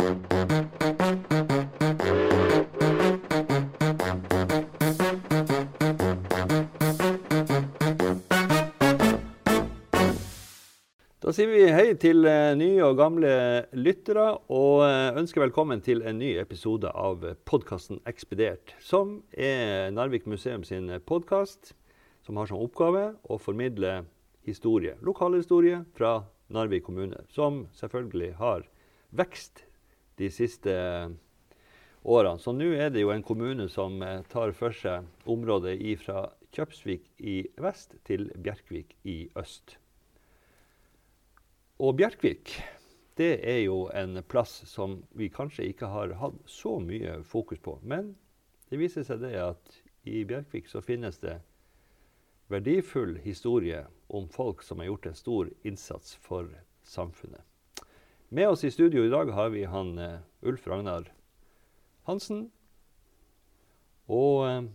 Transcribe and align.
Da 0.00 0.06
sier 11.36 11.50
vi 11.52 11.66
hei 11.68 11.92
til 12.00 12.24
eh, 12.24 12.56
nye 12.56 12.80
og 12.80 12.96
gamle 12.96 13.34
lyttere, 13.76 14.40
og 14.48 14.86
eh, 14.86 15.12
ønsker 15.20 15.44
velkommen 15.44 15.84
til 15.84 16.00
en 16.00 16.16
ny 16.16 16.32
episode 16.40 16.88
av 16.96 17.20
podkasten 17.44 18.00
Ekspedert, 18.08 18.72
som 18.80 19.18
er 19.36 19.92
Narvik 19.92 20.24
museum 20.24 20.64
sin 20.64 20.88
podkast, 21.04 21.74
som 22.24 22.40
har 22.40 22.48
som 22.48 22.64
oppgave 22.64 23.10
å 23.28 23.36
formidle 23.36 23.98
historie, 24.48 24.96
lokalhistorie 25.04 25.84
fra 25.92 26.22
Narvik 26.48 26.88
kommune, 26.88 27.20
som 27.28 27.66
selvfølgelig 27.76 28.38
har 28.40 28.64
vekst 29.12 29.66
de 30.20 30.30
siste 30.32 30.74
årene. 32.02 32.38
Så 32.40 32.52
nå 32.56 32.70
er 32.76 32.92
det 32.92 33.04
jo 33.04 33.12
en 33.14 33.24
kommune 33.26 33.68
som 33.72 34.00
eh, 34.04 34.22
tar 34.30 34.54
for 34.56 34.76
seg 34.76 35.08
området 35.28 35.78
fra 36.04 36.28
Kjøpsvik 36.54 37.06
i 37.22 37.42
vest 37.62 37.94
til 38.08 38.30
Bjerkvik 38.36 38.96
i 39.06 39.30
øst. 39.38 39.76
Og 41.80 41.96
Bjerkvik 41.96 42.58
det 43.20 43.34
er 43.44 43.60
jo 43.66 43.90
en 43.92 44.22
plass 44.24 44.62
som 44.68 45.02
vi 45.18 45.28
kanskje 45.28 45.66
ikke 45.68 45.90
har 45.92 46.14
hatt 46.22 46.38
så 46.48 46.78
mye 46.80 47.18
fokus 47.26 47.60
på. 47.60 47.76
Men 47.82 48.14
det 48.70 48.80
viser 48.80 49.04
seg 49.04 49.20
det 49.24 49.34
at 49.42 49.76
i 50.08 50.22
Bjerkvik 50.24 50.70
så 50.70 50.80
finnes 50.80 51.20
det 51.20 51.36
verdifull 52.50 53.18
historie 53.22 53.84
om 54.08 54.28
folk 54.32 54.64
som 54.66 54.80
har 54.80 54.90
gjort 54.90 55.10
en 55.10 55.18
stor 55.18 55.50
innsats 55.68 56.16
for 56.24 56.48
samfunnet. 56.82 57.49
Med 58.32 58.48
oss 58.48 58.64
i 58.64 58.70
studio 58.70 59.02
i 59.04 59.08
dag 59.10 59.30
har 59.34 59.48
vi 59.50 59.64
han 59.66 59.98
uh, 59.98 60.20
Ulf 60.46 60.66
Ragnar 60.70 61.08
Hansen. 62.06 62.44
Og 64.06 64.44
uh, 64.46 64.68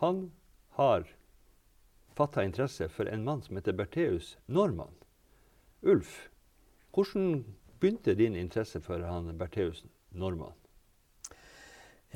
han 0.00 0.22
har 0.78 1.04
fatta 2.16 2.46
interesse 2.48 2.88
for 2.88 3.04
en 3.04 3.26
mann 3.26 3.42
som 3.44 3.58
heter 3.60 3.76
Bertheus 3.76 4.38
Normann. 4.46 4.94
Ulf, 5.84 6.30
hvordan 6.96 7.44
begynte 7.76 8.14
din 8.16 8.40
interesse 8.40 8.80
for 8.80 9.04
han 9.04 9.28
Bertheus 9.36 9.84
Normann? 10.08 10.56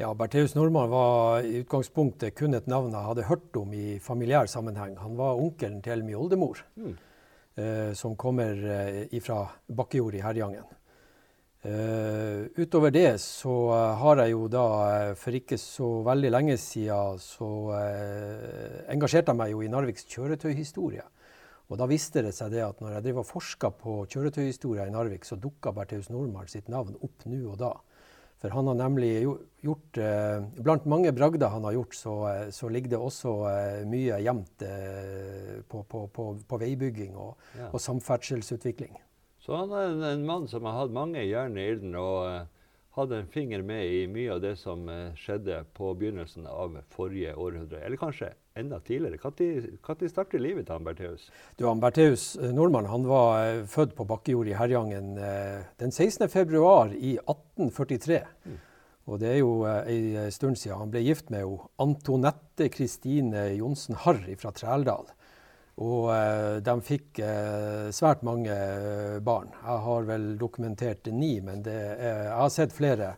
Ja, 0.00 0.14
Bertheus 0.14 0.56
Normann 0.56 0.88
var 0.88 1.44
i 1.44 1.60
utgangspunktet 1.66 2.32
kun 2.38 2.56
et 2.56 2.66
navn 2.70 2.96
jeg 2.96 3.10
hadde 3.10 3.28
hørt 3.28 3.60
om 3.60 3.76
i 3.76 3.98
familiær 4.00 4.48
sammenheng. 4.48 4.96
Han 5.04 5.20
var 5.20 5.36
onkelen 5.36 5.84
til 5.84 6.06
min 6.06 6.16
oldemor, 6.16 6.64
mm. 6.80 6.96
eh, 7.60 7.92
som 7.92 8.16
kommer 8.16 8.56
eh, 8.56 9.20
fra 9.20 9.42
Bakkejord 9.68 10.16
i 10.16 10.24
Herjangen. 10.24 10.77
Uh, 11.58 12.46
utover 12.54 12.92
det 12.94 13.16
så 13.18 13.50
uh, 13.74 13.96
har 13.98 14.20
jeg 14.22 14.30
jo 14.30 14.44
da 14.46 14.64
uh, 15.10 15.14
for 15.18 15.34
ikke 15.34 15.56
så 15.58 15.88
veldig 16.06 16.30
lenge 16.30 16.54
siden 16.62 17.18
så 17.18 17.48
engasjerte 18.94 19.34
jeg 19.34 19.40
meg 19.40 19.50
jo 19.50 19.64
i 19.66 19.70
Narviks 19.72 20.06
kjøretøyhistorie. 20.06 21.02
Og 21.68 21.76
da 21.76 21.88
viste 21.88 22.22
det 22.24 22.32
seg 22.36 22.54
det 22.54 22.62
at 22.64 22.78
når 22.80 22.94
jeg 22.96 23.04
driver 23.08 23.24
og 23.24 23.28
forska 23.28 23.70
på 23.76 23.98
kjøretøyhistorie 24.08 24.86
i 24.88 24.94
Narvik, 24.94 25.26
så 25.28 25.36
dukka 25.36 25.74
Bertheus 25.76 26.08
Nordmann 26.08 26.48
sitt 26.48 26.70
navn 26.72 26.96
opp 27.04 27.26
nå 27.28 27.42
og 27.50 27.58
da. 27.60 27.74
For 28.38 28.54
han 28.54 28.70
har 28.70 28.76
nemlig 28.78 29.12
gjort 29.66 29.98
eh, 29.98 30.44
Blant 30.62 30.84
mange 30.86 31.10
bragder 31.12 31.50
han 31.50 31.66
har 31.66 31.74
gjort, 31.74 31.96
så, 31.98 32.14
eh, 32.30 32.44
så 32.54 32.70
ligger 32.70 32.94
det 32.94 33.00
også 33.02 33.32
eh, 33.50 33.80
mye 33.90 34.20
gjemt 34.22 34.62
eh, 34.62 35.58
på, 35.66 35.82
på, 35.82 36.04
på, 36.14 36.28
på, 36.46 36.60
veibygging 36.62 37.18
og, 37.18 37.34
ja. 37.58 37.66
og, 37.72 37.80
samferdselsutvikling. 37.82 38.94
Så 39.48 39.56
han 39.56 39.70
er 39.72 39.86
en, 39.88 40.02
en, 40.04 40.24
mann 40.28 40.42
som 40.44 40.66
har 40.68 40.74
hatt 40.76 40.90
mange 40.92 41.22
jern 41.24 41.54
i 41.56 41.62
ilden 41.70 41.94
og 41.96 42.26
uh, 42.28 42.66
hadde 42.98 43.22
en 43.22 43.30
finger 43.32 43.62
med 43.64 43.80
i 43.88 44.02
mye 44.12 44.34
av 44.34 44.42
det 44.44 44.50
som 44.60 44.82
uh, 44.92 45.14
skjedde 45.16 45.62
på 45.72 45.94
begynnelsen 45.96 46.44
av 46.52 46.76
forrige 46.92 47.32
århundre. 47.32 47.80
Eller 47.80 47.96
kanskje 47.96 48.34
enda 48.60 48.76
tidligere. 48.84 49.16
Når 49.16 50.04
startet 50.12 50.44
livet 50.44 50.68
til 50.68 50.76
han 50.76 50.84
Bertheus? 50.84 51.30
Du, 51.56 51.64
han 51.64 51.80
Bertheus 51.80 52.34
eh, 52.36 52.52
Nordmann 52.52 52.90
han 52.92 53.08
var 53.08 53.62
født 53.72 53.96
på 53.96 54.04
Bakkejord 54.04 54.52
i 54.52 54.56
Herjangen 54.58 55.14
den 55.16 55.94
16. 55.94 56.28
februar 56.28 56.92
i 56.92 57.14
1843. 57.22 58.20
Mm. 58.44 58.58
Og 59.08 59.22
det 59.22 59.30
er 59.30 59.38
jo 59.38 59.52
ei 59.64 60.28
stund 60.34 60.58
siden. 60.60 60.82
Han 60.82 60.92
ble 60.92 61.06
gift 61.06 61.30
med 61.32 61.46
jo 61.46 61.62
Antonette 61.80 62.68
Kristine 62.74 63.46
Johnsen 63.56 63.96
Harr 64.02 64.26
fra 64.42 64.52
Trældal. 64.52 65.08
Og 65.78 66.08
eh, 66.10 66.58
de 66.66 66.74
fikk 66.82 67.20
eh, 67.22 67.88
svært 67.94 68.24
mange 68.26 68.54
barn. 69.24 69.52
Jeg 69.62 69.84
har 69.86 70.10
vel 70.10 70.28
dokumentert 70.40 71.06
ni, 71.14 71.36
men 71.44 71.62
er, 71.70 71.94
jeg 72.02 72.36
har 72.40 72.52
sett 72.54 72.74
flere 72.74 73.14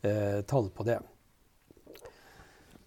eh, 0.00 0.40
tall 0.48 0.72
på 0.72 0.88
det. 0.88 0.98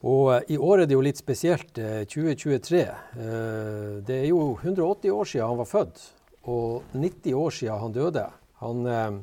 Og 0.01 0.49
i 0.49 0.57
år 0.57 0.81
er 0.81 0.89
det 0.89 0.95
jo 0.95 1.03
litt 1.05 1.19
spesielt, 1.21 1.75
2023. 1.77 2.79
Eh, 2.81 3.25
eh, 3.25 3.97
det 4.05 4.17
er 4.23 4.29
jo 4.31 4.55
180 4.57 5.13
år 5.13 5.29
siden 5.29 5.51
han 5.51 5.59
var 5.59 5.69
født, 5.69 6.05
og 6.49 6.95
90 6.97 7.37
år 7.37 7.53
siden 7.53 7.83
han 7.83 7.93
døde. 7.93 8.23
Han, 8.63 8.85
eh, 8.89 9.19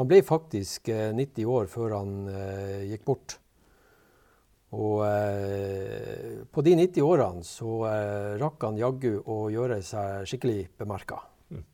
han 0.00 0.08
ble 0.08 0.22
faktisk 0.24 0.88
90 0.88 1.44
år 1.44 1.68
før 1.72 1.98
han 1.98 2.16
gikk 2.88 3.04
bort. 3.04 3.38
Og 4.76 5.00
på 6.52 6.62
de 6.66 6.74
90 6.76 7.04
årene 7.06 7.44
så 7.46 7.78
rakk 8.36 8.66
han 8.66 8.76
jaggu 8.76 9.22
å 9.24 9.36
gjøre 9.48 9.78
seg 9.84 10.26
skikkelig 10.28 10.66
bemerka. 10.76 11.22
Mm. 11.48 11.64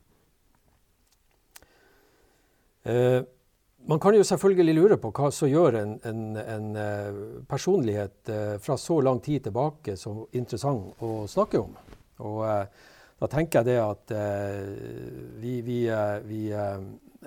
Man 3.85 3.99
kan 4.01 4.15
jo 4.15 4.23
selvfølgelig 4.23 4.75
lure 4.77 4.97
på 5.03 5.11
hva 5.11 5.29
som 5.35 5.51
gjør 5.51 5.77
en, 5.81 5.97
en, 6.07 6.21
en 6.39 6.67
eh, 6.79 7.17
personlighet 7.51 8.31
eh, 8.31 8.55
fra 8.63 8.77
så 8.79 9.01
lang 9.03 9.19
tid 9.21 9.49
tilbake 9.49 9.97
så 9.99 10.13
interessant 10.39 11.03
å 11.03 11.25
snakke 11.27 11.59
om. 11.59 11.73
Og 12.23 12.45
eh, 12.47 12.85
da 13.19 13.31
tenker 13.31 13.59
jeg 13.59 13.73
det 13.73 13.79
at 13.83 14.13
vi, 15.39 15.61
vi, 15.63 15.77
vi, 16.27 16.41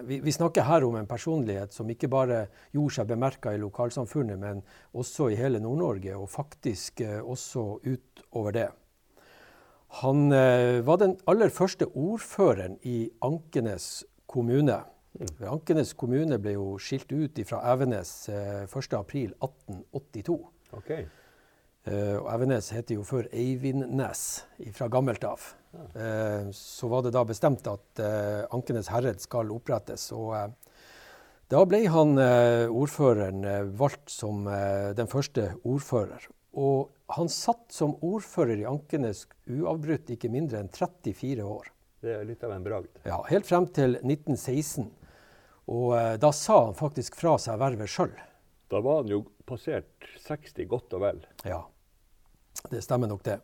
vi, 0.03 0.31
snakker 0.31 0.67
her 0.67 0.83
om 0.83 0.97
en 0.99 1.07
personlighet 1.07 1.73
som 1.73 1.89
ikke 1.89 2.09
bare 2.11 2.41
gjorde 2.75 2.97
seg 2.97 3.07
bemerka 3.07 3.53
i 3.55 3.61
lokalsamfunnet, 3.61 4.39
men 4.39 4.63
også 4.93 5.29
i 5.31 5.37
hele 5.39 5.61
Nord-Norge, 5.63 6.17
og 6.17 6.29
faktisk 6.29 7.01
også 7.23 7.63
utover 7.85 8.57
det. 8.57 8.67
Han 10.01 10.27
var 10.83 10.99
den 10.99 11.13
aller 11.31 11.53
første 11.53 11.87
ordføreren 11.87 12.75
i 12.83 13.05
Ankenes 13.23 14.03
kommune. 14.27 14.81
Mm. 15.15 15.45
Ankenes 15.47 15.93
kommune 15.95 16.37
ble 16.43 16.57
jo 16.57 16.73
skilt 16.81 17.11
ut 17.15 17.39
fra 17.47 17.61
Evenes 17.71 18.27
eh, 18.27 18.65
1.4.1882. 18.67 20.35
Okay. 20.75 21.05
Eh, 21.87 22.17
og 22.17 22.27
Evenes 22.33 22.71
heter 22.75 22.97
jo 22.97 23.05
før 23.07 23.29
Eivindnes 23.31 24.25
fra 24.75 24.89
gammelt 24.91 25.23
av. 25.23 25.53
Eh, 25.95 26.51
så 26.51 26.87
var 26.87 27.03
det 27.03 27.13
da 27.15 27.23
bestemt 27.27 27.67
at 27.67 28.01
eh, 28.03 28.43
Ankenes 28.55 28.89
herred 28.91 29.21
skal 29.23 29.51
opprettes. 29.55 30.09
og 30.15 30.35
eh, 30.37 30.47
da 31.51 31.61
ble 31.69 31.83
han 31.93 32.17
ordføreren 32.73 33.43
valgt 33.77 34.09
som 34.09 34.47
den 34.97 35.05
første 35.05 35.51
ordfører. 35.61 36.23
Og 36.57 36.89
han 37.13 37.29
satt 37.29 37.69
som 37.69 37.93
ordfører 38.01 38.63
i 38.63 38.65
Ankenes 38.65 39.27
uavbrutt 39.45 40.09
ikke 40.09 40.31
mindre 40.33 40.63
enn 40.63 40.71
34 40.73 41.45
år. 41.45 41.69
Det 42.01 42.15
er 42.15 42.25
litt 42.25 42.41
av 42.41 42.55
en 42.55 42.65
bragd. 42.65 42.97
Ja, 43.05 43.19
Helt 43.29 43.45
frem 43.45 43.69
til 43.77 43.99
1916. 43.99 44.89
Og 45.69 45.93
da 46.17 46.33
sa 46.33 46.63
han 46.63 46.73
faktisk 46.81 47.21
fra 47.21 47.37
seg 47.37 47.61
vervet 47.61 47.93
sjøl. 47.93 48.17
Da 48.73 48.81
var 48.81 49.03
han 49.03 49.13
jo 49.13 49.21
passert 49.45 50.09
60 50.25 50.65
godt 50.73 50.97
og 50.97 51.05
vel. 51.05 51.21
Ja, 51.45 51.61
det 52.73 52.81
stemmer 52.89 53.13
nok 53.13 53.21
det. 53.29 53.37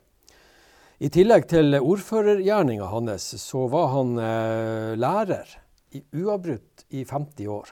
I 1.02 1.10
tillegg 1.10 1.48
til 1.50 1.74
ordførergjerninga 1.80 2.86
hans, 2.92 3.24
så 3.42 3.64
var 3.74 3.88
han 3.96 4.12
eh, 4.22 4.92
lærer 5.02 5.50
i, 5.98 6.04
uavbrutt 6.14 6.84
i 6.94 7.02
50 7.10 7.48
år. 7.50 7.72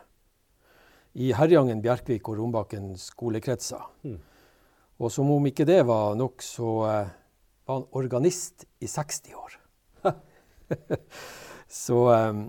I 1.22 1.28
Herjangen, 1.38 1.84
Bjerkvik 1.84 2.26
og 2.26 2.40
Rombaken 2.40 2.96
skolekretser. 2.98 3.84
Mm. 4.02 4.16
Og 4.98 5.14
som 5.14 5.30
om 5.30 5.46
ikke 5.46 5.68
det 5.70 5.84
var 5.86 6.18
nok, 6.18 6.42
så 6.42 6.72
eh, 6.90 7.12
var 7.70 7.78
han 7.78 7.86
organist 8.02 8.66
i 8.82 8.90
60 8.90 9.36
år. 9.38 9.60
så 11.84 12.00
eh, 12.16 12.40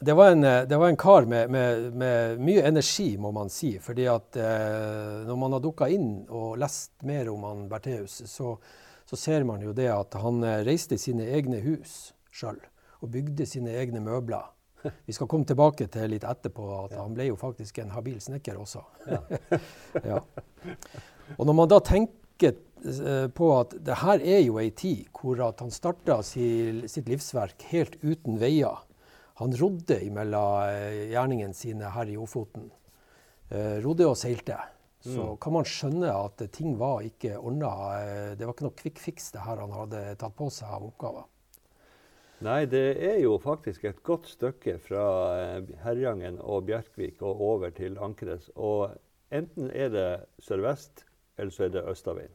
det 0.00 0.16
var, 0.18 0.32
en, 0.34 0.42
eh, 0.42 0.64
det 0.66 0.80
var 0.82 0.90
en, 0.90 0.98
kar 1.04 1.28
med, 1.30 1.52
med, 1.54 1.86
med, 2.02 2.42
mye 2.42 2.64
energi, 2.66 3.12
må 3.14 3.30
man 3.30 3.46
si. 3.46 3.76
fordi 3.78 4.08
at 4.10 4.40
eh, 4.42 5.22
når 5.30 5.38
man 5.38 5.54
har 5.54 5.62
dukka 5.62 5.86
inn 5.94 6.10
og 6.26 6.58
lest 6.58 6.98
mer 7.06 7.30
om 7.30 7.46
han 7.46 7.62
Bertheus, 7.70 8.24
så, 8.26 8.56
så, 9.06 9.16
ser 9.16 9.44
man 9.46 9.62
jo 9.62 9.72
det 9.76 9.88
at 9.92 10.16
han 10.20 10.42
eh, 10.44 10.62
reiste 10.66 10.98
sine 10.98 11.28
egne 11.36 11.60
hus 11.64 12.12
sjøl. 12.34 12.58
Og 13.04 13.10
bygde 13.12 13.46
sine 13.46 13.74
egne 13.76 14.00
møbler. 14.02 14.52
Vi 15.06 15.14
skal 15.14 15.28
komme 15.30 15.46
tilbake 15.48 15.88
til 15.92 16.12
litt 16.12 16.24
etterpå 16.26 16.66
at 16.84 16.94
ja. 16.94 17.02
han 17.02 17.14
ble 17.16 17.28
jo 17.30 17.38
faktisk 17.38 17.80
en 17.82 17.92
habil 17.94 18.20
snekker 18.22 18.58
også. 18.60 18.82
Ja. 19.10 19.20
ja. 20.12 20.20
Og 21.36 21.46
når 21.48 21.56
man 21.58 21.70
da 21.70 21.80
tenker 21.84 22.54
eh, 22.54 23.26
på 23.34 23.50
at 23.58 23.76
det 23.86 24.00
her 24.02 24.22
er 24.22 24.42
jo 24.46 24.60
ei 24.62 24.70
tid 24.74 25.06
hvor 25.16 25.42
han 25.46 25.74
starta 25.74 26.20
sitt 26.26 27.08
livsverk 27.08 27.66
helt 27.72 27.98
uten 28.02 28.40
veier 28.42 28.82
han 29.36 29.52
rodde 29.58 29.98
mellom 30.16 30.70
eh, 30.70 31.06
gjerningene 31.12 31.56
sine 31.56 31.92
her 31.94 32.10
i 32.10 32.18
Ofoten. 32.18 32.70
rodde 33.84 34.02
og 34.08 34.16
seilte, 34.18 34.56
så 35.06 35.22
mm. 35.30 35.38
kan 35.42 35.54
man 35.54 35.68
skjønne 35.68 36.10
at 36.10 36.42
ting 36.54 36.76
var 36.80 37.04
ikke 37.06 37.38
ordna. 37.38 37.72
Eh, 38.02 38.34
det 38.36 38.46
var 38.46 38.56
ikke 38.56 38.66
noe 38.66 38.78
quick 38.80 39.00
fix 39.02 39.30
det 39.34 39.44
her 39.46 39.62
han 39.62 39.74
hadde 39.74 40.02
tatt 40.20 40.36
på 40.36 40.50
seg 40.52 40.72
av 40.76 40.86
oppgaver. 40.90 41.28
Nei, 42.44 42.66
det 42.68 42.98
er 43.00 43.20
jo 43.22 43.38
faktisk 43.40 43.86
et 43.88 44.02
godt 44.04 44.28
stykke 44.28 44.76
fra 44.84 45.04
eh, 45.40 45.70
Herjangen 45.86 46.40
og 46.42 46.66
Bjerkvik 46.68 47.22
og 47.24 47.44
over 47.52 47.72
til 47.76 47.96
Ankenes. 48.02 48.50
Og 48.56 48.90
enten 49.32 49.70
er 49.72 49.94
det 49.94 50.08
sørvest, 50.44 51.06
eller 51.38 51.54
så 51.54 51.68
er 51.68 51.78
det 51.78 51.86
østaveien. 51.88 52.34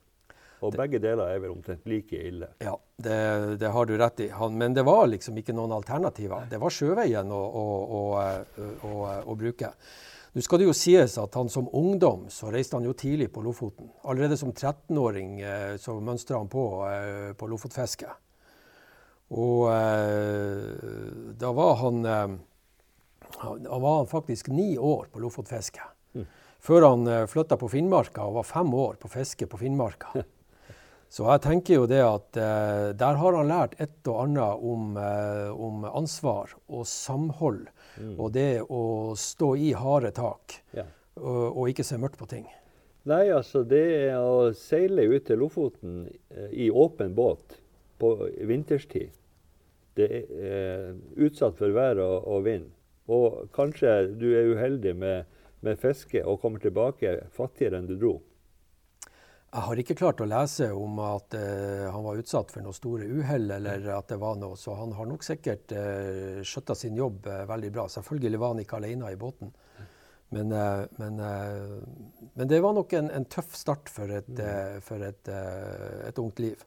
Og 0.61 0.73
det, 0.73 0.77
begge 0.77 1.01
deler 1.01 1.29
er 1.33 1.41
vel 1.41 1.55
omtrent 1.55 1.85
like 1.89 2.17
ille. 2.17 2.51
Ja, 2.61 2.75
det, 3.01 3.17
det 3.61 3.69
har 3.73 3.85
du 3.89 3.95
rett 3.97 4.21
i. 4.21 4.29
Han, 4.37 4.57
men 4.57 4.77
det 4.77 4.85
var 4.85 5.07
liksom 5.09 5.37
ikke 5.41 5.55
noen 5.57 5.73
alternativer. 5.73 6.45
Det 6.49 6.59
var 6.61 6.73
sjøveien 6.73 7.33
å, 7.33 7.41
å, 7.41 8.01
å, 8.85 8.91
å 9.25 9.37
bruke. 9.37 9.73
Nå 10.31 10.41
skal 10.45 10.61
det 10.61 10.67
jo 10.69 10.75
sies 10.75 11.17
at 11.19 11.33
han 11.35 11.49
som 11.51 11.67
ungdom 11.75 12.29
så 12.31 12.51
reiste 12.53 12.77
han 12.77 12.87
jo 12.87 12.93
tidlig 12.95 13.27
på 13.33 13.43
Lofoten. 13.43 13.89
Allerede 14.07 14.37
som 14.39 14.53
13-åring 14.53 15.41
eh, 15.43 15.73
så 15.81 15.97
mønstra 15.99 16.39
han 16.39 16.51
på 16.51 16.65
eh, 16.87 17.31
på 17.35 17.49
lofotfiske. 17.51 18.13
Og 19.35 19.67
eh, 19.73 21.35
da 21.39 21.51
var 21.55 21.75
han 21.83 22.05
eh, 22.05 22.37
Han 23.41 24.07
faktisk 24.07 24.47
ni 24.51 24.77
år 24.77 25.07
på 25.11 25.19
lofotfiske. 25.19 25.83
Mm. 26.15 26.25
Før 26.59 26.87
han 26.89 27.27
flytta 27.31 27.57
på 27.57 27.69
Finnmarka 27.71 28.25
og 28.27 28.41
var 28.41 28.47
fem 28.47 28.73
år 28.75 28.99
på 28.99 29.09
fiske 29.09 29.47
på 29.47 29.57
Finnmarka. 29.57 30.11
Så 31.11 31.25
jeg 31.27 31.41
tenker 31.43 31.75
jo 31.75 31.87
det 31.91 31.99
at 32.05 32.37
eh, 32.39 32.89
der 32.95 33.17
har 33.19 33.35
han 33.35 33.49
lært 33.51 33.73
et 33.83 34.07
og 34.07 34.21
annet 34.23 34.61
om, 34.63 34.93
eh, 34.95 35.49
om 35.51 35.83
ansvar 35.89 36.53
og 36.71 36.85
samhold. 36.87 37.65
Mm. 37.97 38.15
Og 38.17 38.31
det 38.35 38.63
å 38.63 38.81
stå 39.19 39.53
i 39.59 39.71
harde 39.77 40.13
tak 40.15 40.57
ja. 40.75 40.85
og, 41.19 41.57
og, 41.57 41.63
ikke 41.71 41.85
se 41.87 41.99
mørkt 41.99 42.19
på 42.21 42.29
ting. 42.31 42.47
Nei, 43.09 43.25
altså 43.33 43.63
det 43.65 44.13
å 44.15 44.51
seile 44.55 45.07
ut 45.09 45.25
til 45.27 45.41
Lofoten 45.41 46.05
eh, 46.29 46.51
i 46.67 46.69
åpen 46.69 47.15
båt 47.17 47.57
på 48.01 48.13
vinterstid 48.47 49.09
Det 49.97 50.07
er 50.07 50.29
eh, 50.37 50.91
utsatt 51.25 51.57
for 51.57 51.73
vær 51.75 51.99
og, 52.01 52.27
og, 52.27 52.43
vind. 52.45 52.69
Og 53.11 53.47
kanskje 53.55 54.13
du 54.15 54.29
er 54.37 54.53
uheldig 54.53 54.93
med, 54.95 55.31
med 55.65 55.81
fiske 55.81 56.21
og 56.23 56.39
kommer 56.43 56.61
tilbake 56.63 57.17
fattigere 57.35 57.81
enn 57.81 57.89
du 57.89 57.97
dro. 57.97 58.13
Jeg 59.51 59.65
har 59.67 59.79
ikke 59.81 59.95
klart 59.99 60.21
å 60.23 60.25
lese 60.31 60.69
om 60.71 60.99
at 61.03 61.35
eh, 61.35 61.89
han 61.91 62.05
var 62.05 62.19
utsatt 62.21 62.53
for 62.53 62.63
noe 62.63 62.71
store 62.71 63.03
uhell, 63.03 63.49
eller 63.51 63.83
at 63.97 64.07
det 64.07 64.17
var 64.21 64.37
noe, 64.39 64.55
så 64.55 64.77
han 64.79 64.93
har 64.95 65.09
nok 65.09 65.25
sikkert 65.27 65.73
eh, 65.75 66.39
skjøtta 66.47 66.77
sin 66.79 66.95
jobb 66.95 67.27
eh, 67.27 67.41
veldig 67.49 67.71
bra. 67.75 67.83
Selvfølgelig 67.91 68.39
var 68.39 68.53
han 68.53 68.61
ikke 68.63 68.79
alene 68.79 69.11
i 69.11 69.17
båten. 69.19 69.51
Men, 70.31 70.55
eh, 70.55 70.85
men, 71.01 71.19
men 72.31 72.47
det 72.47 72.61
var 72.63 72.77
nok 72.79 72.95
en, 72.95 73.11
en 73.11 73.27
tøff 73.27 73.51
start 73.59 73.91
for 73.91 74.15
et, 74.21 74.31
for 74.87 75.03
et, 75.03 75.33
et 76.07 76.23
ungt 76.23 76.39
liv. 76.39 76.63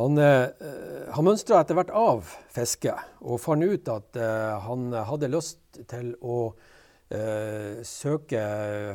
Han, 0.00 0.16
han 0.16 1.26
mønstra 1.26 1.60
etter 1.60 1.76
hvert 1.76 1.92
av 1.92 2.32
fisket, 2.54 3.12
og 3.20 3.42
fant 3.44 3.66
ut 3.66 3.92
at 3.92 4.16
han 4.64 4.92
hadde 5.10 5.34
lyst 5.36 5.82
til 5.90 6.14
å 6.22 6.52
søke 7.82 8.44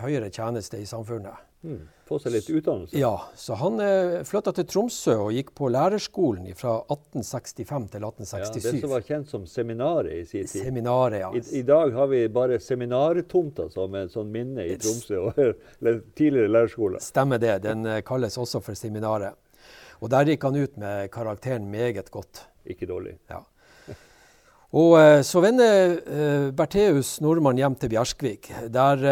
høyere 0.02 0.32
tjeneste 0.34 0.80
i 0.80 0.88
samfunnet. 0.90 1.53
Mm. 1.64 1.84
Få 2.04 2.18
seg 2.20 2.34
litt 2.36 2.50
utdannelse? 2.52 2.98
Ja. 3.00 3.14
Så 3.40 3.56
han 3.56 3.80
eh, 3.80 4.18
flytta 4.28 4.52
til 4.58 4.66
Tromsø 4.68 5.16
og 5.24 5.32
gikk 5.34 5.54
på 5.56 5.70
lærerskolen 5.72 6.50
fra 6.60 6.76
1865 6.92 7.86
til 7.94 8.04
1867. 8.04 8.66
Ja, 8.66 8.72
Det 8.74 8.82
som 8.82 8.92
var 8.92 9.06
kjent 9.08 9.30
som 9.32 9.46
seminaret 9.48 10.12
i 10.12 10.26
sin 10.28 10.44
tid. 10.44 10.66
Seminaret, 10.68 11.22
ja. 11.22 11.30
I, 11.32 11.44
I, 11.60 11.64
dag 11.68 11.94
har 11.96 12.10
vi 12.12 12.26
bare 12.28 12.60
seminartomta 12.60 13.70
som 13.72 13.96
et 13.96 14.12
sånn 14.12 14.34
minne 14.34 14.66
i 14.68 14.76
Tromsø, 14.82 15.30
eller 15.80 16.02
tidligere 16.18 16.52
lærerskole. 16.52 17.00
Stemmer 17.04 17.40
det. 17.40 17.56
Den 17.64 17.88
eh, 17.88 18.02
kalles 18.06 18.36
også 18.42 18.60
for 18.66 18.76
seminaret. 18.76 19.40
Og 20.04 20.12
der 20.12 20.28
gikk 20.28 20.44
han 20.44 20.60
ut 20.60 20.76
med 20.82 21.08
karakteren 21.14 21.70
meget 21.72 22.12
godt. 22.12 22.44
Ikke 22.68 22.90
dårlig. 22.90 23.16
Ja. 23.32 23.40
Og 24.74 24.98
eh, 25.00 25.22
Så 25.24 25.40
vender 25.40 25.96
eh, 26.04 26.50
Bertheus 26.52 27.16
nordmann 27.24 27.62
hjem 27.62 27.80
til 27.80 27.94
Bjerskvik. 27.96 28.52
Der, 28.76 29.08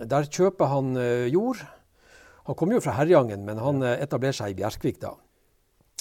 der 0.00 0.30
kjøper 0.32 0.72
han 0.72 0.96
jord 1.28 1.60
han 2.50 2.56
kom 2.58 2.72
jo 2.74 2.80
fra 2.82 2.96
Herjangen, 2.98 3.44
men 3.46 3.60
han 3.62 3.82
eh, 3.86 4.00
etablerer 4.02 4.34
seg 4.34 4.50
i 4.50 4.58
Bjerkvik 4.58 4.96
da. 4.98 5.14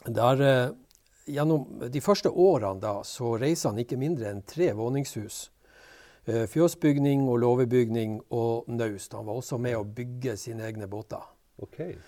Der, 0.10 0.42
eh, 0.42 0.72
gjennom 1.30 1.84
de 1.94 2.02
første 2.02 2.32
årene 2.34 2.82
da, 2.82 2.96
så 3.06 3.36
reiser 3.38 3.70
han 3.70 3.82
ikke 3.84 4.00
mindre 4.02 4.32
enn 4.32 4.42
tre 4.50 4.72
våningshus. 4.74 5.44
Eh, 6.26 6.48
fjøsbygning 6.50 7.28
og 7.30 7.44
låvebygning 7.44 8.18
og 8.34 8.66
naust. 8.74 9.14
Han 9.14 9.30
var 9.30 9.38
også 9.44 9.62
med 9.62 9.78
å 9.78 9.86
bygge 9.86 10.34
sine 10.42 10.66
egne 10.66 10.90
båter. 10.90 11.22
Okay. 11.62 12.00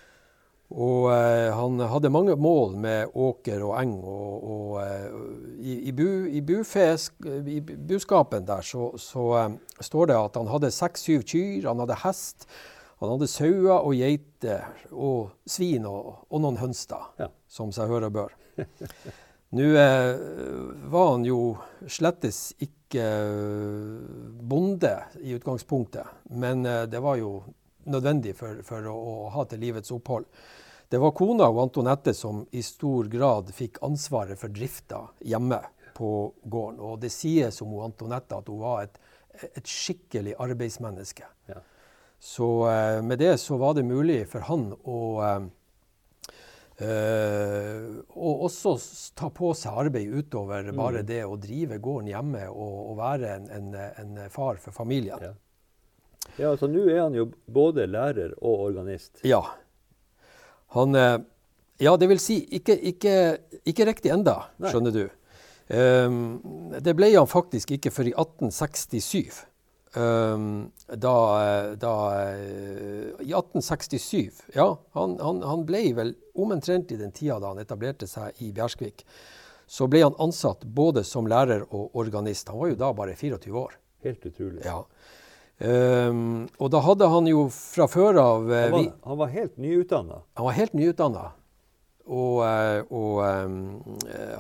Og 0.72 1.10
eh, 1.12 1.52
han 1.52 1.82
hadde 1.92 2.12
mange 2.14 2.34
mål 2.40 2.78
med 2.80 3.14
åker 3.14 3.62
og 3.68 3.76
eng. 3.78 3.98
Og, 4.02 4.50
og 4.56 4.76
eh, 4.82 5.08
i, 5.60 5.78
i, 5.92 5.94
bu, 5.94 6.08
i, 6.32 6.42
bufesk, 6.42 7.18
i, 7.28 7.60
buskapen 7.62 8.48
der 8.48 8.66
så, 8.66 8.90
så 8.98 9.26
eh, 9.38 9.58
står 9.84 10.10
det 10.10 10.18
at 10.18 10.40
han 10.40 10.50
hadde 10.50 10.72
seks-syv 10.74 11.28
kyr, 11.28 11.68
han 11.68 11.84
hadde 11.84 12.00
hest, 12.08 12.48
han 13.02 13.16
hadde 13.16 13.32
sauer 13.32 13.80
og 13.80 13.96
geiter 13.98 14.68
og 14.92 15.32
svin 15.50 15.88
og, 15.90 16.28
og 16.30 16.44
noen 16.44 16.60
høns, 16.62 16.84
da, 16.90 17.02
ja. 17.18 17.32
som 17.50 17.74
seg 17.74 17.90
høre 17.90 18.12
bør. 18.14 18.36
Nå 19.58 19.64
eh, 19.76 20.16
var 20.88 21.10
han 21.12 21.26
jo 21.28 21.58
slettes 21.90 22.54
ikke 22.64 23.02
eh, 23.04 24.38
bonde 24.48 24.94
i 25.20 25.34
utgangspunktet, 25.36 26.08
men 26.38 26.64
eh, 26.66 26.86
det 26.88 27.02
var 27.04 27.18
jo 27.20 27.34
nødvendig 27.90 28.36
for, 28.38 28.62
for 28.64 28.88
å, 28.88 28.94
å, 28.96 29.16
ha 29.34 29.44
til 29.50 29.60
livets 29.66 29.92
opphold. 29.92 30.30
Det 30.88 31.02
var 31.02 31.16
kona 31.18 31.50
og 31.52 31.60
Antonette 31.66 32.14
som 32.16 32.46
i 32.56 32.64
stor 32.64 33.10
grad 33.12 33.52
fikk 33.56 33.82
ansvaret 33.84 34.40
for 34.40 34.54
drifta 34.56 35.02
hjemme 35.28 35.60
på 35.98 36.14
gården. 36.44 36.80
Og 36.80 37.02
det 37.04 37.12
sies 37.12 37.60
om 37.66 37.76
Antonette 37.84 38.38
at 38.38 38.48
hun 38.52 38.62
var 38.64 38.86
et, 38.86 39.00
et 39.52 39.68
skikkelig 39.68 40.38
arbeidsmenneske. 40.40 41.28
Ja. 41.52 41.60
Så 42.22 42.70
eh, 42.70 43.02
med 43.02 43.20
det 43.20 43.38
så 43.38 43.58
var 43.58 43.74
det 43.74 43.84
mulig 43.84 44.28
for 44.30 44.46
han 44.46 44.68
å 44.86 44.98
eh, 45.26 45.42
og 46.82 46.86
eh, 46.86 48.44
også 48.46 48.76
ta 49.18 49.30
på 49.34 49.50
seg 49.58 49.80
arbeid 49.84 50.14
utover 50.14 50.70
mm. 50.70 50.78
bare 50.78 51.02
det 51.06 51.24
å 51.26 51.34
drive 51.42 51.80
gården 51.82 52.12
hjemme 52.14 52.44
og, 52.50 52.78
og 52.92 53.00
være 53.02 53.34
en, 53.40 53.50
en, 53.58 53.74
en, 53.74 54.22
far 54.34 54.62
for 54.62 54.74
familien. 54.74 55.18
Ja, 55.18 55.34
ja 56.38 56.54
altså 56.54 56.70
Nå 56.70 56.86
er 56.90 57.02
han 57.04 57.18
jo 57.18 57.28
både 57.50 57.90
lærer 57.90 58.38
og 58.38 58.68
organist. 58.70 59.26
Ja. 59.26 59.42
Han 60.78 60.94
Ja, 61.82 61.96
det 61.98 62.06
vil 62.06 62.22
si, 62.22 62.44
ikke, 62.54 62.78
ikke, 62.78 63.16
ikke 63.66 63.90
riktig 63.90 64.14
enda, 64.14 64.44
skjønner 64.62 64.94
Nei. 64.94 65.02
du. 65.02 65.18
Um, 65.74 66.78
det 66.84 66.94
ble 66.94 67.10
han 67.16 67.30
faktisk 67.30 67.74
ikke 67.74 67.90
før 67.96 68.12
i 68.12 68.14
1867. 68.14 69.42
Um, 69.92 70.72
da, 70.88 71.16
da, 71.76 71.94
I 73.20 73.34
1867 73.34 74.32
Ja, 74.56 74.80
han, 74.96 75.18
han, 75.20 75.42
han, 75.44 75.66
ble 75.68 75.82
vel 75.98 76.14
omtrent 76.32 76.94
i 76.96 77.00
den 77.00 77.12
tida 77.12 77.42
da 77.44 77.52
han 77.52 77.60
etablerte 77.60 78.08
seg 78.08 78.40
i 78.40 78.54
Bjerskvik. 78.56 79.04
Så 79.68 79.90
ble 79.92 80.06
han 80.06 80.16
ansatt 80.20 80.64
både 80.64 81.04
som 81.08 81.28
lærer 81.28 81.66
og 81.68 81.96
organist. 82.00 82.48
Han 82.52 82.62
var 82.62 82.72
jo 82.72 82.80
da 82.80 82.94
bare 82.96 83.18
24 83.20 83.58
år. 83.66 83.76
Helt 84.08 84.26
utrolig. 84.32 84.64
Ja. 84.64 84.80
Um, 85.62 86.48
og 86.58 86.72
da 86.74 86.80
hadde 86.82 87.12
han 87.12 87.28
jo 87.30 87.46
fra 87.54 87.86
før 87.92 88.18
av 88.18 88.48
uh, 88.48 88.56
han, 88.56 88.72
var, 88.74 88.88
han 89.12 89.20
var 89.20 89.36
helt 89.36 89.60
nyutdanna? 89.62 90.24
Han 90.40 90.48
var 90.48 90.58
helt 90.58 90.74
nyutdanna. 90.74 91.28
Og, 92.10 92.42
eh, 92.46 92.82
og 92.90 93.20
um, 93.22 93.58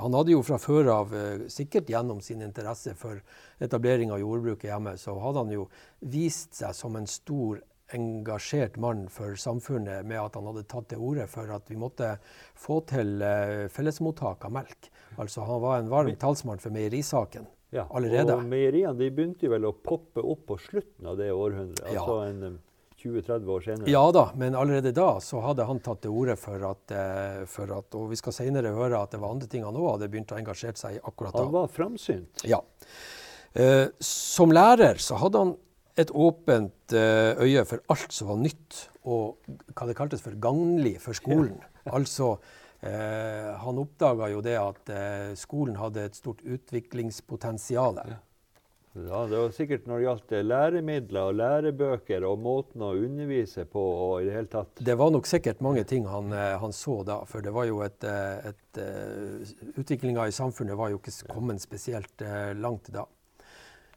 han 0.01 0.15
hadde 0.17 0.33
jo 0.33 0.41
fra 0.45 0.57
før 0.61 0.89
av, 0.95 1.11
uh, 1.13 1.43
sikkert 1.51 1.89
gjennom 1.91 2.21
sin 2.25 2.41
interesse 2.41 2.95
for 2.97 3.21
etablering 3.61 4.13
av 4.13 4.21
jordbruket 4.23 4.71
hjemme, 4.71 4.95
så 4.97 5.13
hadde 5.21 5.43
han 5.43 5.53
jo 5.53 5.67
vist 6.11 6.57
seg 6.57 6.73
som 6.77 6.97
en 6.97 7.09
stor, 7.09 7.61
engasjert 7.91 8.77
mann 8.79 9.09
for 9.11 9.35
samfunnet 9.35 10.05
med 10.07 10.15
at 10.15 10.37
han 10.37 10.45
hadde 10.47 10.61
tatt 10.71 10.85
til 10.93 11.01
orde 11.03 11.25
for 11.27 11.49
at 11.51 11.65
vi 11.67 11.75
måtte 11.75 12.13
få 12.55 12.79
til 12.89 13.19
uh, 13.19 13.67
fellesmottak 13.73 14.47
av 14.47 14.55
melk. 14.61 14.91
Altså 15.19 15.43
Han 15.43 15.59
var 15.61 15.81
en 15.81 15.91
varm 15.91 16.15
talsmann 16.15 16.63
for 16.63 16.71
meierisaken 16.71 17.49
ja, 17.75 17.85
allerede. 17.91 18.35
Og 18.35 18.47
Meieriene 18.47 18.95
de 18.99 19.11
begynte 19.11 19.51
vel 19.51 19.67
å 19.67 19.73
poppe 19.75 20.23
opp 20.23 20.47
på 20.49 20.59
slutten 20.69 21.11
av 21.11 21.19
det 21.19 21.31
århundret. 21.35 21.83
altså 21.91 22.17
ja. 22.23 22.29
en... 22.31 22.59
20-30 23.01 23.49
år 23.55 23.65
senere? 23.65 23.89
Ja 23.91 24.03
da, 24.15 24.27
men 24.37 24.55
allerede 24.57 24.93
da 24.95 25.09
så 25.23 25.41
hadde 25.43 25.65
han 25.69 25.81
tatt 25.83 26.03
til 26.05 26.13
orde 26.21 26.37
for 26.39 26.67
at, 26.69 26.93
eh, 26.93 27.41
for 27.49 27.73
at 27.77 27.97
Og 27.97 28.11
vi 28.11 28.19
skal 28.19 28.35
senere 28.35 28.73
høre 28.75 29.01
at 29.01 29.15
det 29.15 29.21
var 29.21 29.33
andre 29.35 29.49
ting 29.51 29.65
han 29.65 29.77
òg 29.77 29.95
hadde 29.95 30.11
begynt 30.13 30.31
å 30.35 30.39
engasjere 30.39 30.77
seg 30.79 30.99
i 30.99 31.01
akkurat 31.01 31.35
da. 31.35 31.43
Han 31.45 31.55
var 31.55 31.73
framsynt? 31.73 32.45
Ja. 32.47 32.61
Eh, 33.53 33.87
som 34.05 34.53
lærer 34.53 35.01
så 35.01 35.19
hadde 35.19 35.43
han 35.43 35.53
et 35.99 36.11
åpent 36.15 36.95
eh, 36.95 37.35
øye 37.41 37.65
for 37.67 37.83
alt 37.91 38.15
som 38.15 38.31
var 38.31 38.39
nytt 38.41 38.85
og 39.03 39.51
hva 39.75 39.87
det 39.89 39.97
kaltes 39.97 40.23
for 40.23 40.37
gagnlig 40.39 40.95
for 41.03 41.17
skolen. 41.17 41.57
Altså 41.89 42.35
eh, 42.85 43.51
han 43.59 43.81
oppdaga 43.81 44.29
jo 44.31 44.43
det 44.45 44.57
at 44.61 44.91
eh, 44.93 45.31
skolen 45.39 45.79
hadde 45.81 46.05
et 46.07 46.17
stort 46.17 46.43
utviklingspotensial. 46.45 48.01
Ja. 48.05 48.19
Ja, 48.93 49.25
Det 49.25 49.37
var 49.37 49.53
sikkert 49.55 49.85
når 49.87 49.99
det 49.99 50.03
gjaldt 50.03 50.31
læremidler 50.43 51.29
og 51.29 51.37
lærebøker 51.39 52.25
og 52.27 52.41
måten 52.43 52.83
å 52.83 52.89
undervise 52.99 53.63
på 53.63 53.79
og 53.79 54.15
i 54.19 54.25
det 54.27 54.33
hele 54.35 54.51
tatt. 54.51 54.81
Det 54.83 54.95
var 54.99 55.13
nok 55.15 55.29
sikkert 55.29 55.63
mange 55.63 55.85
ting 55.87 56.09
han, 56.11 56.27
eh, 56.35 56.57
han 56.59 56.75
så 56.75 56.97
da. 57.07 57.21
For 57.23 57.39
det 57.39 57.53
var 57.55 57.69
jo 57.69 57.79
et, 57.85 58.03
eh, 58.03 58.51
et, 58.51 58.81
et 58.83 59.79
Utviklinga 59.79 60.27
i 60.27 60.35
samfunnet 60.35 60.75
var 60.75 60.91
jo 60.91 60.99
ikke 60.99 61.31
kommet 61.31 61.63
spesielt 61.63 62.19
langt 62.59 62.91
da. 62.91 63.05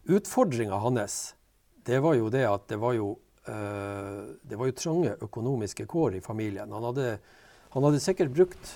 Utfordringa 0.07 0.79
hans, 0.79 1.35
det 1.83 1.99
var 1.99 2.15
jo 2.15 2.31
det 2.31 2.47
at 2.47 2.69
det 2.69 2.79
var 2.79 2.95
jo, 2.95 3.19
det 3.45 4.57
var 4.57 4.69
jo 4.69 4.77
trange 4.77 5.17
økonomiske 5.25 5.87
kår 5.89 6.17
i 6.17 6.21
familien. 6.25 6.73
Han 6.73 6.85
hadde, 6.91 7.19
han 7.75 7.85
hadde 7.85 8.01
sikkert 8.01 8.33
brukt 8.33 8.73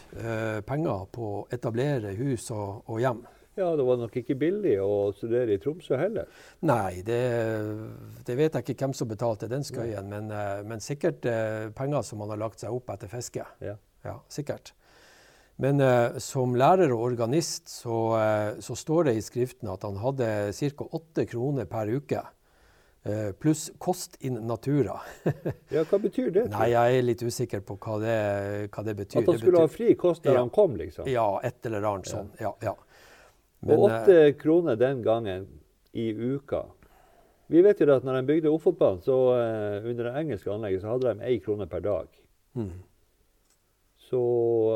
penger 0.68 1.06
på 1.12 1.28
å 1.28 1.46
etablere 1.52 2.14
hus 2.16 2.50
og, 2.50 2.82
og 2.88 3.00
hjem. 3.00 3.22
Ja, 3.58 3.72
Det 3.76 3.86
var 3.88 3.98
nok 3.98 4.16
ikke 4.20 4.38
billig 4.38 4.76
å 4.80 5.10
studere 5.16 5.56
i 5.56 5.60
Tromsø 5.62 5.98
heller? 5.98 6.28
Nei, 6.68 7.02
det, 7.06 7.20
det 8.26 8.38
vet 8.38 8.54
jeg 8.54 8.64
ikke 8.64 8.86
hvem 8.86 8.94
som 8.94 9.10
betalte 9.10 9.50
den 9.50 9.66
skøyen. 9.66 10.06
Men, 10.08 10.30
eh, 10.30 10.62
men, 10.68 10.82
sikkert 10.84 11.26
eh, 11.26 11.68
penger 11.74 12.06
som 12.06 12.22
man 12.22 12.30
har 12.34 12.40
lagt 12.46 12.62
seg 12.62 12.74
opp 12.74 12.92
etter 12.94 13.10
fiske. 13.10 13.46
Ja. 13.64 13.74
ja 14.06 14.18
sikkert. 14.30 14.74
Men 15.58 15.82
uh, 15.82 16.18
som 16.22 16.54
lærer 16.54 16.92
og 16.94 17.02
organist 17.02 17.70
så, 17.72 17.94
uh, 18.14 18.58
så, 18.62 18.76
står 18.78 19.08
det 19.08 19.18
i 19.18 19.22
skriften 19.26 19.70
at 19.72 19.82
han 19.82 19.98
hadde 19.98 20.28
ca. 20.54 20.86
åtte 20.94 21.24
kroner 21.26 21.66
per 21.66 21.90
uke. 21.90 22.22
Uh, 23.08 23.32
pluss 23.40 23.66
kost 23.82 24.14
in 24.22 24.38
natura. 24.46 25.00
ja, 25.74 25.82
Hva 25.82 25.98
betyr 25.98 26.30
det? 26.34 26.44
Nei, 26.52 26.70
Jeg 26.76 27.00
er 27.00 27.06
litt 27.08 27.24
usikker 27.26 27.64
på 27.66 27.74
hva 27.74 27.98
det, 28.04 28.18
hva 28.70 28.84
det 28.86 28.94
betyr. 29.00 29.24
At 29.24 29.32
han 29.32 29.40
skulle 29.42 29.64
ha 29.64 29.72
fri 29.72 29.96
kost 29.98 30.22
der 30.26 30.38
ja. 30.38 30.44
han 30.44 30.54
kom? 30.54 30.78
liksom? 30.78 31.10
Ja, 31.10 31.26
et 31.42 31.66
eller 31.66 31.90
annet 31.90 32.12
sånn. 32.12 32.30
Ja, 32.38 32.54
ja. 32.62 32.76
Men, 33.60 33.74
og 33.76 33.88
åtte 33.88 34.18
eh, 34.28 34.34
kroner 34.38 34.78
den 34.78 35.02
gangen 35.02 35.48
i 35.92 36.10
uka. 36.12 36.64
Vi 37.48 37.62
vet 37.64 37.80
jo 37.80 37.88
at 37.94 38.04
når 38.04 38.20
de 38.20 38.28
bygde 38.28 38.52
Ofotbanen, 38.52 39.00
så 39.02 39.16
uh, 39.32 39.88
under 39.88 40.10
det 40.10 40.14
engelske 40.20 40.52
anlegget, 40.52 40.82
så 40.82 40.92
hadde 40.92 41.14
de 41.16 41.30
én 41.30 41.40
krone 41.40 41.66
per 41.66 41.80
dag. 41.80 42.18
Mm. 42.58 42.74
Så 44.08 44.20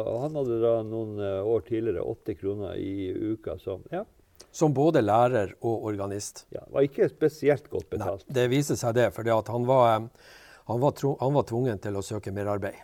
han 0.09 0.39
hadde 0.41 0.59
da 0.63 0.73
noen 0.87 1.21
uh, 1.21 1.51
år 1.53 1.67
tidligere 1.69 2.05
åtte 2.09 2.35
kroner 2.39 2.81
i 2.81 3.13
uka 3.13 3.59
som 3.61 3.85
ja. 3.93 4.07
Som 4.53 4.73
både 4.75 5.03
lærer 5.05 5.53
og 5.61 5.85
organist. 5.89 6.47
Ja, 6.53 6.65
Var 6.73 6.89
ikke 6.89 7.07
spesielt 7.13 7.69
godt 7.71 7.91
betalt. 7.93 8.25
Nei, 8.27 8.35
det 8.41 8.47
viser 8.53 8.77
seg 8.81 8.97
det. 8.97 9.07
For 9.15 9.29
han, 9.29 9.69
var, 9.69 9.85
han, 9.93 10.09
han 10.67 11.37
var 11.37 11.47
tvungen 11.49 11.79
til 11.81 11.97
å 11.97 12.03
søke 12.05 12.33
merarbeid. 12.35 12.81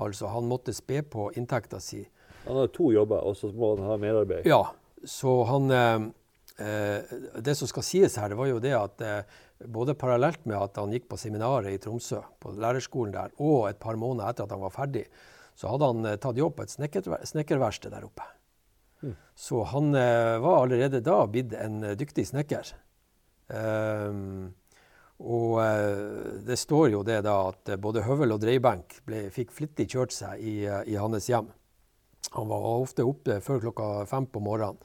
Altså, 0.00 0.28
han 0.32 0.46
måtte 0.50 0.74
spe 0.76 1.00
på 1.06 1.30
inntekta 1.38 1.80
si. 1.82 2.02
Han 2.44 2.58
hadde 2.58 2.74
to 2.76 2.90
jobber, 2.92 3.24
og 3.24 3.38
så 3.38 3.50
må 3.54 3.74
han 3.76 3.88
ha 3.88 3.96
merarbeid? 4.00 4.46
Ja, 4.48 4.62
så 5.04 5.44
han 5.44 5.70
eh, 5.70 6.00
eh, 6.66 7.14
Det 7.38 7.54
som 7.56 7.68
skal 7.70 7.86
sies 7.86 8.16
her, 8.20 8.32
det 8.32 8.38
var 8.38 8.50
jo 8.50 8.60
det 8.62 8.74
at 8.76 9.04
eh, 9.04 9.38
både 9.70 9.96
parallelt 9.98 10.44
med 10.48 10.58
at 10.58 10.80
han 10.80 10.92
gikk 10.94 11.08
på 11.10 11.18
seminaret 11.20 11.72
i 11.72 11.80
Tromsø, 11.80 12.22
på 12.40 12.54
lærerskolen 12.56 13.12
der, 13.14 13.34
og 13.38 13.68
et 13.68 13.80
par 13.80 13.98
måneder 14.00 14.32
etter 14.32 14.46
at 14.46 14.54
han 14.54 14.62
var 14.64 14.72
ferdig, 14.72 15.04
så 15.56 15.72
hadde 15.72 15.90
han 15.90 16.20
tatt 16.22 16.38
jobb 16.40 16.54
på 16.56 16.64
et 16.64 16.72
snekkerverksted 17.28 17.92
der 17.92 18.06
oppe. 18.06 18.24
Mm. 19.04 19.12
Så 19.36 19.60
han 19.68 19.92
var 19.92 20.62
allerede 20.62 21.02
da 21.04 21.18
blitt 21.28 21.52
en 21.60 21.82
dyktig 22.00 22.24
snekker. 22.30 22.70
Um, 23.52 24.54
og 25.20 25.60
det 26.48 26.56
står 26.56 26.94
jo 26.94 27.02
det 27.04 27.18
da 27.26 27.34
at 27.50 27.74
både 27.84 28.06
høvel 28.06 28.32
og 28.32 28.40
dreiebenk 28.40 29.02
fikk 29.36 29.52
flittig 29.52 29.90
kjørt 29.92 30.16
seg 30.16 30.40
i, 30.40 30.54
i 30.64 30.96
hans 30.96 31.28
hjem. 31.28 31.52
Han 32.36 32.50
var 32.50 32.66
ofte 32.72 33.06
oppe 33.06 33.40
før 33.44 33.62
klokka 33.66 33.92
fem 34.10 34.26
på 34.30 34.42
morgenen. 34.44 34.78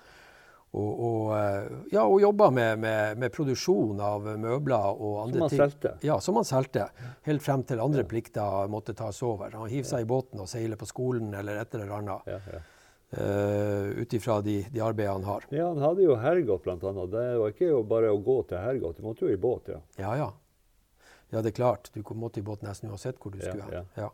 Og, 0.75 1.03
og, 1.07 1.27
eh, 1.37 1.67
ja, 1.93 2.03
og 2.03 2.19
jobba 2.19 2.49
med, 2.51 2.79
med, 2.83 3.19
med, 3.21 3.31
produksjon 3.31 3.99
av 4.03 4.25
møbler 4.35 4.87
og 4.91 5.21
andre 5.21 5.47
ting. 5.47 5.53
Som 5.53 5.61
han 5.61 5.71
solgte? 5.71 5.91
Ja, 6.03 6.17
som 6.19 6.39
han 6.39 6.47
solgte. 6.47 6.87
Helt 7.27 7.43
frem 7.45 7.63
til 7.67 7.79
andre 7.83 8.03
ja. 8.03 8.09
plikter 8.11 8.71
måtte 8.71 8.95
tas 8.97 9.21
over. 9.23 9.55
Han 9.55 9.71
hiver 9.71 9.87
seg 9.87 10.03
i 10.03 10.09
båten 10.09 10.41
og 10.43 10.49
seiler 10.51 10.79
på 10.79 10.89
skolen 10.89 11.31
eller 11.31 11.61
et 11.61 11.77
eller 11.77 11.93
annet. 11.99 12.31
Ja, 12.31 12.39
ja. 12.57 12.63
Uh, 13.15 14.01
Ut 14.01 14.13
ifra 14.17 14.41
de, 14.43 14.57
de 14.73 14.81
arbeidene 14.83 15.21
han 15.21 15.27
har. 15.29 15.45
Ja, 15.53 15.69
Han 15.69 15.79
hadde 15.79 16.03
jo 16.03 16.57
blant 16.59 16.83
annet. 16.83 17.11
Det 17.13 17.25
var 17.39 17.53
ikke 17.53 17.83
bare 17.87 18.11
å 18.11 18.17
gå 18.19 18.41
til 18.49 18.59
hergot, 18.59 18.97
du 18.97 19.05
måtte 19.05 19.23
jo 19.23 19.31
i 19.31 19.39
båt. 19.39 19.71
Ja, 19.71 19.79
ja. 20.01 20.15
Ja, 20.17 20.31
ja 21.29 21.45
det 21.45 21.53
er 21.53 21.59
klart. 21.61 21.91
Du 21.93 22.01
måtte 22.19 22.41
i 22.41 22.43
båt 22.43 22.65
nesten 22.65 22.91
uansett 22.91 23.21
hvor 23.21 23.31
du 23.31 23.39
skulle. 23.39 23.69
Ja, 23.71 23.85
ja. 23.95 24.11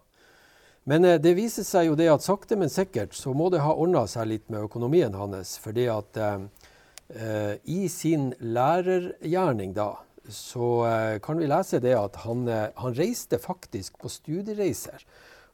Men 0.89 1.05
eh, 1.05 1.19
det 1.21 1.35
viser 1.37 1.65
seg 1.67 1.89
jo 1.89 1.97
det 1.99 2.09
at 2.11 2.25
sakte, 2.25 2.57
men 2.57 2.71
sikkert 2.71 3.15
så 3.17 3.35
må 3.37 3.49
det 3.53 3.61
ha 3.63 3.73
ordna 3.73 4.05
seg 4.09 4.29
litt 4.31 4.47
med 4.49 4.65
økonomien 4.65 5.13
hans. 5.17 5.57
fordi 5.61 5.87
at 5.91 6.17
eh, 6.17 6.45
eh, 7.15 7.53
i 7.65 7.87
sin 7.89 8.31
lærergjerning 8.39 9.75
da, 9.77 9.93
så 10.29 10.69
eh, 10.87 11.19
kan 11.23 11.37
vi 11.37 11.49
lese 11.49 11.81
det 11.83 11.93
at 11.97 12.21
han, 12.25 12.47
eh, 12.47 12.69
han, 12.75 12.95
reiste 12.97 13.39
faktisk 13.41 13.99
på 14.01 14.09
studiereiser. 14.09 15.05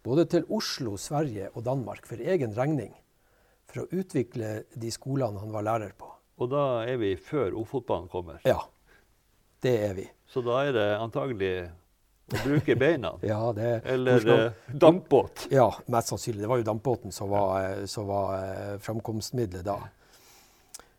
Både 0.03 0.25
til 0.29 0.45
Oslo, 0.53 0.95
Sverige 0.97 1.49
og 1.53 1.65
Danmark 1.65 2.07
for 2.07 2.21
egen 2.21 2.55
regning. 2.55 2.93
For 3.67 3.83
å 3.83 3.89
utvikle 3.91 4.61
de 4.79 4.91
skolene 4.93 5.41
han 5.41 5.51
var 5.51 5.65
lærer 5.67 5.91
på. 5.97 6.13
Og 6.37 6.51
da 6.51 6.85
er 6.87 6.99
vi 7.01 7.15
før 7.19 7.57
Ofotbanen 7.57 8.07
kommer? 8.11 8.39
Ja, 8.47 8.61
det 9.65 9.75
er 9.89 9.97
vi. 9.97 10.05
Så 10.29 10.43
da 10.45 10.61
er 10.67 10.75
det 10.75 10.87
antagelig 11.01 11.51
å 12.33 12.41
bruke 12.43 12.75
beina? 12.79 13.13
ja, 13.23 13.39
det, 13.55 13.69
Eller 13.85 14.19
skal, 14.19 14.41
eh, 14.47 14.73
dampbåt? 14.73 15.47
Ja, 15.53 15.69
mest 15.85 16.11
sannsynlig. 16.11 16.41
Det 16.43 16.49
var 16.51 16.59
jo 16.61 16.67
dampbåten 16.67 17.15
som 17.15 17.31
var, 17.31 17.53
eh, 17.63 17.85
som 17.85 18.09
var 18.09 18.33
uh, 18.35 18.75
framkomstmiddelet 18.83 19.65
da. 19.67 19.77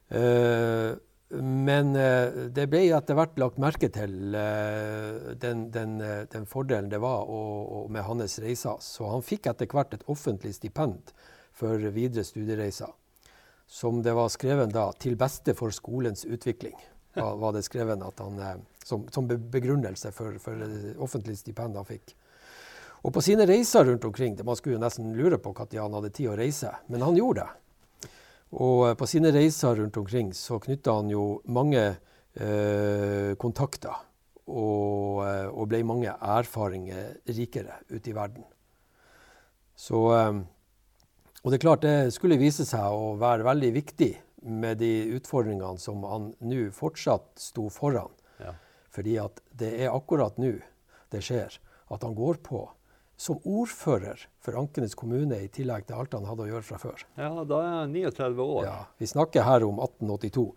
Uh, 0.09 0.97
men 1.39 1.93
uh, 1.93 2.49
det 2.57 2.65
ble 2.73 2.87
etter 2.97 3.19
hvert 3.19 3.37
lagt 3.41 3.61
merke 3.61 3.91
til 3.93 4.33
den, 4.33 5.67
den, 5.75 5.99
den, 6.33 6.47
fordelen 6.49 6.89
det 6.89 7.03
var 7.05 7.29
og, 7.29 7.59
og 7.83 7.91
med 7.93 8.07
hans 8.09 8.39
reiser. 8.41 8.81
Så 8.81 9.11
han 9.13 9.25
fikk 9.27 9.51
etter 9.53 9.69
hvert 9.69 9.99
et 9.99 10.07
offentlig 10.09 10.55
stipend 10.57 11.13
for 11.53 11.77
videre 11.93 12.25
studiereiser. 12.25 12.95
Som 13.69 14.01
det 14.01 14.15
var 14.17 14.31
skrevet 14.33 14.73
da 14.73 14.89
'til 14.97 15.19
beste 15.21 15.53
for 15.53 15.69
skolens 15.69 16.25
utvikling'. 16.25 16.79
Var, 17.19 17.53
det 17.57 17.65
skrevet 17.67 18.03
at 18.05 18.23
han 18.23 18.65
som, 18.85 19.05
som 19.13 19.29
begrunnelse 19.29 20.13
for, 20.15 20.39
for 20.43 20.65
offentlig 21.05 21.37
stipend 21.41 21.77
han 21.77 21.89
fikk. 21.89 22.15
Og 23.07 23.15
på 23.15 23.23
sine 23.23 23.47
reiser 23.47 23.87
rundt 23.87 24.05
omkring 24.05 24.39
Man 24.45 24.57
skulle 24.59 24.75
jo 24.75 24.83
nesten 24.83 25.13
lure 25.17 25.39
på 25.39 25.55
når 25.55 25.81
han 25.81 25.97
hadde 25.99 26.11
tid 26.15 26.33
å 26.33 26.37
reise, 26.39 26.73
men 26.89 27.05
han 27.05 27.17
gjorde 27.17 27.47
det. 27.47 28.11
Og 28.59 28.89
eh, 28.89 28.95
på 28.97 29.07
sine 29.07 29.33
reiser 29.35 29.77
rundt 29.77 29.97
omkring 30.01 30.33
så 30.33 30.59
knytta 30.59 30.95
han 30.97 31.11
jo 31.13 31.41
mange 31.45 31.83
eh, 31.85 33.35
kontakter. 33.37 34.05
Og, 34.49 35.21
eh, 35.27 35.49
og, 35.51 35.67
ble 35.69 35.83
mange 35.85 36.15
erfaringer 36.15 37.19
rikere 37.29 37.83
ute 37.91 38.09
i 38.09 38.17
verden. 38.17 38.47
Så, 39.77 40.01
eh, 40.17 40.41
og 41.43 41.53
det 41.53 41.59
er 41.59 41.67
klart 41.67 41.85
det 41.85 42.15
skulle 42.17 42.41
vise 42.41 42.65
seg 42.67 42.89
å 42.89 43.13
være 43.21 43.47
veldig 43.47 43.75
viktig 43.77 44.15
med 44.49 44.81
de 44.81 44.91
utfordringene 45.19 45.79
som 45.79 46.03
han 46.09 46.33
nå 46.41 46.69
fortsatt 46.75 47.29
sto 47.41 47.69
foran. 47.73 48.13
Fordi 48.89 49.19
at 49.21 49.41
det 49.61 49.75
er 49.85 49.93
akkurat 49.93 50.39
nå 50.41 50.57
det 51.13 51.21
skjer 51.23 51.59
at 51.93 52.05
han 52.05 52.17
går 52.17 52.41
på 52.45 52.65
som 53.19 53.41
ordfører 53.43 54.21
for 54.43 54.55
Ankenes 54.61 54.95
kommune, 54.95 55.41
i 55.43 55.51
tillegg 55.51 55.89
til 55.89 55.99
alt 55.99 56.15
han 56.15 56.27
hadde 56.29 56.45
å 56.45 56.53
gjøre 56.53 56.67
fra 56.69 56.79
før. 56.79 57.03
Ja, 57.19 57.33
Da 57.43 57.59
er 57.65 57.75
han 57.81 57.93
39 57.93 58.45
år. 58.45 58.63
Ja, 58.65 58.79
Vi 58.99 59.07
snakker 59.11 59.43
her 59.43 59.67
om 59.67 59.81
1882. 59.83 60.55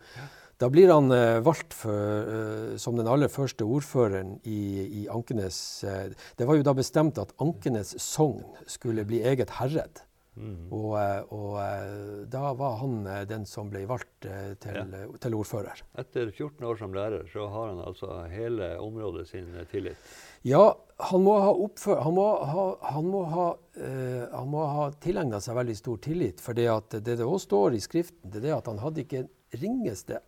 Da 0.62 0.70
blir 0.70 0.92
han 0.94 1.10
eh, 1.10 1.40
valgt 1.42 1.74
for, 1.74 1.90
eh, 1.92 2.78
som 2.78 2.96
den 2.96 3.10
aller 3.10 3.32
første 3.34 3.66
ordføreren 3.66 4.36
i, 4.46 5.02
i 5.02 5.08
Ankenes. 5.10 5.84
Eh, 5.84 6.14
det 6.38 6.46
var 6.46 6.60
jo 6.60 6.68
da 6.68 6.76
bestemt 6.78 7.18
at 7.18 7.34
Ankenes 7.42 7.96
sogn 7.98 8.46
skulle 8.70 9.08
bli 9.10 9.24
eget 9.26 9.58
herred. 9.58 10.04
Mm. 10.36 10.70
Og, 10.72 10.94
eh, 10.96 11.34
og, 11.36 11.56
eh, 11.60 12.28
da 12.32 12.54
var 12.56 12.78
han 12.80 13.02
eh, 13.04 13.24
den 13.28 13.44
som 13.46 13.68
ble 13.72 13.84
valgt 13.90 14.24
til, 14.24 14.78
ja. 14.78 14.86
til, 15.20 15.36
ordfører. 15.36 15.82
Etter 16.00 16.32
14 16.32 16.68
år 16.70 16.80
som 16.80 16.96
lærer 16.96 17.28
så 17.34 17.50
har 17.52 17.74
han 17.74 17.82
altså 17.84 18.22
hele 18.32 18.74
området 18.80 19.28
sin 19.28 19.50
tillit? 19.72 20.00
Ja, 20.48 20.72
han 21.12 21.26
må 21.26 21.36
ha, 21.44 21.52
oppfør, 21.52 22.00
han 22.06 22.16
må 22.16 22.28
ha, 22.48 22.66
han 22.94 23.10
må 23.12 23.26
ha, 23.30 23.48
uh, 23.78 24.56
ha 24.72 24.88
tilegna 25.04 25.42
seg 25.44 25.60
veldig 25.60 25.76
stor 25.78 26.00
tillit. 26.02 26.42
For 26.42 26.58
det, 26.58 26.66
det 27.06 27.20
òg 27.22 27.38
står 27.44 27.78
i 27.78 27.84
Skriften, 27.84 28.32
det 28.32 28.40
er 28.40 28.48
det 28.48 28.56
at 28.56 28.72
han 28.72 28.82
hadde 28.82 29.04
ikke 29.04 29.28
ringeste 29.62 30.24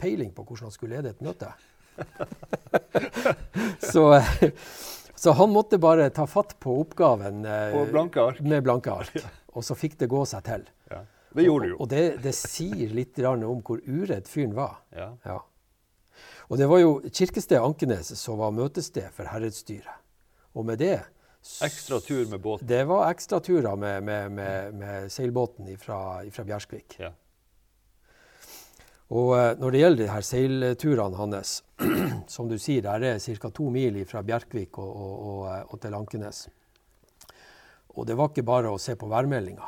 peiling 0.00 0.32
på 0.34 0.46
hvordan 0.48 0.66
han 0.66 0.74
skulle 0.74 0.98
lede 0.98 1.12
et 1.12 1.22
møte. 1.22 1.52
så 3.92 4.08
så 5.22 5.30
han 5.38 5.52
måtte 5.54 5.78
bare 5.78 6.08
ta 6.10 6.24
fatt 6.26 6.56
på 6.58 6.80
oppgaven 6.80 7.44
eh, 7.46 7.76
blanke 7.92 8.24
med 8.42 8.64
blanke 8.66 8.90
ark. 8.90 9.20
Og 9.54 9.62
så 9.62 9.76
fikk 9.78 9.94
det 10.00 10.08
gå 10.10 10.24
seg 10.26 10.42
til. 10.48 10.64
Ja, 10.90 11.04
Det 11.30 11.44
gjorde 11.44 11.68
det 11.68 11.70
jo. 11.70 11.76
Og, 11.76 11.82
og 11.84 11.90
det, 11.92 12.02
det, 12.24 12.32
sier 12.34 12.90
litt 12.90 13.20
om 13.28 13.60
hvor 13.62 13.78
uredd 13.86 14.26
fyren 14.26 14.56
var. 14.56 14.80
Ja. 14.90 15.12
ja. 15.22 15.38
Og 16.50 16.58
det 16.58 16.66
var 16.66 16.82
jo 16.82 16.90
Kirkested 17.06 17.62
Ankenes 17.62 18.10
som 18.18 18.42
var 18.42 18.50
møtested 18.56 19.14
for 19.14 19.30
herredsstyret. 19.30 20.02
Og 20.58 20.66
med 20.66 20.82
det 20.82 20.98
Ekstra 21.62 22.00
tur 22.02 22.26
med 22.26 22.40
båten? 22.42 22.66
Det 22.66 22.82
var 22.90 23.08
ekstra 23.10 23.40
turer 23.40 23.76
med, 23.76 24.02
med, 24.02 24.30
med, 24.30 24.74
med 24.74 25.12
seilbåten 25.12 25.70
fra 25.78 26.22
Bjerskvik. 26.22 26.98
Ja. 26.98 27.14
Og 29.12 29.34
eh, 29.36 29.50
når 29.60 29.74
det 29.74 29.82
gjelder 29.82 30.02
de 30.02 30.08
her 30.12 30.24
seilturene 30.24 31.18
hans, 31.18 31.58
som 32.34 32.48
du 32.48 32.56
sier, 32.56 32.84
der 32.86 33.04
er 33.10 33.20
ca. 33.20 33.50
to 33.52 33.68
mil 33.72 33.98
fra 34.08 34.22
Bjerkvik 34.24 34.78
og, 34.80 34.92
og, 34.96 35.40
eh, 35.52 35.62
og, 35.68 35.78
til 35.82 35.96
Ankenes. 35.98 36.46
Og 37.92 38.06
det 38.08 38.16
var 38.16 38.30
ikke 38.30 38.46
bare 38.48 38.72
å 38.72 38.80
se 38.80 38.96
på 38.96 39.10
værmeldinga. 39.10 39.66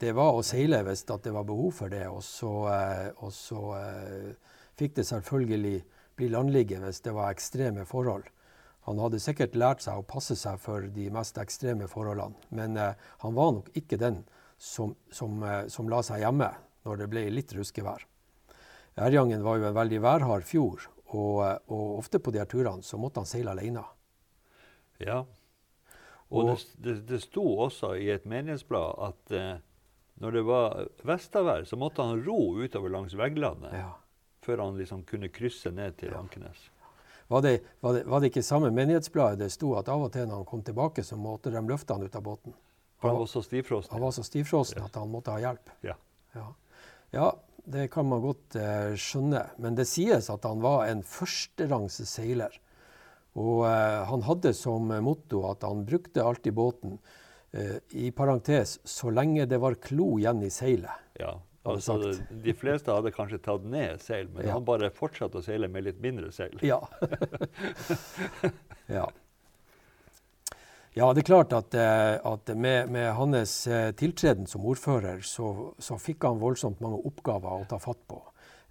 Det 0.00 0.12
var 0.16 0.36
å 0.36 0.44
seile 0.46 0.84
hvis 0.86 1.02
det 1.02 1.32
var 1.34 1.48
behov 1.48 1.72
for 1.80 1.90
det. 1.92 2.06
Og 2.08 2.22
så, 2.24 2.52
eh, 2.70 3.08
og 3.18 3.32
så 3.34 3.62
fikk 4.78 5.00
det 5.00 5.06
selvfølgelig 5.08 5.80
bli 6.16 6.28
landligge 6.30 6.78
hvis 6.80 7.02
det 7.04 7.16
var 7.16 7.34
ekstreme 7.34 7.82
forhold. 7.88 8.28
Han 8.86 9.02
hadde 9.02 9.20
sikkert 9.20 9.58
lært 9.58 9.82
seg 9.82 9.98
å 9.98 10.06
passe 10.06 10.38
seg 10.38 10.62
for 10.62 10.86
de 10.94 11.08
mest 11.12 11.36
ekstreme 11.42 11.90
forholdene. 11.90 12.38
Men 12.54 12.78
han 12.78 13.36
var 13.36 13.52
nok 13.58 13.68
ikke 13.76 13.98
den 14.00 14.22
som, 14.56 14.94
som, 15.12 15.42
som 15.68 15.90
la 15.90 16.00
seg 16.06 16.22
hjemme 16.22 16.48
når 16.86 17.02
det 17.02 17.10
ble 17.12 17.26
litt 17.34 17.52
ruskevær. 17.58 18.06
Ærjangen 19.00 19.44
var 19.44 19.56
jo 19.56 19.68
en 19.68 19.76
veldig 19.76 20.00
værhard 20.04 20.44
fjord, 20.44 20.86
og, 21.10 21.40
og, 21.66 21.84
ofte 21.98 22.20
på 22.20 22.32
de 22.34 22.42
her 22.42 22.48
turene 22.50 22.84
så 22.86 22.98
måtte 23.00 23.22
han 23.22 23.28
seile 23.28 23.54
alene. 23.54 23.82
Ja, 25.00 25.22
og, 26.30 26.36
og 26.38 26.50
det, 26.50 26.66
det, 26.84 26.96
det, 27.08 27.20
sto 27.24 27.42
også 27.64 27.94
i 27.98 28.10
et 28.12 28.26
menighetsblad 28.28 29.00
at 29.08 29.32
eh, 29.34 29.62
når 30.22 30.36
det 30.36 30.42
var 30.46 30.76
vestavær, 31.08 31.64
så 31.66 31.78
måtte 31.80 32.04
han 32.06 32.20
ro 32.26 32.60
utover 32.60 32.92
langs 32.92 33.16
vegglandet 33.18 33.72
ja. 33.74 33.88
før 34.44 34.66
han 34.66 34.78
liksom 34.78 35.02
kunne 35.08 35.32
krysse 35.32 35.72
ned 35.74 35.96
til 35.98 36.12
ja. 36.12 36.20
Ankenes. 36.20 36.68
Var 37.30 37.42
det, 37.46 37.54
var, 37.80 37.96
det, 37.96 38.04
var 38.10 38.20
det, 38.20 38.30
ikke 38.30 38.42
samme 38.42 38.70
menighetsbladet 38.74 39.40
det 39.40 39.52
sto 39.54 39.72
at 39.78 39.88
av 39.90 40.04
og 40.06 40.12
til 40.14 40.28
når 40.28 40.42
han 40.42 40.48
kom 40.50 40.62
tilbake, 40.66 41.02
så 41.06 41.18
måtte 41.18 41.50
de 41.54 41.62
løfte 41.66 41.96
han 41.96 42.04
ut 42.04 42.16
av 42.18 42.26
båten? 42.26 42.54
Han, 43.00 43.14
han 43.14 43.20
var 43.22 43.30
så 43.32 43.42
stivfrossen? 43.42 43.94
Han 43.94 44.04
var 44.04 44.14
så 44.14 44.24
stivfrossen 44.26 44.82
at 44.84 44.98
han 44.98 45.10
måtte 45.10 45.34
ha 45.34 45.40
hjelp. 45.40 45.70
Ja. 45.86 45.96
ja 47.16 47.28
det 47.64 47.88
kan 47.92 48.08
man 48.08 48.22
godt 48.24 48.56
eh, 48.58 48.94
skjønne. 48.98 49.44
Men 49.60 49.76
det 49.78 49.88
sies 49.90 50.30
at 50.32 50.46
han 50.48 50.62
var 50.62 50.86
en 50.88 51.02
førsterangs 51.06 52.00
seiler. 52.08 52.54
Og 53.38 53.64
eh, 53.68 54.00
han 54.10 54.24
hadde 54.26 54.54
som 54.56 54.90
motto 55.04 55.44
at 55.50 55.66
han 55.66 55.84
brukte 55.86 56.24
alltid 56.24 56.56
båten, 56.56 56.98
eh, 57.52 57.78
i 57.90 58.10
parentes, 58.10 58.78
så 58.84 59.12
lenge 59.14 59.46
det 59.50 59.60
var 59.62 59.78
klo 59.82 60.16
igjen 60.18 60.42
i 60.46 60.50
seilet. 60.50 61.08
Ja, 61.20 61.36
altså 61.68 61.98
De 62.30 62.54
fleste 62.56 62.94
hadde 62.94 63.12
kanskje 63.14 63.40
tatt 63.44 63.66
ned 63.68 64.02
seil, 64.02 64.30
men 64.34 64.48
ja. 64.48 64.56
han 64.56 64.66
bare 64.66 64.90
fortsatte 64.94 65.40
å 65.40 65.44
seile 65.44 65.70
med 65.70 65.86
litt 65.86 66.00
mindre 66.02 66.32
seil. 66.34 66.56
Ja. 66.66 66.80
ja. 68.98 69.08
Ja, 70.90 71.12
det 71.14 71.22
er 71.22 71.28
klart 71.28 71.52
at, 71.54 71.74
eh, 71.78 72.16
at 72.18 72.50
med, 72.58 72.88
med, 72.90 73.12
hans 73.14 73.52
eh, 73.70 73.92
tiltreden 73.94 74.48
som 74.50 74.64
ordfører, 74.66 75.20
så, 75.22 75.70
så, 75.78 75.94
fikk 76.02 76.26
han 76.26 76.40
voldsomt 76.42 76.82
mange 76.82 76.98
oppgaver 77.06 77.62
å 77.62 77.68
ta 77.70 77.78
fatt 77.78 78.00
på. 78.10 78.18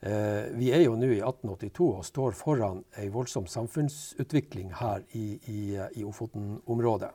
Eh, 0.04 0.52
vi 0.60 0.74
er 0.76 0.84
jo 0.84 0.98
nå 1.00 1.14
i 1.14 1.22
1882 1.22 1.88
og 1.88 2.04
står 2.10 2.36
foran 2.36 2.84
ei 3.00 3.08
voldsom 3.14 3.48
samfunnsutvikling 3.48 4.76
her 4.82 5.08
i, 5.16 5.40
i, 5.48 5.62
i 5.80 6.04
Ofoten-området. 6.04 7.14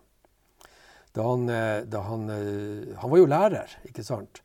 Da 1.14 1.28
han, 1.28 1.46
da 1.86 2.00
han, 2.08 2.24
han, 2.32 3.10
var 3.10 3.20
jo 3.20 3.28
lærer, 3.30 3.76
ikke 3.86 4.02
sant. 4.02 4.40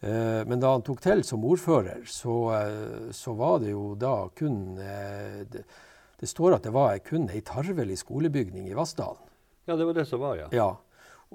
Men 0.00 0.62
da 0.62 0.70
han 0.72 0.84
tok 0.86 1.02
til 1.04 1.20
som 1.28 1.44
ordfører, 1.44 2.06
så, 2.08 2.38
så 3.12 3.34
var 3.36 3.58
det 3.60 3.74
jo 3.74 3.90
da 4.00 4.14
kun 4.32 4.78
det, 4.78 5.66
det, 6.16 6.30
står 6.30 6.56
at 6.56 6.64
det 6.64 6.72
var 6.72 6.96
kun 7.04 7.28
ei 7.28 7.42
tarvelig 7.44 7.98
skolebygning 8.00 8.70
i 8.70 8.78
Vassdalen. 8.78 9.25
Ja, 9.66 9.76
det 9.76 9.84
var 9.84 9.94
det 9.94 10.06
som 10.06 10.20
var, 10.22 10.36
ja. 10.38 10.48
ja. 10.54 10.68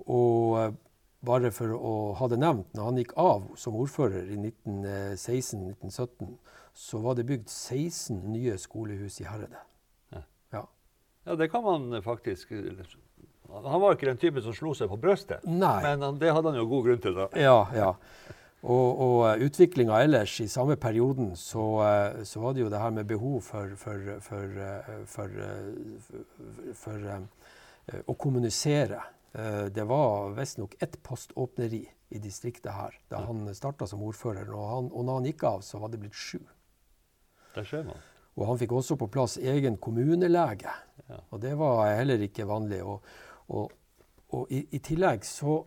Og 0.08 0.56
uh, 0.56 0.74
bare 1.26 1.52
for 1.54 1.74
å 1.76 1.96
ha 2.18 2.30
det 2.32 2.40
nevnt, 2.42 2.72
når 2.74 2.88
han 2.88 3.00
gikk 3.02 3.14
av 3.20 3.50
som 3.60 3.78
ordfører 3.78 4.32
i 4.32 4.38
1916-1917, 4.40 6.32
så 6.74 7.02
var 7.04 7.18
det 7.20 7.28
bygd 7.30 7.50
16 7.52 8.22
nye 8.32 8.58
skolehus 8.62 9.20
i 9.22 9.28
Heredet. 9.28 9.62
Ja. 10.16 10.24
Ja. 10.56 10.64
ja. 11.28 11.36
det 11.36 11.52
kan 11.52 11.64
man 11.64 12.02
faktisk 12.04 12.54
Han 13.52 13.82
var 13.84 13.98
ikke 13.98 14.08
den 14.08 14.18
typen 14.22 14.44
som 14.46 14.56
slo 14.56 14.74
seg 14.74 14.90
på 14.90 14.98
brystet, 15.02 15.44
men 15.44 16.02
han, 16.02 16.20
det 16.20 16.32
hadde 16.32 16.54
han 16.54 16.62
jo 16.62 16.70
god 16.72 16.88
grunn 16.88 17.04
til. 17.04 17.18
da. 17.20 17.28
Ja, 17.36 17.60
ja. 17.76 17.92
Og, 18.62 19.00
og 19.02 19.42
utviklinga 19.42 20.04
ellers 20.06 20.36
i 20.40 20.48
samme 20.48 20.76
perioden, 20.78 21.36
så, 21.36 21.66
så, 22.24 22.40
var 22.40 22.54
det 22.54 22.62
jo 22.62 22.70
det 22.70 22.80
her 22.80 22.94
med 22.94 23.10
behov 23.10 23.42
for, 23.42 23.74
for, 23.76 24.20
for, 24.22 24.60
for, 25.10 25.30
Eh, 27.12 27.41
å 28.06 28.16
kommunisere. 28.20 29.02
Eh, 29.34 29.66
det 29.74 29.84
var 29.88 30.34
visstnok 30.38 30.76
ett 30.80 31.04
poståpneri 31.04 31.84
i 32.10 32.20
distriktet 32.20 32.72
her 32.76 32.98
da 33.10 33.24
han 33.28 33.46
starta 33.56 33.88
som 33.88 34.04
ordfører. 34.04 34.50
Og, 34.52 34.64
han, 34.70 34.90
og 34.92 35.06
når 35.06 35.20
han 35.20 35.30
gikk 35.32 35.46
av, 35.48 35.62
så 35.66 35.80
var 35.82 35.92
det 35.92 36.02
blitt 36.02 36.18
sju. 36.18 36.40
Der 37.56 37.68
ser 37.68 37.86
man. 37.88 38.00
Og 38.40 38.48
han 38.48 38.60
fikk 38.60 38.74
også 38.76 38.98
på 39.00 39.10
plass 39.12 39.38
egen 39.38 39.78
kommunelege. 39.78 40.72
Ja. 41.08 41.20
Og 41.30 41.42
det 41.44 41.54
var 41.60 41.84
heller 41.92 42.24
ikke 42.24 42.48
vanlig. 42.48 42.82
Og, 42.84 43.04
og, 43.52 43.72
og 44.36 44.52
i, 44.52 44.64
i, 44.72 44.80
tillegg 44.80 45.28
så 45.28 45.60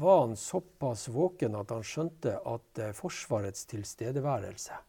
var 0.00 0.22
han 0.26 0.36
såpass 0.36 1.08
våken 1.12 1.56
at 1.56 1.72
han 1.72 1.84
skjønte 1.84 2.38
at 2.48 2.80
eh, 2.80 2.94
Forsvarets 2.96 3.68
tilstedeværelse 3.68 4.80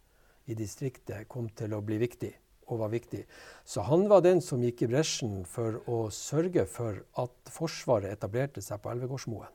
i 0.51 0.55
distriktet 0.59 1.27
kom 1.31 1.49
til 1.55 1.75
å 1.75 1.83
bli 1.83 1.99
viktig 2.03 2.31
og 2.67 2.79
var 2.83 2.93
viktig. 2.93 3.23
Så 3.65 3.83
han 3.87 4.07
var 4.11 4.23
den 4.25 4.41
som 4.43 4.63
gikk 4.63 4.85
i 4.85 4.89
bresjen 4.91 5.43
for 5.49 5.81
å 5.89 6.05
sørge 6.13 6.65
for 6.69 7.03
at 7.21 7.53
Forsvaret 7.53 8.11
etablerte 8.11 8.63
seg 8.63 8.81
på 8.83 8.91
Elvegårdsmoen. 8.93 9.51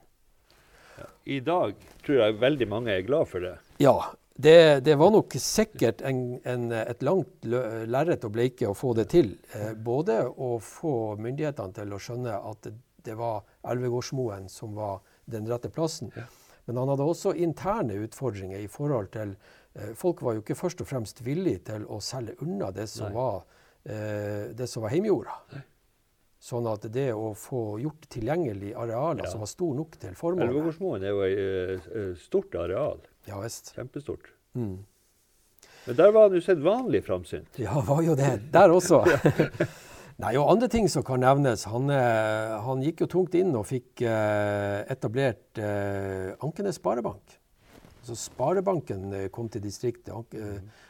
Ja. 0.99 1.07
I 1.31 1.39
dag 1.45 1.77
tror 2.05 2.23
jeg 2.23 2.39
veldig 2.41 2.67
mange 2.69 2.95
er 2.95 3.05
glad 3.07 3.29
for 3.31 3.45
det. 3.45 3.57
Ja. 3.83 3.97
Det, 4.39 4.85
det 4.87 4.93
var 4.95 5.11
nok 5.11 5.33
sikkert 5.35 5.99
en, 6.07 6.37
en, 6.47 6.69
et 6.71 7.01
langt 7.03 7.43
lerret 7.43 8.23
å 8.23 8.29
bleike 8.31 8.69
å 8.69 8.75
få 8.77 8.93
det 8.95 9.09
til. 9.11 9.33
Eh, 9.51 9.73
både 9.75 10.21
å 10.31 10.53
få 10.63 11.17
myndighetene 11.19 11.75
til 11.75 11.91
å 11.91 11.99
skjønne 11.99 12.37
at 12.47 12.69
det, 13.03 13.17
var 13.19 13.41
Elvegårdsmoen 13.67 14.47
som 14.47 14.77
var 14.79 15.01
den 15.27 15.49
rette 15.49 15.67
plassen. 15.75 16.13
Ja. 16.15 16.23
Men 16.69 16.79
han 16.79 16.93
hadde 16.93 17.09
også 17.11 17.33
interne 17.35 17.99
utfordringer 18.05 18.63
i 18.63 18.71
forhold 18.71 19.11
til 19.11 19.35
folk 19.95 20.21
var 20.25 20.37
jo 20.37 20.43
ikke 20.43 20.57
først 20.57 20.81
og 20.83 20.89
fremst 20.89 21.21
villige 21.25 21.63
til 21.71 21.85
å 21.87 21.99
selge 22.03 22.37
unna 22.45 22.71
det 22.75 22.87
som 22.91 23.13
var, 23.15 23.43
eh, 23.85 24.49
det 24.55 24.67
som 24.69 24.83
var 24.85 24.95
hjemjorda. 24.95 25.63
Sånn 26.39 26.67
at 26.71 26.85
det 26.93 27.09
å 27.11 27.33
få 27.35 27.79
gjort 27.83 28.07
tilgjengelig 28.11 28.71
arealer 28.71 29.25
ja. 29.25 29.31
som 29.31 29.43
var 29.43 29.49
stor 29.51 29.73
nok 29.75 29.97
til 29.99 30.13
formålet 30.15 30.53
Elvegårdsmoen 30.53 31.03
er 31.03 31.11
jo 31.11 31.25
et 31.25 31.89
uh, 31.91 32.13
stort 32.15 32.55
areal. 32.55 33.01
Ja, 33.27 33.41
vest. 33.43 33.73
Kjempestort. 33.75 34.31
Mm. 34.55 34.77
Men 35.83 35.97
der 35.99 36.13
var 36.15 36.29
han 36.29 36.37
jo 36.37 36.41
sedvanlig 36.45 37.03
framsynt. 37.03 37.59
Ja, 37.59 37.75
var 37.83 38.01
jo 38.05 38.15
det. 38.15 38.31
Der 38.53 38.71
også. 38.71 39.03
Nei, 40.19 40.33
og 40.35 40.49
andre 40.51 40.67
ting 40.71 40.89
som 40.91 41.03
kan 41.07 41.21
nevnes. 41.23 41.63
Han, 41.71 41.87
eh, 41.95 42.55
han 42.65 42.81
gikk 42.83 43.05
jo 43.05 43.07
tungt 43.13 43.35
inn 43.39 43.53
og 43.55 43.67
fikk 43.69 44.03
eh, 44.03 44.81
etablert 44.91 45.61
eh, 45.63 46.33
Ankenes 46.43 46.79
Sparebank. 46.81 47.38
Så 48.09 48.15
Sparebanken 48.17 49.11
eh, 49.13 49.27
kom 49.29 49.49
til 49.53 49.61
distriktet. 49.61 50.33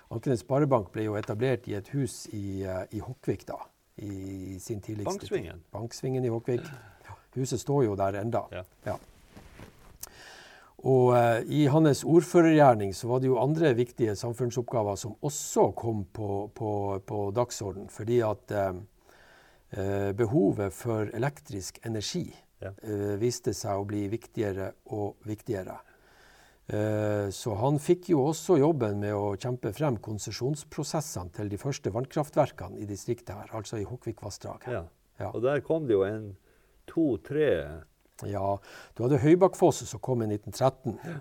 Ankenes 0.10 0.46
Sparebank 0.46 0.94
ble 0.94 1.10
jo 1.10 1.18
etablert 1.20 1.68
i 1.68 1.76
et 1.76 1.92
hus 1.92 2.24
i, 2.32 2.62
eh, 2.64 2.86
i 2.96 3.02
Hokkvik 3.04 3.44
da, 3.50 3.60
i 4.00 4.56
sin 4.64 4.80
tidligste 4.80 5.12
Banksvingen? 5.12 5.60
Banksvingen 5.76 6.26
i 6.26 6.32
Hokkvik. 6.32 6.64
Huset 7.36 7.60
står 7.60 7.84
jo 7.90 7.98
der 8.00 8.22
enda. 8.22 8.46
Ja. 8.56 8.64
ja. 8.88 8.96
Og 10.88 11.12
uh, 11.12 11.42
i 11.52 11.66
hans 11.68 12.06
ordførergjerning 12.08 12.94
så 12.96 13.10
var 13.10 13.20
det 13.20 13.28
jo 13.28 13.42
andre 13.42 13.74
viktige 13.76 14.16
samfunnsoppgaver 14.16 14.96
som 14.96 15.18
også 15.28 15.74
kom 15.76 16.06
på, 16.16 16.48
på, 16.56 16.72
på 17.06 17.20
dagsorden. 17.36 17.90
Fordi 17.92 18.22
at 18.24 18.56
uh, 18.56 18.80
behovet 20.16 20.74
for 20.74 21.12
elektrisk 21.14 21.82
energi 21.84 22.30
ja. 22.64 22.72
uh, 22.72 23.20
viste 23.20 23.54
seg 23.54 23.76
å 23.76 23.86
bli 23.92 24.08
viktigere 24.08 24.72
og 24.96 25.20
viktigere. 25.28 25.76
Eh, 26.70 27.30
så 27.34 27.56
han 27.58 27.80
fikk 27.82 28.12
jo 28.12 28.28
også 28.30 28.60
jobben 28.60 29.00
med 29.02 29.16
å 29.18 29.34
kjempe 29.42 29.72
frem 29.74 29.96
konsesjonsprosessene 30.06 31.34
til 31.34 31.50
de 31.50 31.58
første 31.58 31.90
vannkraftverkene 31.96 32.78
i 32.84 32.86
distriktet 32.90 33.34
her, 33.34 33.50
altså 33.58 33.80
i 33.80 33.88
Hokkvikvassdraget. 33.90 34.70
Ja. 34.76 34.84
ja. 35.18 35.32
Og 35.32 35.42
der 35.46 35.64
kom 35.66 35.88
det 35.90 35.98
jo 35.98 36.06
en 36.06 36.36
to-tre 36.90 37.50
Ja. 38.28 38.58
Du 38.94 39.06
hadde 39.06 39.22
Høybakkfoss 39.24 39.82
som 39.88 40.02
kom 40.04 40.22
i 40.22 40.28
1913 40.28 40.98
ja. 41.08 41.18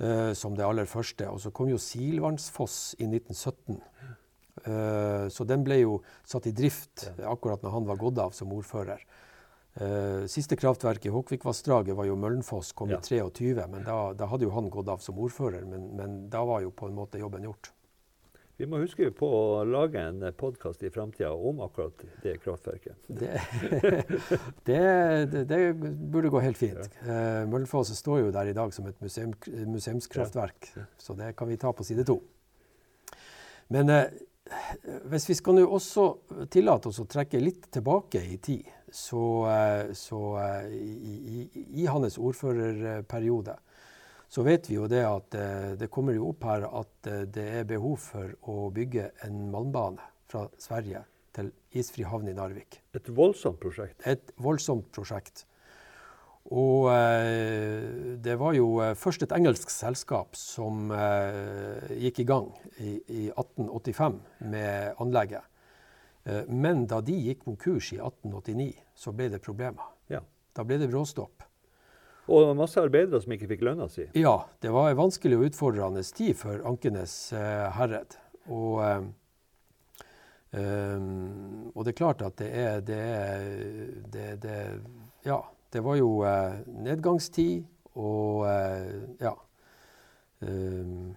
uh, 0.00 0.32
som 0.32 0.56
det 0.56 0.64
aller 0.64 0.88
første. 0.88 1.28
Og 1.28 1.42
så 1.44 1.52
kom 1.54 1.68
jo 1.68 1.78
Silvannsfoss 1.78 2.96
i 2.98 3.04
1917. 3.04 3.76
Uh, 4.64 5.28
så 5.30 5.44
den 5.46 5.62
ble 5.66 5.82
jo 5.82 5.98
satt 6.26 6.48
i 6.48 6.54
drift 6.56 7.04
ja. 7.04 7.28
akkurat 7.34 7.62
når 7.62 7.76
han 7.76 7.90
var 7.90 8.00
gått 8.00 8.22
av 8.24 8.32
som 8.34 8.54
ordfører. 8.56 9.04
Uh, 9.78 10.26
siste 10.26 10.56
kraftverk 10.58 11.04
i 11.06 11.10
Håkvikvassdraget 11.14 11.94
var 11.94 12.08
jo 12.08 12.16
Møllenfoss, 12.18 12.72
kom 12.74 12.90
ja. 12.90 12.98
i 12.98 13.08
23. 13.08 13.54
Men 13.70 13.84
da, 13.86 13.98
da, 14.18 14.26
hadde 14.26 14.48
jo 14.48 14.54
han 14.56 14.70
gått 14.74 14.88
av 14.90 15.02
som 15.04 15.18
ordfører, 15.22 15.62
men, 15.68 15.90
men, 15.98 16.16
da 16.32 16.42
var 16.48 16.64
jo 16.64 16.72
på 16.74 16.88
en 16.88 16.96
måte 16.96 17.20
jobben 17.20 17.46
gjort. 17.46 17.70
Vi 18.58 18.66
må 18.66 18.80
huske 18.82 19.06
på 19.14 19.26
å 19.30 19.60
lage 19.62 20.02
en 20.02 20.24
podkast 20.34 20.82
i 20.82 20.90
framtida 20.90 21.30
om 21.30 21.60
akkurat 21.62 22.02
det 22.24 22.32
kraftverket. 22.42 22.96
Det, 23.06 23.36
det, 24.66 24.80
det, 25.30 25.44
det 25.46 25.60
burde 25.78 26.32
gå 26.34 26.42
helt 26.42 26.58
fint. 26.58 26.98
Ja. 27.06 27.46
Uh, 27.46 27.84
står 27.86 28.24
jo 28.24 28.32
der 28.34 28.50
i 28.50 28.56
dag 28.56 28.74
som 28.74 28.90
et 28.90 28.98
museum, 28.98 29.36
museumskraftverk, 29.46 30.72
ja. 30.74 30.88
så 30.98 31.14
det 31.14 31.36
kan 31.38 31.46
vi 31.46 31.60
ta 31.60 31.70
på 31.70 31.86
side 31.86 32.08
to. 32.08 32.18
Men 33.68 33.92
eh, 33.92 34.04
hvis 35.10 35.28
vi 35.28 35.36
skal 35.36 35.58
nå 35.58 35.64
også 35.66 36.04
tillate 36.52 36.90
oss 36.90 37.00
å 37.02 37.08
trekke 37.10 37.40
litt 37.42 37.68
tilbake 37.74 38.22
i 38.24 38.38
tid, 38.42 38.66
så, 38.90 39.22
eh, 39.50 39.92
så 39.92 40.20
eh, 40.40 40.68
i, 40.72 41.16
i, 41.36 41.64
i, 41.82 41.86
hans 41.86 42.18
ordførerperiode 42.18 43.56
så 44.28 44.44
vet 44.44 44.68
vi 44.68 44.76
jo 44.76 44.88
det 44.88 45.04
at 45.08 45.36
eh, 45.36 45.74
det 45.80 45.90
kommer 45.92 46.16
jo 46.16 46.30
opp 46.32 46.46
her 46.48 46.66
at 46.68 47.10
det 47.32 47.46
er 47.60 47.68
behov 47.68 48.00
for 48.10 48.32
å 48.48 48.68
bygge 48.74 49.10
en 49.28 49.46
malmbane 49.52 50.04
fra 50.28 50.46
Sverige 50.60 51.04
til 51.36 51.52
isfri 51.76 52.04
havn 52.08 52.28
i 52.28 52.36
Narvik. 52.36 52.80
Et 52.96 53.08
voldsomt 53.14 53.60
prosjekt? 53.62 54.00
Et 54.08 54.34
voldsomt 54.42 54.88
prosjekt. 54.92 55.44
Og 56.48 56.88
eh, 56.94 58.16
det 58.24 58.38
var 58.40 58.54
jo 58.56 58.78
eh, 58.80 58.94
først 58.96 59.26
et 59.26 59.34
engelsk 59.36 59.68
selskap 59.72 60.36
som 60.38 60.88
eh, 60.96 61.90
gikk 62.06 62.22
i 62.22 62.28
gang 62.28 62.48
i, 62.80 62.94
i 63.04 63.24
1885 63.34 64.16
med 64.48 65.02
anlegget. 65.04 65.44
Eh, 66.24 66.48
men 66.48 66.86
da 66.88 67.02
de 67.04 67.18
gikk 67.26 67.44
konkurs 67.44 67.90
i 67.92 67.98
1889, 68.00 68.70
så 68.96 69.12
ble 69.12 69.28
det 69.34 69.42
problemer. 69.44 69.92
Ja. 70.08 70.22
Da 70.56 70.64
ble 70.64 70.80
det 70.80 70.88
bråstopp. 70.88 71.44
Og 72.28 72.40
det 72.40 72.48
var 72.48 72.56
masse 72.56 72.80
arbeidere 72.80 73.20
som 73.24 73.32
ikke 73.36 73.50
fikk 73.52 73.66
lønna 73.68 73.86
si? 73.92 74.08
Ja, 74.16 74.48
det 74.64 74.72
var 74.72 74.88
en 74.88 74.98
vanskelig 74.98 75.36
og 75.36 75.46
utfordrende 75.50 76.02
tid 76.16 76.36
for 76.36 76.64
Ankenes 76.68 77.14
eh, 77.36 77.68
herred. 77.76 78.16
Og, 78.48 78.80
um, 80.56 81.68
og, 81.74 81.82
det 81.84 81.92
er 81.92 82.00
klart 82.00 82.24
at 82.24 82.40
det 82.40 82.48
er, 82.56 82.80
det 82.80 83.00
er 83.04 83.48
det, 84.08 84.28
det, 84.40 84.58
Ja 85.28 85.42
det 85.72 85.82
var 85.84 85.98
jo 85.98 86.10
eh, 86.26 86.60
nedgangstid 86.84 87.66
og 87.98 88.46
eh, 88.48 88.92
ja. 89.20 89.34
Um, 90.38 91.16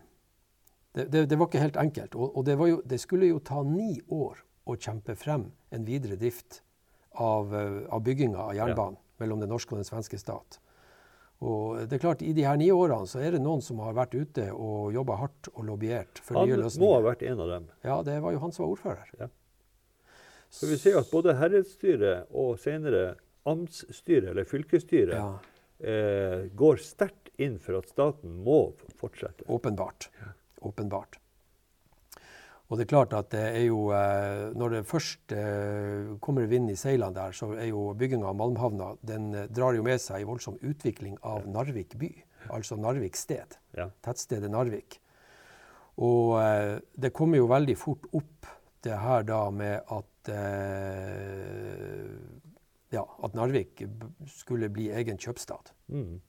det, 0.92 1.06
det, 1.14 1.26
det, 1.30 1.38
var 1.38 1.48
ikke 1.48 1.62
helt 1.62 1.78
enkelt. 1.78 2.16
Og, 2.18 2.38
og 2.38 2.46
det, 2.46 2.58
jo, 2.58 2.82
det, 2.86 3.00
skulle 3.00 3.30
jo 3.30 3.40
ta 3.40 3.62
ni 3.64 4.00
år 4.10 4.42
å 4.66 4.76
kjempe 4.76 5.16
frem 5.16 5.46
en 5.72 5.86
videre 5.88 6.18
drift 6.20 6.64
av, 7.14 7.54
uh, 7.54 7.86
av 7.94 8.02
bygginga 8.04 8.50
av 8.50 8.58
jernbanen 8.58 8.98
ja. 8.98 9.22
mellom 9.24 9.44
den 9.44 9.54
norske 9.54 9.76
og 9.76 9.84
den 9.84 9.88
svenske 9.88 10.20
stat. 10.20 10.60
Og 11.42 11.88
det 11.90 11.98
er 11.98 12.02
klart, 12.04 12.22
I 12.22 12.34
de 12.38 12.44
her 12.46 12.58
ni 12.60 12.68
årene 12.74 13.10
så 13.10 13.22
er 13.24 13.34
det 13.34 13.42
noen 13.42 13.64
som 13.66 13.80
har 13.82 13.96
vært 13.98 14.14
ute 14.14 14.52
og 14.54 14.92
jobba 14.94 15.16
hardt 15.24 15.50
og 15.56 15.64
lobbyert 15.70 16.22
for 16.22 16.38
han 16.38 16.50
nye 16.50 16.60
løsninger. 16.60 16.82
Han 16.82 16.92
må 16.92 16.98
ha 16.98 17.06
vært 17.08 17.24
en 17.30 17.42
av 17.42 17.54
dem. 17.56 17.70
Ja, 17.88 17.96
det 18.06 18.18
var 18.22 18.36
jo 18.36 18.42
han 18.44 18.54
som 18.54 18.66
var 18.66 18.76
ordfører. 18.76 19.14
Ja. 19.22 19.30
Så 20.52 20.68
vi 20.68 20.78
ser 20.78 21.00
at 21.00 21.10
både 21.10 21.38
herredsstyret 21.40 22.30
og 22.36 22.60
senere 22.62 23.16
amtsstyret, 23.50 24.30
eller 24.32 24.48
fylkesstyret, 24.48 25.18
ja. 25.18 25.32
eh, 25.80 26.46
går 26.58 26.82
sterkt 26.84 27.32
inn 27.42 27.58
for 27.62 27.80
at 27.80 27.90
staten 27.90 28.42
må 28.46 28.64
fortsette. 29.00 29.48
Åpenbart. 29.50 30.10
Ja. 30.20 30.34
Åpenbart. 30.70 31.18
Og 32.72 32.80
det 32.80 32.86
er 32.86 32.92
klart 32.94 33.14
at 33.18 33.32
det 33.34 33.42
er 33.52 33.66
jo 33.66 33.90
eh, 33.92 34.54
Når 34.56 34.76
det 34.78 34.88
først 34.88 35.34
eh, 35.36 36.14
kommer 36.24 36.48
vind 36.48 36.72
i 36.72 36.78
seilene 36.80 37.12
der, 37.18 37.34
så 37.36 37.50
er 37.52 37.68
jo 37.68 37.90
bygginga 38.00 38.30
av 38.30 38.38
Malmhavna 38.40 38.94
Den 39.04 39.34
eh, 39.36 39.50
drar 39.52 39.76
jo 39.76 39.84
med 39.84 40.00
seg 40.00 40.22
en 40.22 40.30
voldsom 40.30 40.60
utvikling 40.62 41.18
av. 41.20 41.44
Narvik 41.52 41.98
by. 42.00 42.12
Altså 42.56 42.78
Narvik 42.80 43.20
sted. 43.20 43.58
Ja. 43.76 43.90
Tettstedet 44.06 44.52
Narvik. 44.54 45.02
Og 46.02 46.40
det 46.98 47.12
kommer 47.14 47.38
jo 47.38 47.50
veldig 47.52 47.76
fort 47.78 48.08
opp 48.16 48.48
det 48.82 48.96
her 48.98 49.26
da 49.28 49.42
med 49.54 49.92
at 49.94 50.32
eh, 50.34 52.08
ja, 52.92 53.06
at 53.24 53.38
Narvik 53.38 53.84
skulle 54.28 54.70
bli 54.74 54.90
egen 54.92 55.20
kjøpstad. 55.22 55.72
Mm. 55.92 56.20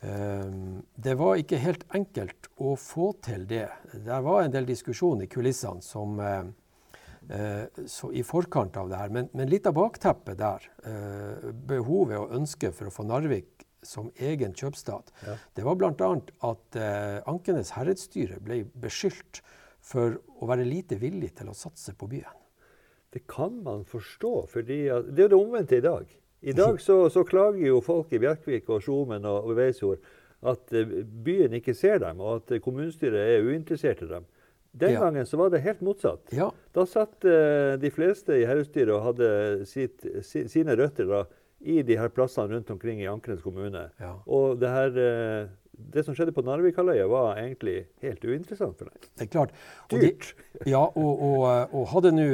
Um, 0.00 0.82
det 0.94 1.16
var 1.18 1.40
ikke 1.40 1.58
helt 1.58 1.82
enkelt 1.94 2.48
å 2.62 2.76
få 2.78 3.10
til 3.24 3.48
det. 3.50 3.66
Det 3.92 4.18
var 4.22 4.44
en 4.44 4.54
del 4.54 4.68
diskusjon 4.68 5.24
i 5.24 5.30
kulissene 5.30 5.82
som, 5.82 6.20
uh, 6.22 6.46
uh, 7.32 8.10
i 8.14 8.22
forkant 8.22 8.78
av 8.78 8.92
det 8.92 9.00
her. 9.00 9.14
Men, 9.14 9.30
men 9.34 9.50
litt 9.50 9.66
av 9.66 9.74
bakteppet 9.78 10.38
der, 10.38 10.68
uh, 10.86 11.50
behovet 11.50 12.20
og 12.20 12.36
ønsket 12.38 12.78
for 12.78 12.88
å 12.88 12.94
få 12.94 13.08
Narvik 13.08 13.66
som 13.82 14.12
egen 14.22 14.54
kjøpstad, 14.58 15.10
ja. 15.26 15.36
det 15.54 15.64
var 15.66 15.76
bl.a. 15.78 16.08
at 16.48 16.78
Ankenes 17.30 17.70
herredsstyre 17.76 18.40
ble 18.42 18.64
beskyldt 18.74 19.38
for 19.86 20.18
å 20.42 20.48
være 20.50 20.66
lite 20.66 20.98
villig 20.98 21.30
til 21.38 21.52
å 21.52 21.54
satse 21.56 21.94
på 21.94 22.08
byen. 22.10 22.47
Det 23.14 23.24
kan 23.30 23.62
man 23.64 23.84
forstå, 23.88 24.46
for 24.52 24.64
det 24.66 24.78
er 24.84 24.88
jo 25.00 25.28
det 25.28 25.36
omvendte 25.36 25.78
i 25.78 25.84
dag. 25.84 26.08
I 26.40 26.54
dag 26.54 26.80
så, 26.80 27.08
så 27.10 27.24
klager 27.26 27.66
jo 27.66 27.80
folk 27.82 28.12
i 28.14 28.20
Bjerkvik 28.22 28.68
og 28.70 28.82
Skjomen 28.84 29.24
og, 29.26 29.50
Veisjord 29.58 30.02
at 30.46 30.74
eh, 30.76 31.00
byen 31.24 31.56
ikke 31.58 31.74
ser 31.74 31.98
dem, 32.02 32.20
og 32.22 32.44
at 32.44 32.60
kommunestyret 32.62 33.18
er 33.18 33.46
uinteressert 33.46 34.04
i 34.04 34.10
dem. 34.12 34.28
Den 34.78 34.94
ja. 34.94 35.00
gangen 35.02 35.26
så 35.26 35.38
var 35.40 35.50
det 35.50 35.64
helt 35.64 35.80
motsatt. 35.82 36.28
Ja. 36.36 36.50
Da 36.76 36.84
satt 36.86 37.24
uh, 37.26 37.74
de 37.80 37.90
fleste 37.90 38.36
i 38.36 38.44
herrestyret 38.46 38.92
og 38.94 39.06
hadde 39.06 39.30
sitt, 39.66 40.04
si, 40.22 40.44
sine 40.52 40.76
røtter 40.78 41.08
da, 41.08 41.24
i 41.58 41.80
de 41.82 41.96
her 41.98 42.12
plassene 42.14 42.52
rundt 42.54 42.70
omkring 42.70 43.00
i 43.02 43.08
Ankenes 43.10 43.40
kommune. 43.42 43.88
Ja. 43.98 44.12
Og 44.30 44.60
det 44.60 44.70
her 44.70 45.00
uh, 45.00 45.48
det 45.78 46.02
som 46.04 46.14
skjedde 46.16 46.34
på 46.34 46.42
Narvikhalvøya, 46.44 47.06
var 47.08 47.38
egentlig 47.38 47.76
helt 48.02 48.24
uinteressant 48.26 48.76
for 48.78 48.90
deg. 48.90 49.08
Det 49.14 49.26
er 49.26 49.30
klart. 49.30 49.54
Og 49.88 50.02
Dyrt. 50.02 50.32
De, 50.34 50.70
ja, 50.74 50.82
og, 50.82 51.22
og, 51.22 51.44
og 51.72 51.86
hadde, 51.92 52.12
nu, 52.16 52.26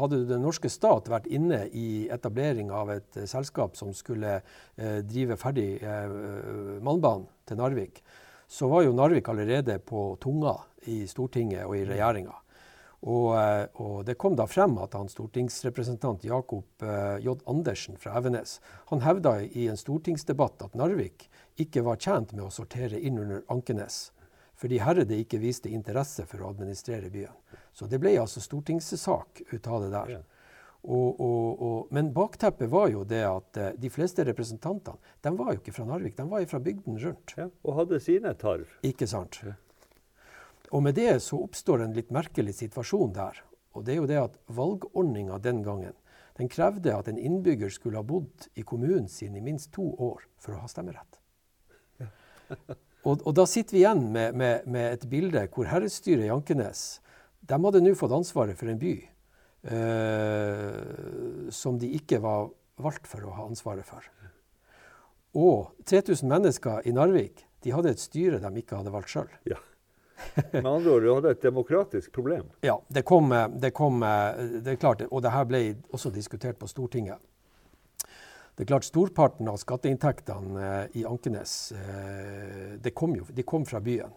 hadde, 0.00 0.24
den 0.28 0.42
norske 0.44 0.70
stat 0.72 1.10
vært 1.10 1.28
inne 1.30 1.64
i 1.70 2.08
etablering 2.12 2.72
av 2.74 2.92
et 2.96 3.20
uh, 3.20 3.28
selskap 3.30 3.78
som 3.78 3.94
skulle 3.96 4.40
uh, 4.40 4.98
drive 5.06 5.38
ferdig 5.40 5.70
uh, 5.84 6.82
malmbanen 6.84 7.28
til 7.48 7.60
Narvik, 7.60 8.02
så 8.48 8.68
var 8.68 8.84
jo 8.84 8.96
Narvik 8.96 9.30
allerede 9.30 9.78
på 9.84 10.10
tunga 10.20 10.56
i 10.90 11.04
Stortinget 11.08 11.66
og 11.68 11.76
i 11.78 11.84
mm. 11.86 11.90
regjeringa. 11.94 12.36
Og, 12.98 13.28
og, 13.78 14.00
det 14.02 14.16
kom 14.18 14.34
da 14.34 14.42
frem 14.50 14.72
at 14.82 14.96
han 14.98 15.06
stortingsrepresentant 15.06 16.24
Jakob 16.26 16.82
J. 17.22 17.36
Andersen 17.46 17.94
fra 17.94 18.16
Evenes 18.18 18.56
han 18.88 19.04
hevda 19.04 19.36
i 19.46 19.68
en 19.70 19.78
stortingsdebatt 19.78 20.64
at 20.66 20.74
Narvik 20.74 21.28
ikke 21.58 21.82
var 21.86 21.98
tjent 22.00 22.32
med 22.36 22.46
å 22.46 22.52
sortere 22.54 23.00
inn 23.00 23.18
under 23.18 23.42
Ankenes, 23.52 24.08
fordi 24.58 24.80
herrede 24.82 25.18
ikke 25.18 25.40
viste 25.42 25.70
interesse 25.70 26.26
for 26.26 26.42
å 26.42 26.52
administrere 26.52 27.10
byen. 27.10 27.34
Så 27.72 27.86
det 27.90 28.00
ble 28.02 28.16
altså 28.18 28.42
stortingssak 28.42 29.42
ut 29.52 29.66
av 29.66 29.84
det 29.84 29.90
der. 29.94 30.16
Og, 30.88 31.20
og, 31.20 31.62
og, 31.62 31.78
men 31.94 32.12
bakteppet 32.14 32.70
var 32.70 32.88
jo 32.92 33.02
det 33.06 33.24
at 33.26 33.58
uh, 33.58 33.70
de 33.74 33.90
fleste 33.90 34.22
representantene 34.26 35.14
de 35.26 35.32
var 35.34 35.52
jo 35.52 35.60
ikke 35.60 35.74
fra 35.74 35.86
Narvik, 35.88 36.16
de 36.16 36.26
var 36.30 36.42
jo 36.42 36.50
fra 36.52 36.62
bygden 36.62 37.00
rundt. 37.02 37.34
Ja, 37.38 37.48
og 37.66 37.78
hadde 37.80 38.00
sine 38.02 38.34
tarv. 38.38 38.70
Ikke 38.86 39.10
sant. 39.10 39.40
Ja. 39.42 39.56
Og 40.70 40.84
med 40.86 40.98
det 40.98 41.18
så 41.24 41.40
oppstår 41.42 41.82
en 41.82 41.96
litt 41.96 42.12
merkelig 42.14 42.54
situasjon 42.60 43.14
der. 43.18 43.42
Og 43.74 43.86
det 43.86 43.94
er 43.94 44.02
jo 44.02 44.10
det 44.10 44.20
at 44.22 44.38
valgordninga 44.54 45.38
den 45.42 45.64
gangen 45.66 45.96
den 46.38 46.50
krevde 46.50 46.94
at 46.94 47.08
en 47.10 47.18
innbygger 47.18 47.72
skulle 47.74 47.98
ha 47.98 48.06
bodd 48.06 48.46
i 48.54 48.62
kommunen 48.62 49.08
sin 49.10 49.34
i 49.34 49.42
minst 49.42 49.72
to 49.74 49.90
år 49.98 50.22
for 50.38 50.54
å 50.54 50.62
ha 50.62 50.70
stemmerett 50.70 51.18
og, 53.06 53.20
og, 53.24 53.32
da 53.36 53.44
sitter 53.48 53.76
vi 53.76 53.82
igjen 53.82 54.04
med, 54.12 54.36
med, 54.38 54.66
med 54.70 54.96
et 54.96 55.06
bilde 55.10 55.44
hvor 55.54 55.68
herredsstyret 55.70 56.26
i 56.26 56.32
Ankenes 56.34 57.00
de 57.48 57.58
hadde 57.64 57.82
nå 57.84 57.94
fått 57.96 58.12
ansvaret 58.16 58.58
for 58.58 58.68
en 58.68 58.80
by 58.80 58.94
eh, 59.72 61.50
som 61.54 61.78
de 61.80 61.88
ikke 61.96 62.20
var 62.24 62.50
valgt 62.78 63.08
for 63.10 63.24
å 63.24 63.34
ha 63.34 63.46
ansvaret 63.48 63.86
for. 63.86 64.04
Og 65.38 65.72
3000 65.88 66.28
mennesker 66.28 66.86
i 66.88 66.94
Narvik 66.94 67.44
de 67.64 67.72
hadde 67.74 67.94
et 67.94 68.02
styre 68.02 68.40
de 68.42 68.60
ikke 68.60 68.78
hadde 68.78 68.92
valgt 68.94 69.12
sjøl. 69.12 69.30
Ja. 69.48 69.58
Med 70.52 70.66
andre 70.66 70.92
ord, 70.92 71.02
du 71.02 71.10
hadde 71.12 71.32
et 71.36 71.42
demokratisk 71.42 72.12
problem? 72.14 72.48
Ja, 72.66 72.78
det 72.90 73.04
kom, 73.06 73.30
det 73.62 73.70
kom 73.76 74.02
det 74.02 74.72
er 74.72 74.80
klart, 74.80 75.04
og 75.10 75.22
det 75.22 75.30
her 75.34 75.46
ble 75.46 75.60
også 75.94 76.10
diskutert 76.14 76.58
på 76.58 76.66
Stortinget. 76.70 77.22
Det 78.58 78.64
er 78.64 78.72
klart 78.72 78.86
Storparten 78.88 79.46
av 79.46 79.54
skatteinntektene 79.62 80.62
eh, 80.66 80.96
i 80.98 81.04
Ankenes 81.06 81.52
eh, 81.78 82.88
kom 82.90 83.12
jo, 83.14 83.26
de 83.30 83.44
kom 83.46 83.62
fra 83.62 83.78
byen. 83.78 84.10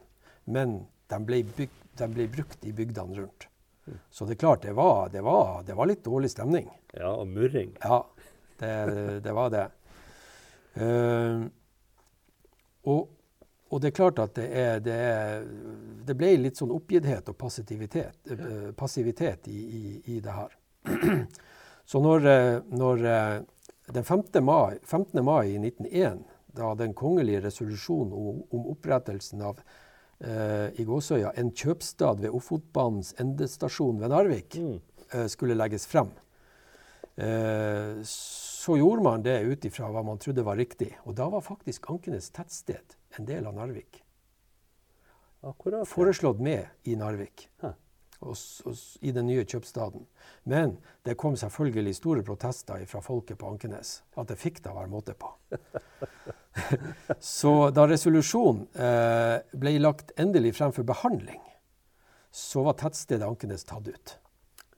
Men 0.50 0.80
de 1.14 1.20
ble, 1.28 1.44
byg, 1.46 1.76
de 2.00 2.08
ble 2.10 2.26
brukt 2.34 2.66
i 2.66 2.74
bygdene 2.74 3.20
rundt. 3.20 3.46
Så 4.10 4.26
det 4.26 4.40
er 4.40 4.40
klart, 4.42 4.64
det 4.66 4.74
var, 4.74 5.12
det, 5.14 5.22
var, 5.22 5.62
det 5.68 5.76
var, 5.78 5.92
litt 5.92 6.02
dårlig 6.02 6.32
stemning. 6.34 6.72
Ja, 6.90 7.12
og 7.12 7.30
murring. 7.30 7.76
Ja, 7.84 8.02
det, 8.64 8.74
det 9.22 9.38
var 9.38 9.54
det. 9.54 9.68
Uh, 10.74 11.46
og, 12.90 13.14
og, 13.70 13.78
det 13.78 13.92
er 13.92 13.98
klart 14.02 14.26
at 14.26 14.36
det, 14.40 14.50
er, 14.58 14.82
det, 14.82 14.98
er, 15.06 15.48
det 16.08 16.18
ble 16.18 16.34
litt 16.40 16.58
sånn 16.58 16.74
oppgitthet 16.74 17.30
og 17.30 17.38
passivitet, 17.38 18.18
uh, 18.32 18.70
passivitet 18.74 19.52
i, 19.54 19.62
i, 19.62 19.96
i, 20.16 20.20
det 20.24 20.38
her. 20.42 20.62
Så 21.92 22.00
når, 22.02 22.26
når 22.72 23.02
den 23.94 24.04
15. 24.04 24.44
mai, 24.44 24.80
15. 24.84 25.26
mai 25.26 25.58
1901, 25.58 26.24
da 26.56 26.74
den 26.76 26.94
kongelige 26.94 27.42
resolusjonen 27.42 28.14
om, 28.14 28.44
om 28.52 28.68
opprettelsen 28.74 29.42
av 29.42 29.60
eh, 30.20 30.68
i 30.80 30.86
Gåsøya 30.88 31.34
en 31.40 31.52
kjøpstad 31.56 32.24
ved 32.24 32.36
Ofotbanens 32.36 33.14
endestasjon 33.22 34.00
ved 34.02 34.12
Narvik 34.12 34.58
mm. 34.60 34.78
eh, 35.12 35.28
skulle 35.32 35.58
legges 35.60 35.88
frem, 35.92 36.12
eh, 37.16 38.02
så 38.08 38.78
gjorde 38.78 39.06
man 39.08 39.26
det 39.26 39.40
ut 39.48 39.68
ifra 39.68 39.92
hva 39.92 40.04
man 40.08 40.20
trodde 40.22 40.46
var 40.46 40.60
riktig. 40.60 40.94
Og 41.06 41.16
da 41.18 41.28
var 41.32 41.46
faktisk 41.46 41.90
Ankenes 41.92 42.32
tettsted 42.36 42.98
en 43.18 43.28
del 43.28 43.48
av 43.48 43.58
Narvik. 43.58 44.04
Akkurat, 45.42 45.88
foreslått 45.90 46.40
med 46.40 46.68
i 46.86 46.96
Narvik. 46.96 47.48
Hæ. 47.64 47.74
Og, 48.22 48.36
s- 48.38 48.98
I 49.02 49.12
den 49.12 49.26
nye 49.26 49.44
kjøpstaden. 49.46 50.04
Men 50.46 50.76
det 51.06 51.16
kom 51.18 51.34
selvfølgelig 51.36 51.96
store 51.98 52.22
protester 52.24 52.84
fra 52.86 53.02
folket 53.02 53.40
på 53.42 53.50
Ankenes. 53.50 54.02
At 54.18 54.30
det 54.30 54.38
fikk 54.38 54.62
da 54.66 54.76
være 54.78 54.92
måte 54.92 55.16
på. 55.18 55.32
så 57.20 57.54
da 57.74 57.86
resolusjonen 57.90 58.68
eh, 58.76 59.38
ble 59.58 59.74
lagt 59.82 60.12
endelig 60.22 60.54
frem 60.60 60.74
for 60.76 60.88
behandling, 60.88 61.42
så 62.32 62.64
var 62.68 62.78
tettstedet 62.80 63.28
Ankenes 63.28 63.66
tatt 63.68 63.88
ut. 63.92 64.14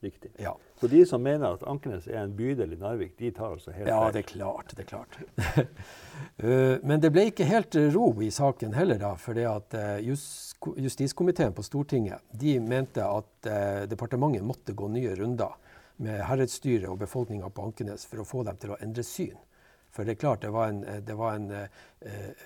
Riktig. 0.04 0.32
Ja. 0.42 0.56
Så 0.84 0.88
de 0.88 1.06
som 1.06 1.22
mener 1.24 1.54
at 1.54 1.62
Ankenes 1.64 2.04
er 2.10 2.18
en 2.20 2.32
bydel 2.36 2.74
i 2.74 2.76
Narvik, 2.76 3.14
de 3.16 3.30
tar 3.32 3.54
altså 3.54 3.72
helt 3.72 3.88
Ja, 3.88 4.10
det 4.12 4.20
er 4.20 4.26
klart. 4.28 4.74
det 4.76 4.84
er 4.84 4.90
klart. 4.90 5.16
Eh, 6.36 6.78
Men 6.82 7.00
det 7.00 7.10
ble 7.14 7.28
ikke 7.30 7.46
helt 7.46 7.76
ro 7.94 8.08
i 8.22 8.28
saken 8.30 8.72
heller, 8.74 8.98
da, 8.98 9.12
For 9.18 9.38
at 9.38 9.74
eh, 9.78 10.02
justiskomiteen 10.02 11.54
på 11.54 11.62
Stortinget 11.62 12.22
de 12.30 12.56
mente 12.60 13.04
at 13.06 13.48
eh, 13.48 13.84
departementet 13.90 14.42
måtte 14.44 14.74
gå 14.74 14.88
nye 14.90 15.14
runder 15.14 15.54
med 16.02 16.20
herredsstyret 16.26 16.88
og 16.90 16.98
befolkninga 17.04 17.48
på 17.48 17.68
Ankenes 17.68 18.04
for 18.10 18.20
å 18.20 18.26
få 18.28 18.42
dem 18.50 18.58
til 18.60 18.74
å 18.74 18.78
endre 18.82 19.06
syn. 19.06 19.38
For 19.94 20.04
det 20.04 20.16
er 20.16 20.20
klart, 20.24 20.42
det 20.42 20.50
var 20.50 20.72
en, 20.72 20.82
det 21.06 21.14
var 21.16 21.38
en, 21.38 21.48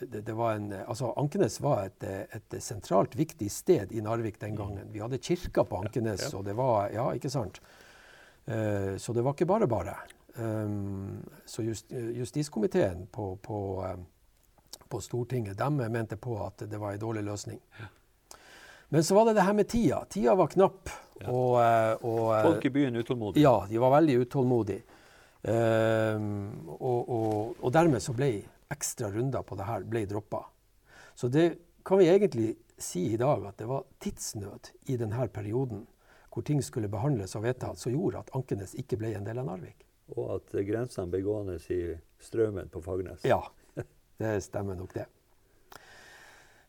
det, 0.04 0.34
var 0.36 0.58
en 0.58 0.70
Altså, 0.84 1.14
Ankenes 1.16 1.58
var 1.64 1.88
et, 1.88 2.04
et 2.36 2.58
sentralt 2.60 3.16
viktig 3.16 3.48
sted 3.50 3.92
i 3.92 4.04
Narvik 4.04 4.38
den 4.40 4.56
gangen. 4.58 4.92
Vi 4.92 5.00
hadde 5.00 5.18
kirka 5.18 5.64
på 5.64 5.80
Ankenes, 5.80 6.28
og 6.34 6.44
det 6.44 6.58
var 6.60 6.92
Ja, 6.92 7.08
ikke 7.16 7.32
sant? 7.32 7.62
Eh, 8.48 8.96
Så 8.96 9.12
det 9.12 9.22
var 9.22 9.34
ikke 9.36 9.46
bare 9.46 9.66
bare. 9.68 9.94
Um, 10.38 11.22
Så 11.44 11.62
just, 11.62 11.90
justiskomiteen 11.92 13.06
på, 13.12 13.36
på, 13.42 13.84
eh, 13.84 13.98
på 14.88 15.00
Stortinget 15.00 15.58
de 15.58 15.70
mente 15.70 16.16
på 16.16 16.38
at 16.46 16.64
det 16.70 16.78
var 16.80 16.92
en 16.92 17.00
dårlig 17.00 17.22
løsning. 17.24 17.60
Men 18.88 19.02
så 19.04 19.14
var 19.14 19.24
det 19.28 19.34
det 19.36 19.42
her 19.44 19.52
med 19.52 19.68
tida. 19.68 20.04
Tida 20.08 20.34
var 20.34 20.46
knapp. 20.48 20.88
Og, 21.26 21.58
eh, 21.60 21.96
og, 22.00 22.36
eh, 22.36 22.42
Folk 22.42 22.64
i 22.64 22.70
byen 22.70 22.96
utålmodige. 22.96 23.42
ja, 23.42 23.66
de 23.68 23.78
var 23.78 23.90
veldig 24.00 24.16
utålmodige. 24.24 24.82
Um, 25.48 26.68
og, 26.80 27.08
og, 27.08 27.56
og 27.62 27.72
dermed 27.72 28.02
så 28.02 28.12
ble 28.12 28.42
ekstra 28.74 29.08
runder 29.14 29.44
på 29.46 29.56
det 29.56 29.66
her 29.68 29.84
ble 29.86 30.02
droppa. 30.10 30.40
Så 31.14 31.28
det 31.30 31.58
kan 31.86 31.98
vi 31.98 32.08
egentlig 32.10 32.56
si 32.78 33.04
i 33.14 33.16
dag 33.16 33.46
at 33.46 33.56
det 33.58 33.68
var 33.68 33.84
tidsnød 34.02 34.72
i 34.90 34.96
denne 34.96 35.28
perioden 35.32 35.86
hvor 36.32 36.44
ting 36.46 36.62
skulle 36.64 36.90
behandles 36.92 37.36
og 37.38 37.44
vedtas, 37.46 37.84
som 37.84 37.94
gjorde 37.94 38.24
at 38.24 38.32
Ankenes 38.36 38.74
ikke 38.78 38.98
ble 39.00 39.14
en 39.16 39.28
del 39.28 39.40
av 39.40 39.48
Narvik. 39.48 39.84
Og 40.16 40.38
at 40.38 40.56
grensene 40.64 41.10
ble 41.12 41.22
gående 41.24 41.58
i 41.74 41.82
strømmen 42.24 42.70
på 42.72 42.82
Fagernes. 42.84 43.24
Ja, 43.28 43.42
det 44.20 44.38
stemmer 44.46 44.78
nok 44.78 44.94
det. 44.96 45.08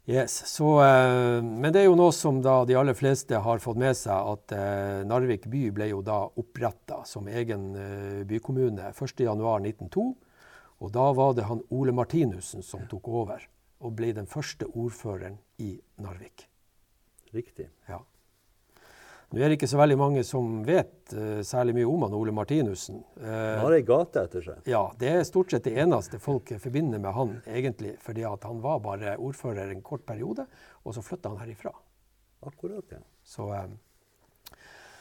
Yes, 0.10 0.34
så, 0.50 0.82
eh, 0.82 1.43
men 1.43 1.69
det 1.69 1.84
er 1.84 1.86
jo 1.86 1.98
noe 2.00 2.13
som 2.15 2.39
de 2.41 2.74
aller 2.74 2.95
fleste 2.98 3.38
har 3.45 3.62
fått 3.62 3.78
med 3.78 3.93
seg, 3.93 4.32
at 4.32 4.56
eh, 4.58 5.02
Narvik 5.06 5.45
by 5.52 5.67
ble 5.76 5.91
jo 5.91 6.00
da 6.02 6.24
oppretta 6.41 7.04
som 7.06 7.30
egen 7.30 7.67
eh, 7.78 8.24
bykommune 8.26 8.89
1.1.1902. 8.89 10.08
Og 10.80 10.93
da 10.95 11.06
var 11.13 11.36
det 11.38 11.45
han 11.45 11.62
Ole 11.76 11.93
Martinussen 11.93 12.65
som 12.65 12.88
tok 12.89 13.12
over, 13.12 13.43
og 13.86 13.93
ble 14.00 14.10
den 14.17 14.26
første 14.32 14.65
ordføreren 14.72 15.38
i 15.62 15.76
Narvik. 16.02 16.48
Riktig. 17.36 17.67
Ja. 17.86 18.02
Nå 19.30 19.42
er 19.44 19.52
det 19.52 19.60
ikke 19.60 19.70
så 19.70 19.78
veldig 19.78 19.98
mange 20.00 20.24
som 20.26 20.63
vet 20.65 21.12
uh, 21.13 21.42
særlig 21.46 21.76
mye 21.78 21.89
om 21.89 22.06
han 22.08 22.15
Ole 22.18 22.32
Martinussen. 22.34 23.04
Uh, 23.20 23.28
Han 23.30 23.65
har 23.68 23.76
ei 23.78 23.84
gate 23.86 24.24
etter 24.26 24.42
seg. 24.48 24.63
ja, 24.65 24.82
det 24.98 25.12
er 25.12 25.28
stort 25.28 25.52
sett 25.54 25.68
det 25.68 25.76
eneste 25.78 26.18
folk 26.20 26.50
forbinder 26.63 26.98
med 27.04 27.13
han, 27.13 27.36
egentlig. 27.46 27.94
Fordi 28.02 28.26
han 28.26 28.63
var 28.63 28.80
bare 28.82 29.18
ordfører 29.18 29.70
en 29.70 29.82
kort 29.86 30.06
periode, 30.10 30.48
og 30.84 30.96
så 30.98 31.04
flytta 31.06 31.30
han 31.30 31.44
herifra. 31.44 31.76
Akkurat, 32.50 32.89
ja. 32.92 33.04
Så, 33.24 33.52
uh, 33.54 33.70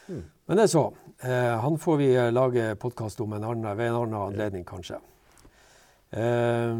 Mm. 0.09 0.23
Men 0.49 0.57
det 0.57 0.63
er 0.63 0.69
så. 0.71 0.81
Eh, 1.21 1.59
han 1.61 1.75
får 1.77 1.97
vi 1.99 2.07
eh, 2.17 2.31
lage 2.33 2.63
podkast 2.81 3.19
om 3.21 3.33
en 3.37 3.43
annen, 3.45 3.77
ved 3.77 3.91
en 3.91 3.97
annen 3.99 4.15
anledning, 4.17 4.63
kanskje. 4.65 4.97
Eh, 6.09 6.73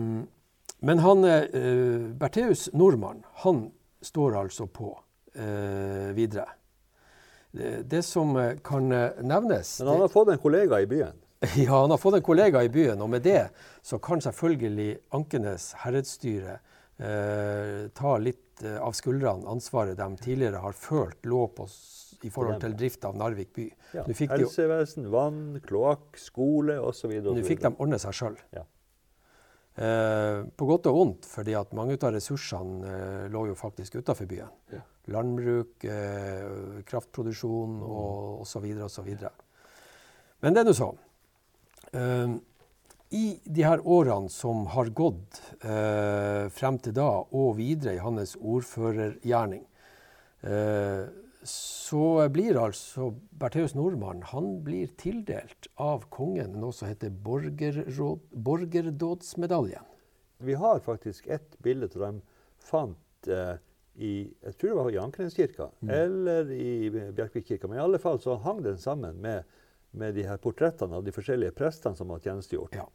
men 0.79 0.99
han 1.03 1.23
eh, 1.29 2.07
Bertheus 2.17 2.69
Nordmann, 2.73 3.21
han 3.43 3.67
står 4.01 4.39
altså 4.39 4.65
på 4.65 4.95
eh, 5.35 6.09
videre. 6.17 6.47
Det, 7.51 8.03
som 8.05 8.35
eh, 8.37 8.57
kan 8.63 8.91
eh, 8.91 9.21
nevnes 9.25 9.79
Men 9.79 9.87
han 9.87 10.01
har 10.01 10.11
fått 10.13 10.29
en 10.29 10.37
kollega 10.37 10.81
i 10.81 10.85
byen. 10.85 11.15
ja, 11.55 11.81
han 11.81 11.91
har 11.91 11.97
fått 11.97 12.15
en 12.15 12.21
kollega 12.21 12.63
i 12.63 12.69
byen, 12.69 13.01
og 13.01 13.09
med 13.09 13.23
det 13.25 13.49
så 13.81 13.97
kan 13.99 14.21
selvfølgelig 14.21 14.97
Ankenes 15.15 15.71
herredsstyre 15.81 16.59
eh, 16.99 17.87
ta 17.95 18.17
litt 18.21 18.63
eh, 18.63 18.77
av 18.77 18.93
skuldrene 18.97 19.49
ansvaret 19.49 19.97
de 19.97 20.09
tidligere 20.19 20.61
har 20.61 20.77
følt 20.77 21.25
lå 21.25 21.47
på 21.55 21.65
i 22.19 22.29
forhold 22.29 22.59
til 22.59 22.73
drift 22.75 23.05
av 23.07 23.15
Narvik 23.15 23.53
by. 23.55 23.69
Ja. 23.95 24.03
Helsevesen, 24.03 25.07
vann, 25.09 25.61
kloakk, 25.63 26.19
skole 26.19 26.75
osv. 26.83 27.13
nå 27.23 27.37
fikk 27.47 27.63
de 27.63 27.71
ordne 27.79 27.99
seg 28.01 28.17
sjøl. 28.17 28.35
Ja. 28.51 28.65
Eh, 29.79 30.41
på 30.59 30.65
godt 30.67 30.89
og 30.91 30.95
vondt, 30.97 31.27
fordi 31.29 31.53
at 31.55 31.71
mange 31.77 31.95
av 31.95 32.11
ressursene 32.11 32.83
eh, 32.83 33.27
lå 33.31 33.45
jo 33.47 33.55
faktisk 33.55 33.95
utafor 34.01 34.27
byen. 34.27 34.51
Ja. 34.73 34.81
Landbruk, 35.15 35.85
eh, 35.87 36.81
kraftproduksjon 36.89 37.77
og 37.85 38.41
osv. 38.43 38.65
osv. 38.83 39.07
Men 40.43 40.55
det 40.55 40.61
er 40.63 40.67
nå 40.67 40.75
så. 40.75 40.91
I 43.09 43.23
de 43.41 43.63
her 43.65 43.81
årene 43.87 44.29
som 44.29 44.67
har 44.75 44.91
gått 44.93 45.39
eh, 45.63 46.45
frem 46.53 46.77
til 46.83 46.93
da, 46.99 47.07
og 47.33 47.55
videre 47.57 47.95
i 47.95 48.03
hans 48.03 48.35
ordførergjerning, 48.37 49.63
eh, 50.43 51.07
så 51.43 52.29
blir 52.29 52.57
altså 52.59 53.13
Bertheus 53.39 53.75
Nordmann 53.75 54.21
han 54.27 54.59
blir 54.65 54.91
tildelt 54.99 55.69
av 55.79 56.03
kongen 56.11 56.57
noe 56.59 56.75
som 56.75 56.89
heter 56.89 57.09
borgerråd, 57.09 58.25
borgerdådsmedaljen. 58.31 59.85
Vi 60.43 60.53
har 60.59 60.79
faktisk 60.83 61.27
ett 61.27 61.57
bilde 61.63 61.89
som 61.91 62.01
de 62.01 62.21
fant 62.59 63.27
eh, 63.27 63.55
i 63.99 64.11
jeg 64.41 64.55
tror 64.55 64.69
det 64.69 64.77
var 64.79 64.91
i 64.91 65.01
Ankerenskirka 65.01 65.69
Mm. 65.81 65.89
eller 65.89 66.51
i 66.51 66.89
Bjerkvikkirka. 66.89 67.67
Men 67.67 67.77
i 67.77 67.81
alle 67.81 67.99
fall 67.99 68.19
så 68.19 68.35
hang 68.35 68.61
den 68.63 68.77
sammen 68.77 69.21
med, 69.21 69.43
med 69.91 70.15
de 70.15 70.23
her 70.23 70.37
portrettene 70.37 70.95
av 70.95 71.03
de 71.03 71.11
forskjellige 71.11 71.51
prestene 71.51 71.95
som 71.95 72.09
har 72.09 72.19
tjenestegjort. 72.19 72.75
Ja. 72.75 72.87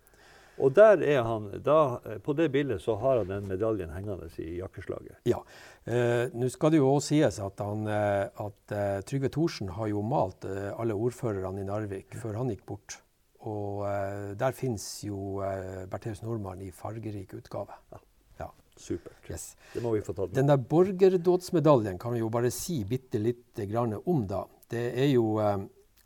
Og 0.62 0.74
der 0.76 1.02
er 1.02 1.22
han, 1.26 1.48
da, 1.64 2.00
eh, 2.06 2.18
på 2.22 2.34
det 2.38 2.50
bildet 2.54 2.82
så 2.82 2.94
har 3.00 3.22
han 3.22 3.30
den 3.32 3.48
medaljen 3.50 3.90
hengende 3.94 4.28
i 4.38 4.60
jakkeslaget. 4.60 5.18
Ja. 5.26 5.40
Eh, 5.84 6.30
Nå 6.34 6.48
skal 6.52 6.70
det 6.74 6.78
jo 6.78 6.92
også 6.92 7.14
sies 7.14 7.40
at, 7.42 7.60
han, 7.60 7.86
eh, 7.90 8.28
at 8.46 8.74
eh, 8.76 9.00
Trygve 9.08 9.32
Thorsen 9.34 9.74
har 9.74 9.90
jo 9.90 10.04
malt 10.06 10.46
eh, 10.48 10.70
alle 10.78 10.94
ordførerne 10.94 11.60
i 11.60 11.66
Narvik 11.68 12.14
før 12.20 12.38
han 12.40 12.52
gikk 12.54 12.64
bort. 12.70 13.00
Og 13.44 13.84
eh, 13.88 14.32
der 14.40 14.56
fins 14.56 14.86
jo 15.04 15.42
Bertheus 15.90 16.22
Nordmann 16.22 16.62
i 16.64 16.70
fargerik 16.72 17.34
utgave. 17.36 17.74
Ja. 17.92 18.00
Supert. 18.74 19.28
Yes. 19.30 19.52
Det 19.70 19.78
må 19.84 19.92
vi 19.94 20.00
få 20.02 20.10
tatt 20.16 20.32
med. 20.32 20.34
Den 20.34 20.48
der 20.50 20.58
borgerdådsmedaljen 20.58 21.98
kan 22.02 22.10
vi 22.16 22.24
jo 22.24 22.30
bare 22.32 22.50
si 22.50 22.80
bitte 22.88 23.20
litt 23.22 23.60
grann 23.70 23.94
om, 24.00 24.24
da. 24.26 24.40
Det 24.66 24.88
er 24.98 25.12
jo 25.12 25.36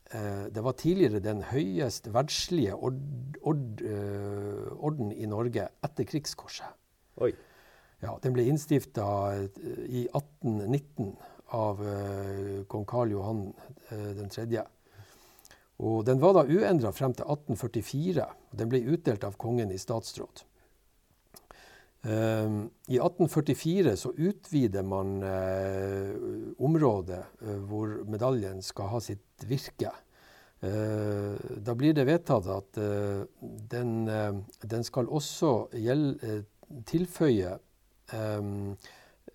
Det 0.08 0.62
var 0.64 0.72
tidligere 0.72 1.20
den 1.20 1.42
høyest 1.44 2.06
verdslige 2.14 2.72
ord, 2.72 2.96
ord, 3.44 3.82
eh, 3.84 4.70
orden 4.80 5.10
i 5.12 5.26
Norge 5.28 5.66
etter 5.84 6.06
krigskorset. 6.08 6.70
Oi. 7.20 7.34
Ja, 8.00 8.14
Den 8.22 8.32
ble 8.32 8.46
innstifta 8.48 9.04
i 9.84 10.06
1819 10.06 11.12
av 11.58 11.80
eh, 11.82 12.64
kong 12.70 12.86
Karl 12.88 13.12
Johan 13.12 13.46
eh, 13.90 14.10
den 14.18 14.30
tredje. 14.30 14.64
Og 15.78 16.04
den 16.06 16.20
var 16.20 16.34
da 16.34 16.44
uendra 16.46 16.92
frem 16.92 17.14
til 17.14 17.26
1844. 17.26 18.26
Den 18.58 18.70
ble 18.70 18.82
utdelt 18.94 19.24
av 19.26 19.36
kongen 19.38 19.72
i 19.74 19.78
statsråd. 19.78 20.44
Um, 22.02 22.70
I 22.86 23.00
1844 23.02 23.96
så 23.98 24.12
utvider 24.14 24.84
man 24.86 25.16
eh, 25.26 26.12
området 26.62 27.24
eh, 27.42 27.56
hvor 27.66 27.96
medaljen 28.06 28.62
skal 28.62 28.92
ha 28.92 29.00
sitt 29.02 29.46
virke. 29.50 29.90
Eh, 30.62 31.34
da 31.58 31.74
blir 31.74 31.96
det 31.98 32.06
vedtatt 32.06 32.46
at 32.54 32.78
den, 33.74 33.92
den 34.62 34.86
skal 34.86 35.10
også 35.10 35.52
gjelde, 35.74 36.44
tilføye 36.86 37.56
eh, 38.14 38.54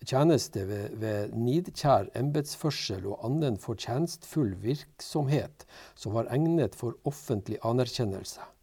tjeneste 0.04 0.64
ved, 0.68 0.96
ved 1.00 1.36
nidkjær 1.36 2.10
embetsførsel 2.18 3.06
og 3.12 3.28
annen 3.28 3.60
fortjenstfull 3.60 4.56
virksomhet 4.64 5.68
som 5.94 6.16
var 6.16 6.32
egnet 6.32 6.76
for 6.78 6.96
offentlig 7.08 7.60
anerkjennelse. 7.64 8.53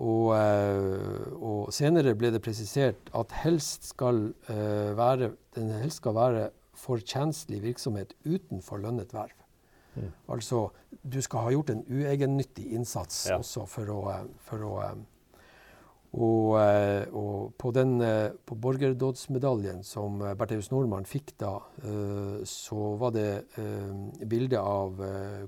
Og, 0.00 0.30
eh, 0.32 1.32
og 1.44 1.72
senere 1.76 2.14
ble 2.16 2.30
det 2.32 2.40
presisert 2.44 3.10
at 3.16 3.34
helst 3.42 3.90
skal, 3.92 4.30
eh, 4.48 4.96
være, 4.96 5.32
den 5.54 5.70
helst 5.82 6.00
skal 6.00 6.16
være 6.16 6.48
fortjenstlig 6.80 7.60
virksomhet 7.62 8.14
utenfor 8.24 8.80
lønnet 8.80 9.12
verv. 9.12 9.36
Mm. 9.94 10.12
Altså, 10.32 10.68
du 11.04 11.20
skal 11.20 11.44
ha 11.44 11.50
gjort 11.52 11.70
en 11.74 11.84
uegennyttig 11.90 12.70
innsats 12.72 13.26
Ja. 13.28 13.38
også 13.38 13.66
for 13.68 13.92
å, 13.92 14.00
eh, 14.14 14.26
for 14.38 14.64
å 14.64 14.72
eh, 14.84 14.96
Og, 16.10 16.56
eh, 16.58 17.04
og 17.14 17.52
på, 17.54 17.70
den, 17.70 18.00
eh, 18.02 18.32
på 18.44 18.56
borgerdådsmedaljen 18.58 19.84
som 19.86 20.18
Bertheus 20.18 20.38
Bertheuss 20.40 20.70
Nordmann 20.72 21.06
fikk 21.06 21.36
da, 21.38 21.52
så 22.48 22.96
var 22.98 23.12
det 23.14 23.44
bilde 24.26 24.58
av 24.58 24.98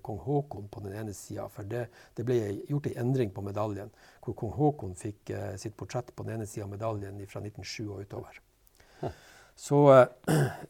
kong 0.07 0.21
Haakon 0.23 0.69
på 0.71 0.83
den 0.85 0.95
ene 1.01 1.15
sida. 1.17 1.49
For 1.51 1.67
det, 1.67 1.89
det, 2.15 2.27
ble 2.29 2.39
gjort 2.71 2.87
en 2.93 3.01
endring 3.03 3.33
på 3.35 3.43
medaljen, 3.43 3.91
hvor 4.23 4.37
kong 4.39 4.55
Haakon 4.55 4.95
fikk 4.99 5.35
sitt 5.59 5.75
portrett 5.77 6.15
på 6.15 6.27
den 6.27 6.39
ene 6.39 6.47
sida 6.47 6.69
av 6.69 6.73
medaljen 6.77 7.19
fra 7.27 7.43
1907 7.43 7.89
og 7.89 8.05
utover. 8.07 8.39
Så 9.59 9.83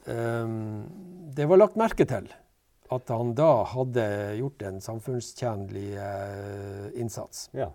det 1.37 1.51
var 1.51 1.61
lagt 1.61 1.77
merke 1.81 2.09
til 2.09 2.33
at 2.93 3.13
han 3.13 3.37
da 3.37 3.53
hadde 3.77 4.09
gjort 4.41 4.65
en 4.69 4.81
samfunnstjenlig 4.85 5.89
innsats. 6.97 7.51
Ja. 7.57 7.71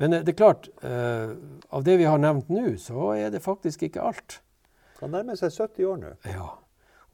Men 0.00 0.12
eh, 0.12 0.24
det 0.26 0.34
er 0.34 0.40
klart, 0.40 0.68
uh, 0.82 1.34
av 1.74 1.86
det 1.86 1.98
vi 2.00 2.08
har 2.08 2.20
nevnt 2.20 2.50
nå, 2.52 2.66
så 2.82 3.12
er 3.14 3.30
det 3.34 3.44
faktisk 3.44 3.86
ikke 3.86 4.02
alt. 4.02 4.40
Han 5.00 5.14
nærmer 5.14 5.38
seg 5.38 5.54
70 5.54 5.88
år 5.90 6.02
nå. 6.02 6.12
Ja. 6.30 6.50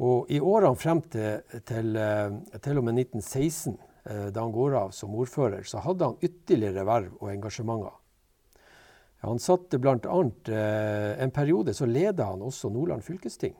Og 0.00 0.30
i 0.32 0.40
årene 0.40 0.80
frem 0.80 1.02
til, 1.12 1.42
til, 1.68 1.96
uh, 1.96 2.58
til 2.62 2.80
og 2.80 2.86
med 2.88 3.02
1916, 3.04 3.76
uh, 3.76 4.28
da 4.32 4.44
han 4.44 4.54
går 4.54 4.78
av 4.80 4.94
som 4.96 5.16
ordfører, 5.16 5.64
så 5.68 5.82
hadde 5.84 6.08
han 6.08 6.20
ytterligere 6.24 6.86
verv 6.88 7.16
og 7.20 7.32
engasjementer. 7.34 7.96
Han 9.26 9.40
satte 9.42 9.76
bl.a. 9.76 9.98
Uh, 10.00 11.10
en 11.20 11.32
periode 11.36 11.76
så 11.76 11.88
leda 11.88 12.30
han 12.30 12.44
også 12.44 12.72
Nordland 12.72 13.04
fylkesting. 13.04 13.52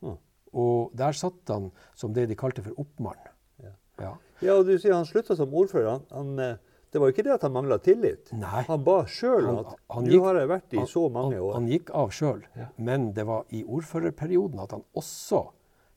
Mm. 0.00 0.16
Og 0.56 0.94
der 0.96 1.16
satt 1.16 1.52
han 1.52 1.68
som 1.92 2.14
det 2.16 2.30
de 2.30 2.38
kalte 2.38 2.64
for 2.64 2.80
oppmann. 2.80 3.20
Ja, 3.60 3.74
ja. 4.00 4.14
ja 4.40 4.56
og 4.56 4.70
du 4.70 4.78
sier 4.78 4.96
han 4.96 5.04
slutta 5.04 5.36
som 5.36 5.52
ordfører. 5.52 5.98
Han, 5.98 6.38
han 6.38 6.62
det 6.94 7.00
var 7.02 7.10
ikke 7.10 7.24
det 7.26 7.32
at 7.34 7.42
han 7.42 7.54
mangla 7.56 7.80
tillit. 7.82 8.30
Nei. 8.38 8.62
Han 8.68 8.84
ba 8.86 9.00
sjøl 9.10 9.48
at 9.50 9.72
nå 10.06 10.20
har 10.22 10.38
jeg 10.38 10.50
vært 10.52 10.76
i 10.76 10.78
han, 10.78 10.86
så 10.92 11.08
mange 11.10 11.40
år. 11.42 11.56
Han, 11.56 11.66
gikk 11.72 11.90
av 11.98 12.12
sjøl, 12.14 12.44
ja. 12.54 12.68
men 12.86 13.08
det 13.16 13.24
var 13.26 13.48
i 13.50 13.64
ordførerperioden 13.66 14.62
at 14.62 14.76
han 14.76 14.84
også 14.94 15.40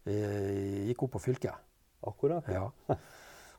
eh, 0.10 0.88
gikk 0.90 1.06
opp 1.06 1.14
på 1.20 1.22
fylket. 1.28 1.62
Akkurat. 2.08 2.50
Ja. 2.50 2.66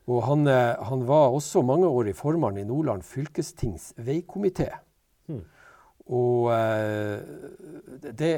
Og 0.09 0.23
han, 0.25 0.47
eh, 0.47 0.75
han, 0.89 1.05
var 1.07 1.29
også 1.31 1.61
mange 1.63 1.87
år 1.87 2.09
i 2.09 2.17
formann 2.17 2.57
i 2.57 2.65
Nordland 2.67 3.05
fylkestings 3.05 3.93
veikomité. 3.95 4.71
Hmm. 5.29 5.43
Og 6.09 6.49
eh, 6.55 7.19
det, 8.17 8.31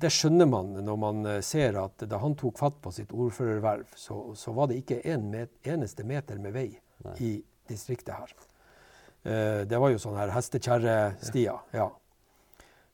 det, 0.00 0.10
skjønner 0.12 0.48
man 0.48 0.72
når 0.80 1.00
man 1.02 1.26
eh, 1.28 1.42
ser 1.44 1.76
at 1.82 2.06
da 2.08 2.22
han 2.22 2.34
tok 2.40 2.56
fatt 2.58 2.80
på 2.82 2.94
sitt 2.96 3.12
ordførerverv, 3.12 3.92
så, 3.94 4.22
så 4.34 4.54
var 4.56 4.70
det 4.70 4.80
ikke 4.80 5.02
en 5.12 5.28
met, 5.34 5.52
eneste 5.68 6.06
meter 6.08 6.40
med 6.40 6.56
vei 6.56 6.70
Nei. 7.04 7.16
i 7.20 7.34
distriktet 7.68 8.14
her. 8.14 8.34
Eh, 9.26 9.62
det 9.66 9.78
var 9.82 9.90
jo 9.90 10.00
sånne 10.00 10.22
her 10.22 10.34
hestekjerrestier. 10.36 11.58
Ja. 11.74 11.88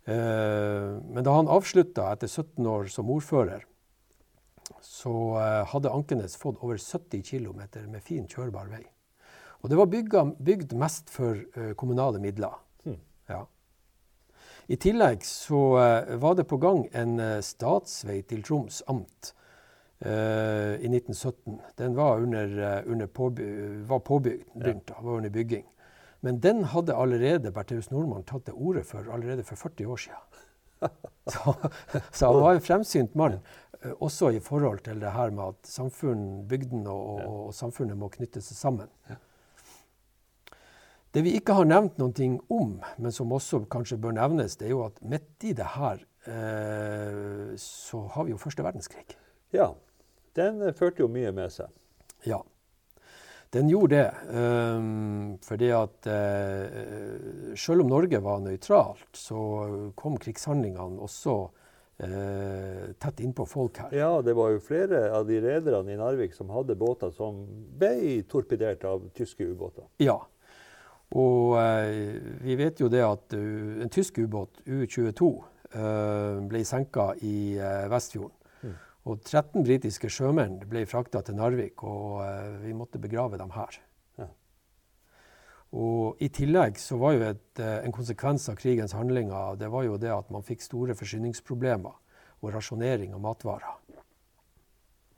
Eh, 0.08 0.88
men 1.12 1.26
da 1.26 1.36
han 1.36 1.50
avslutta 1.52 2.08
etter 2.14 2.30
17 2.30 2.66
år 2.66 2.88
som 2.92 3.10
ordfører, 3.12 3.66
så 4.82 5.14
eh, 5.42 5.60
hadde 5.68 5.92
Ankenes 5.92 6.38
fått 6.40 6.62
over 6.64 6.80
70 6.80 7.22
km 7.26 7.60
med 7.92 8.00
fin, 8.02 8.24
kjørbar 8.28 8.72
vei. 8.72 8.84
Og 9.62 9.70
det 9.70 9.78
var 9.78 9.90
bygga, 9.92 10.24
bygd 10.42 10.72
mest 10.74 11.10
for 11.12 11.38
kommunale 11.78 12.18
midler. 12.18 12.56
Hmm. 12.82 12.96
Ja. 13.28 13.44
I 14.66 14.78
tillegg 14.80 15.22
så 15.22 15.60
var 16.18 16.34
det 16.34 16.48
på 16.50 16.58
gang 16.58 16.88
en 16.98 17.20
statsvei 17.46 18.24
til 18.26 18.42
Troms 18.42 18.80
amt 18.90 19.30
i 20.06 20.88
1917. 20.88 21.60
Den 21.78 21.94
var, 21.96 22.20
under, 22.20 22.78
uh, 22.78 22.92
under 22.92 23.06
påby 23.06 23.44
var 23.86 23.98
påbygd, 23.98 24.44
begynt, 24.54 24.90
ja. 24.90 25.00
var 25.00 25.12
under 25.12 25.30
bygging. 25.30 25.66
Men 26.20 26.40
den 26.40 26.64
hadde 26.64 26.94
allerede 26.94 27.52
Bertheus 27.52 27.90
Nordmann 27.90 28.24
tatt 28.26 28.44
til 28.46 28.54
orde 28.54 28.82
for 28.86 29.06
allerede 29.14 29.44
for 29.46 29.56
40 29.56 29.86
år 29.86 29.96
siden. 29.96 30.40
så, 31.32 31.54
så, 32.10 32.26
han 32.26 32.40
var 32.42 32.54
en 32.54 32.64
fremsynt 32.64 33.14
mann, 33.14 33.38
uh, 33.84 33.92
også 34.00 34.32
i 34.34 34.40
forhold 34.40 34.82
til 34.86 35.00
det 35.00 35.12
her 35.12 35.30
med 35.30 35.54
at 35.54 35.70
samfunn, 35.70 36.48
bygden 36.48 36.86
og, 36.86 37.06
og, 37.14 37.46
og 37.46 37.54
samfunnet 37.54 37.98
må 37.98 38.10
knytte 38.10 38.42
seg 38.42 38.58
sammen. 38.58 38.90
Ja. 39.10 39.20
Det 41.14 41.22
vi 41.26 41.36
ikke 41.36 41.54
har 41.54 41.68
nevnt 41.68 41.98
noe 42.00 42.28
om, 42.50 42.78
men 42.98 43.12
som 43.12 43.32
også 43.36 43.66
kanskje 43.70 44.00
bør 44.00 44.16
nevnes, 44.16 44.56
det 44.56 44.70
er 44.70 44.72
jo 44.72 44.86
at 44.86 44.98
midt 45.04 45.44
i 45.44 45.52
det 45.52 45.66
her 45.74 46.00
så 47.58 47.98
har 48.14 48.24
vi 48.24 48.30
jo 48.30 48.38
første 48.38 48.64
verdenskrig. 48.64 49.02
Ja, 49.52 49.66
den 50.38 50.62
eh, 50.62 50.74
førte 50.76 51.04
jo 51.04 51.10
mye 51.12 51.32
med 51.34 51.52
seg. 51.52 51.70
Ja, 52.28 52.40
den 53.52 53.68
gjorde 53.68 53.96
det. 53.96 54.12
Um, 54.32 55.38
fordi 55.44 55.68
at 55.76 56.08
uh, 56.08 57.56
selv 57.58 57.84
om 57.84 57.90
Norge 57.92 58.20
var 58.24 58.40
nøytralt, 58.40 59.10
så 59.12 59.40
kom 59.98 60.16
krigshandlingene 60.16 61.02
også 61.04 61.34
uh, 61.50 62.86
tett 62.96 63.20
innpå 63.20 63.44
folk 63.48 63.82
her. 63.82 63.92
Ja, 63.92 64.12
det 64.24 64.32
var 64.38 64.54
jo 64.54 64.64
flere 64.64 65.04
av 65.12 65.28
de 65.28 65.42
rederne 65.44 65.92
i 65.92 66.00
Narvik 66.00 66.32
som 66.36 66.52
hadde 66.54 66.78
båter 66.80 67.12
som 67.12 67.44
ble 67.76 68.22
torpedert 68.30 68.86
av 68.88 69.04
tyske 69.12 69.50
ubåter. 69.52 69.84
Ja, 70.00 70.16
og 71.12 71.58
uh, 71.60 71.92
vi 72.40 72.56
vet 72.56 72.80
jo 72.80 72.88
det 72.88 73.04
at 73.04 73.36
en 73.36 73.92
tysk 73.92 74.22
ubåt, 74.24 74.64
U-22, 74.64 75.32
ble 75.72 76.60
senka 76.68 77.14
i 77.24 77.56
Vestfjorden. 77.88 78.41
Og 79.02 79.18
13 79.26 79.64
britiske 79.66 80.06
sjømenn 80.12 80.60
ble 80.70 80.84
frakta 80.86 81.24
til 81.26 81.34
Narvik, 81.34 81.82
og 81.82 82.20
uh, 82.22 82.60
vi 82.62 82.74
måtte 82.76 83.02
begrave 83.02 83.40
dem 83.40 83.50
her. 83.56 83.80
Og 85.72 86.20
I 86.20 86.28
tillegg 86.28 86.76
så 86.76 86.98
var 87.00 87.14
jo 87.16 87.24
et, 87.30 87.46
uh, 87.58 87.80
en 87.80 87.94
konsekvens 87.96 88.44
av 88.52 88.58
krigens 88.60 88.92
handlinger 88.94 89.56
det 89.58 89.70
var 89.72 89.86
jo 89.86 89.98
det 89.98 90.12
at 90.12 90.30
man 90.30 90.44
fikk 90.44 90.62
store 90.62 90.94
forsyningsproblemer 90.98 91.94
og 92.42 92.52
rasjonering 92.52 93.14
av 93.16 93.24
matvarer. 93.24 93.78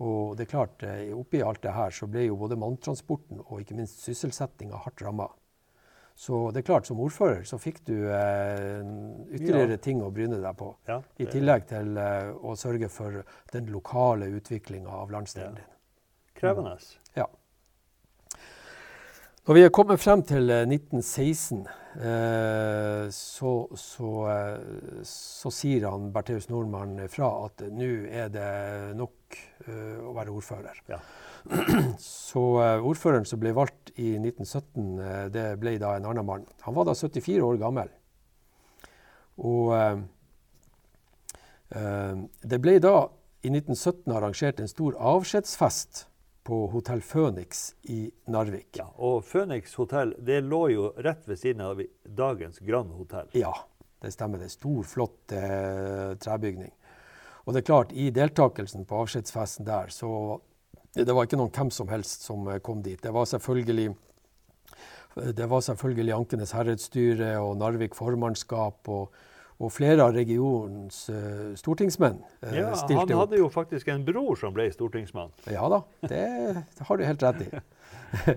Og 0.04 0.34
det 0.38 0.46
er 0.46 0.52
klart, 0.54 0.84
uh, 0.86 1.10
oppi 1.18 1.42
alt 1.44 1.60
det 1.66 1.74
her 1.74 1.92
så 1.92 2.08
ble 2.08 2.28
jo 2.28 2.38
både 2.40 2.58
manntransporten 2.60 3.42
og 3.44 3.60
ikke 3.60 3.76
minst 3.76 4.00
sysselsettinga 4.06 4.80
hardt 4.86 5.04
ramma. 5.04 5.28
Så 6.14 6.50
det 6.54 6.62
er 6.62 6.66
klart, 6.68 6.86
som 6.86 7.00
ordfører 7.02 7.42
så 7.48 7.58
fikk 7.58 7.80
du 7.88 7.94
eh, 8.06 8.82
ytterligere 9.34 9.74
ja. 9.74 9.82
ting 9.82 10.02
å 10.02 10.12
bryne 10.14 10.38
deg 10.38 10.58
på. 10.58 10.70
Ja, 10.86 11.00
I 11.18 11.26
tillegg 11.26 11.66
til 11.72 11.96
eh, 11.98 12.30
å 12.30 12.54
sørge 12.58 12.88
for 12.92 13.24
den 13.50 13.72
lokale 13.74 14.30
utviklinga 14.38 14.94
av 15.02 15.10
landsdelen 15.10 15.58
din. 15.58 15.72
Krevende. 16.38 16.76
Mm. 16.78 17.16
Ja. 17.18 17.26
Når 19.44 19.58
vi 19.58 19.64
er 19.66 19.74
kommet 19.74 20.00
frem 20.00 20.22
til 20.24 20.48
1916, 20.48 21.66
eh, 21.66 22.04
eh, 22.08 23.10
så, 23.12 23.50
så, 23.76 24.12
eh, 24.32 25.02
så, 25.04 25.50
sier 25.52 25.84
han 25.90 26.08
Bertheus 26.14 26.46
Nordmann 26.48 26.96
fra 27.12 27.28
at 27.44 27.66
nå 27.74 27.90
er 28.08 28.30
det 28.32 28.48
nok 28.96 29.36
eh, 29.66 29.98
å 30.00 30.14
være 30.16 30.32
ordfører. 30.32 30.80
Ja. 30.88 31.02
Så 31.98 32.42
uh, 32.60 32.86
ordføreren 32.86 33.26
som 33.28 33.40
ble 33.40 33.52
valgt 33.56 33.92
i 33.96 34.14
1917, 34.16 34.86
uh, 34.98 35.04
eh, 35.04 35.26
det 35.32 35.44
ble 35.60 35.76
da 35.80 35.94
en 35.96 36.08
annen 36.10 36.26
mann. 36.26 36.46
Han 36.64 36.76
var 36.76 36.88
da 36.88 36.94
74 36.96 37.42
år 37.44 37.60
gammel. 37.60 37.92
Og 39.44 39.72
eh, 39.74 39.96
det 42.46 42.58
ble 42.62 42.76
da 42.78 43.08
i 43.42 43.50
1917 43.50 44.12
arrangert 44.14 44.60
en 44.62 44.70
stor 44.70 44.94
avskjedsfest 44.94 46.04
på 46.46 46.60
Hotell 46.70 47.02
Føniks 47.02 47.64
i 47.90 48.12
Narvik. 48.30 48.78
Ja, 48.78 48.86
og 48.94 49.24
Føniks 49.26 49.74
hotell 49.80 50.14
det 50.22 50.38
lå 50.46 50.68
jo 50.70 50.86
rett 51.02 51.26
ved 51.26 51.40
siden 51.40 51.64
av 51.66 51.82
dagens 52.06 52.62
Grand 52.62 52.94
Hotell. 52.94 53.26
Ja, 53.34 53.50
det 54.04 54.14
stemmer. 54.14 54.38
Det 54.38 54.52
er 54.52 54.54
stor, 54.54 54.86
flott 54.86 55.34
trebygning. 56.22 56.70
Og 57.42 57.56
det 57.56 57.64
er 57.64 57.68
klart, 57.72 57.90
i 57.90 58.12
deltakelsen 58.14 58.86
på 58.86 59.02
avskjedsfesten 59.02 59.66
der, 59.66 59.90
så 59.90 60.38
det 60.94 61.14
var 61.14 61.26
ikke 61.26 61.38
noen 61.40 61.52
hvem 61.54 61.70
som 61.74 61.90
helst 61.90 62.26
som 62.28 62.46
eh, 62.48 62.60
kom 62.62 62.82
dit. 62.84 63.00
Det 63.02 63.12
var 63.14 63.26
selvfølgelig, 63.26 63.94
det 65.34 65.46
var 65.50 65.62
selvfølgelig 65.66 66.16
Ankenes 66.16 66.54
herredsstyre 66.54 67.36
og 67.42 67.56
Narvik 67.58 67.96
formannskap 67.98 68.90
og, 68.94 69.16
og 69.58 69.72
flere 69.74 70.06
av 70.06 70.14
regionens 70.14 71.04
uh, 71.10 71.54
stortingsmenn 71.58 72.18
uh, 72.18 72.50
ja, 72.50 72.72
stilte 72.74 73.04
opp. 73.04 73.10
Han 73.10 73.22
hadde 73.24 73.40
jo 73.42 73.50
faktisk 73.54 73.90
en 73.94 74.06
bror 74.06 74.38
som 74.38 74.54
ble 74.54 74.66
stortingsmann. 74.74 75.34
Ja 75.50 75.66
da, 75.70 75.82
det, 76.02 76.24
det 76.74 76.88
har 76.88 76.98
du 76.98 77.06
helt 77.06 77.26
rett 77.26 77.44
i. 77.46 77.50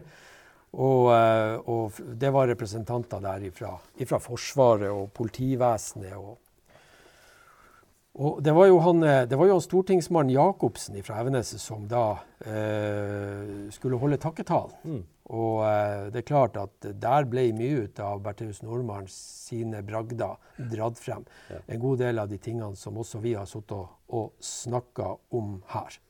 og, 0.87 1.09
uh, 1.09 1.55
og, 1.65 2.01
det 2.17 2.33
var 2.33 2.49
representanter 2.53 3.25
der 3.25 3.49
ifra, 3.49 3.73
ifra 4.01 4.21
Forsvaret 4.21 4.89
og 4.93 5.09
politivesenet 5.17 6.17
og 6.17 6.37
og 8.17 8.39
det 8.41 8.53
var 8.57 8.65
jo 8.65 8.79
han, 8.81 9.03
eh, 9.05 9.25
det 9.29 9.37
var 9.37 9.45
jo 9.45 9.57
han 9.59 9.61
stortingsmann 9.61 10.31
Jacobsen 10.33 10.97
fra 11.05 11.19
Evenes 11.21 11.51
som 11.61 11.85
da 11.89 12.17
eh, 12.41 13.69
skulle 13.73 13.99
holde 14.01 14.17
takketalen. 14.21 14.73
Mm. 14.83 15.03
Og 15.37 15.61
eh, 15.67 16.07
det 16.13 16.23
er 16.23 16.29
klart 16.29 16.57
at 16.57 16.87
der 16.97 17.27
ble 17.29 17.51
mye 17.53 17.85
ut 17.85 18.01
av 18.01 18.23
Bertheus 18.25 18.63
Nordmann 18.65 19.05
sine 19.11 19.83
bragder 19.85 20.39
dratt 20.71 20.97
frem. 20.97 21.27
Ja. 21.51 21.61
En 21.67 21.83
god 21.83 22.01
del 22.01 22.23
av 22.23 22.31
de 22.31 22.41
tingene 22.41 22.79
som 22.79 22.97
også 22.97 23.21
vi 23.21 23.35
har 23.37 23.45
sittet 23.49 23.75
og, 23.77 23.93
og 24.09 24.33
snakka 24.41 25.13
om 25.37 25.59
her. 25.75 26.01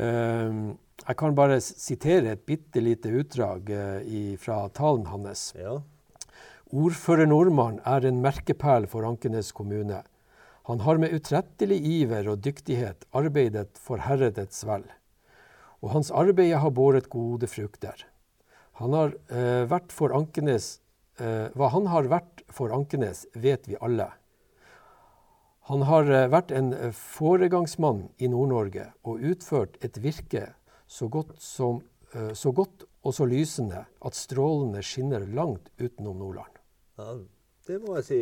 Um, 0.00 0.76
jeg 1.00 1.16
kan 1.18 1.34
bare 1.34 1.56
sitere 1.64 2.36
et 2.36 2.44
bitte 2.46 2.82
lite 2.82 3.10
utdrag 3.22 3.72
uh, 3.72 4.36
fra 4.38 4.62
talen 4.76 5.08
hans. 5.10 5.48
Ja. 5.58 5.80
Ordfører 6.70 7.26
Nordmann 7.26 7.80
er 7.88 8.04
en 8.06 8.20
merkeperl 8.22 8.86
for 8.90 9.08
Ankenes 9.08 9.50
kommune. 9.56 10.04
Han 10.70 10.80
har 10.80 11.00
med 11.02 11.10
utrettelig 11.10 11.80
iver 11.82 12.28
og 12.30 12.44
dyktighet 12.46 13.02
arbeidet 13.18 13.72
for 13.74 13.98
herredets 14.06 14.62
vel. 14.62 14.84
Og 15.82 15.90
hans 15.96 16.12
arbeid 16.14 16.52
har 16.62 16.70
båret 16.70 17.08
gode 17.10 17.48
frukter. 17.50 18.04
Han 18.78 18.94
har, 18.94 19.16
eh, 19.34 19.66
vært 19.66 19.90
for 19.90 20.14
Ankenes, 20.14 20.78
eh, 21.18 21.48
hva 21.58 21.72
han 21.74 21.86
har 21.86 22.04
vært 22.04 22.44
for 22.48 22.70
Ankenes, 22.70 23.26
vet 23.34 23.66
vi 23.66 23.74
alle. 23.80 24.12
Han 25.72 25.82
har 25.82 26.08
eh, 26.08 26.28
vært 26.28 26.52
en 26.52 26.72
eh, 26.72 26.92
foregangsmann 26.92 28.08
i 28.18 28.28
Nord-Norge 28.28 28.92
og 29.02 29.18
utført 29.26 29.76
et 29.82 29.98
virke 29.98 30.54
så 30.86 31.08
godt, 31.08 31.34
som, 31.42 31.82
eh, 32.14 32.30
så 32.32 32.52
godt, 32.52 32.84
og 33.02 33.14
så 33.14 33.26
lysende 33.26 33.86
at 34.04 34.14
strålene 34.14 34.82
skinner 34.82 35.26
langt 35.26 35.66
utenom 35.80 36.22
Nordland. 36.22 36.62
Ja, 36.96 37.18
det 37.66 37.82
må 37.82 37.96
jeg 37.96 38.04
si. 38.04 38.20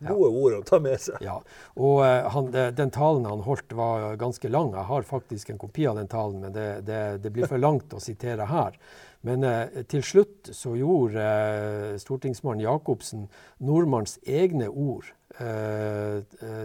Gode 0.00 0.30
ord 0.32 0.54
å 0.56 0.62
ta 0.64 0.78
med 0.80 0.96
seg. 1.02 1.20
Ja, 1.20 1.36
og 1.76 2.00
han, 2.34 2.46
Den 2.76 2.92
talen 2.94 3.26
han 3.28 3.44
holdt 3.44 3.74
var 3.76 4.14
ganske 4.20 4.48
lang. 4.48 4.72
Jeg 4.72 4.88
har 4.88 5.04
faktisk 5.04 5.50
en 5.52 5.60
kopi 5.60 5.84
av 5.90 6.00
den 6.00 6.08
talen, 6.08 6.40
men 6.40 6.54
det, 6.56 6.68
det, 6.88 7.00
det 7.20 7.32
blir 7.34 7.50
for 7.50 7.60
langt 7.60 7.92
å 7.92 8.00
sitere 8.00 8.48
her. 8.48 8.78
Men 9.26 9.44
eh, 9.44 9.82
til 9.90 10.02
slutt 10.04 10.50
så 10.56 10.74
gjorde 10.78 11.24
eh, 11.24 11.96
stortingsmann 12.00 12.62
Jacobsen 12.62 13.26
nordmanns 13.60 14.16
egne 14.24 14.70
ord 14.70 15.10
eh, 15.36 16.22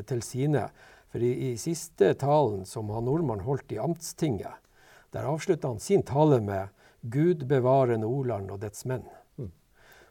til 0.08 0.24
sine. 0.24 0.70
For 1.12 1.24
i, 1.24 1.34
i, 1.50 1.56
siste 1.60 2.14
talen 2.20 2.64
som 2.68 2.92
han 2.96 3.08
nordmann 3.08 3.44
holdt 3.44 3.76
i 3.76 3.82
amtstinget, 3.82 4.56
der 5.16 5.28
avslutta 5.28 5.74
han 5.74 5.84
sin 5.84 6.04
tale 6.04 6.42
med 6.44 6.72
'Gud 7.06 7.46
bevare 7.48 8.00
Nordland 8.02 8.50
og 8.52 8.64
dets 8.64 8.86
menn'. 8.88 9.06
Mm. 9.38 9.52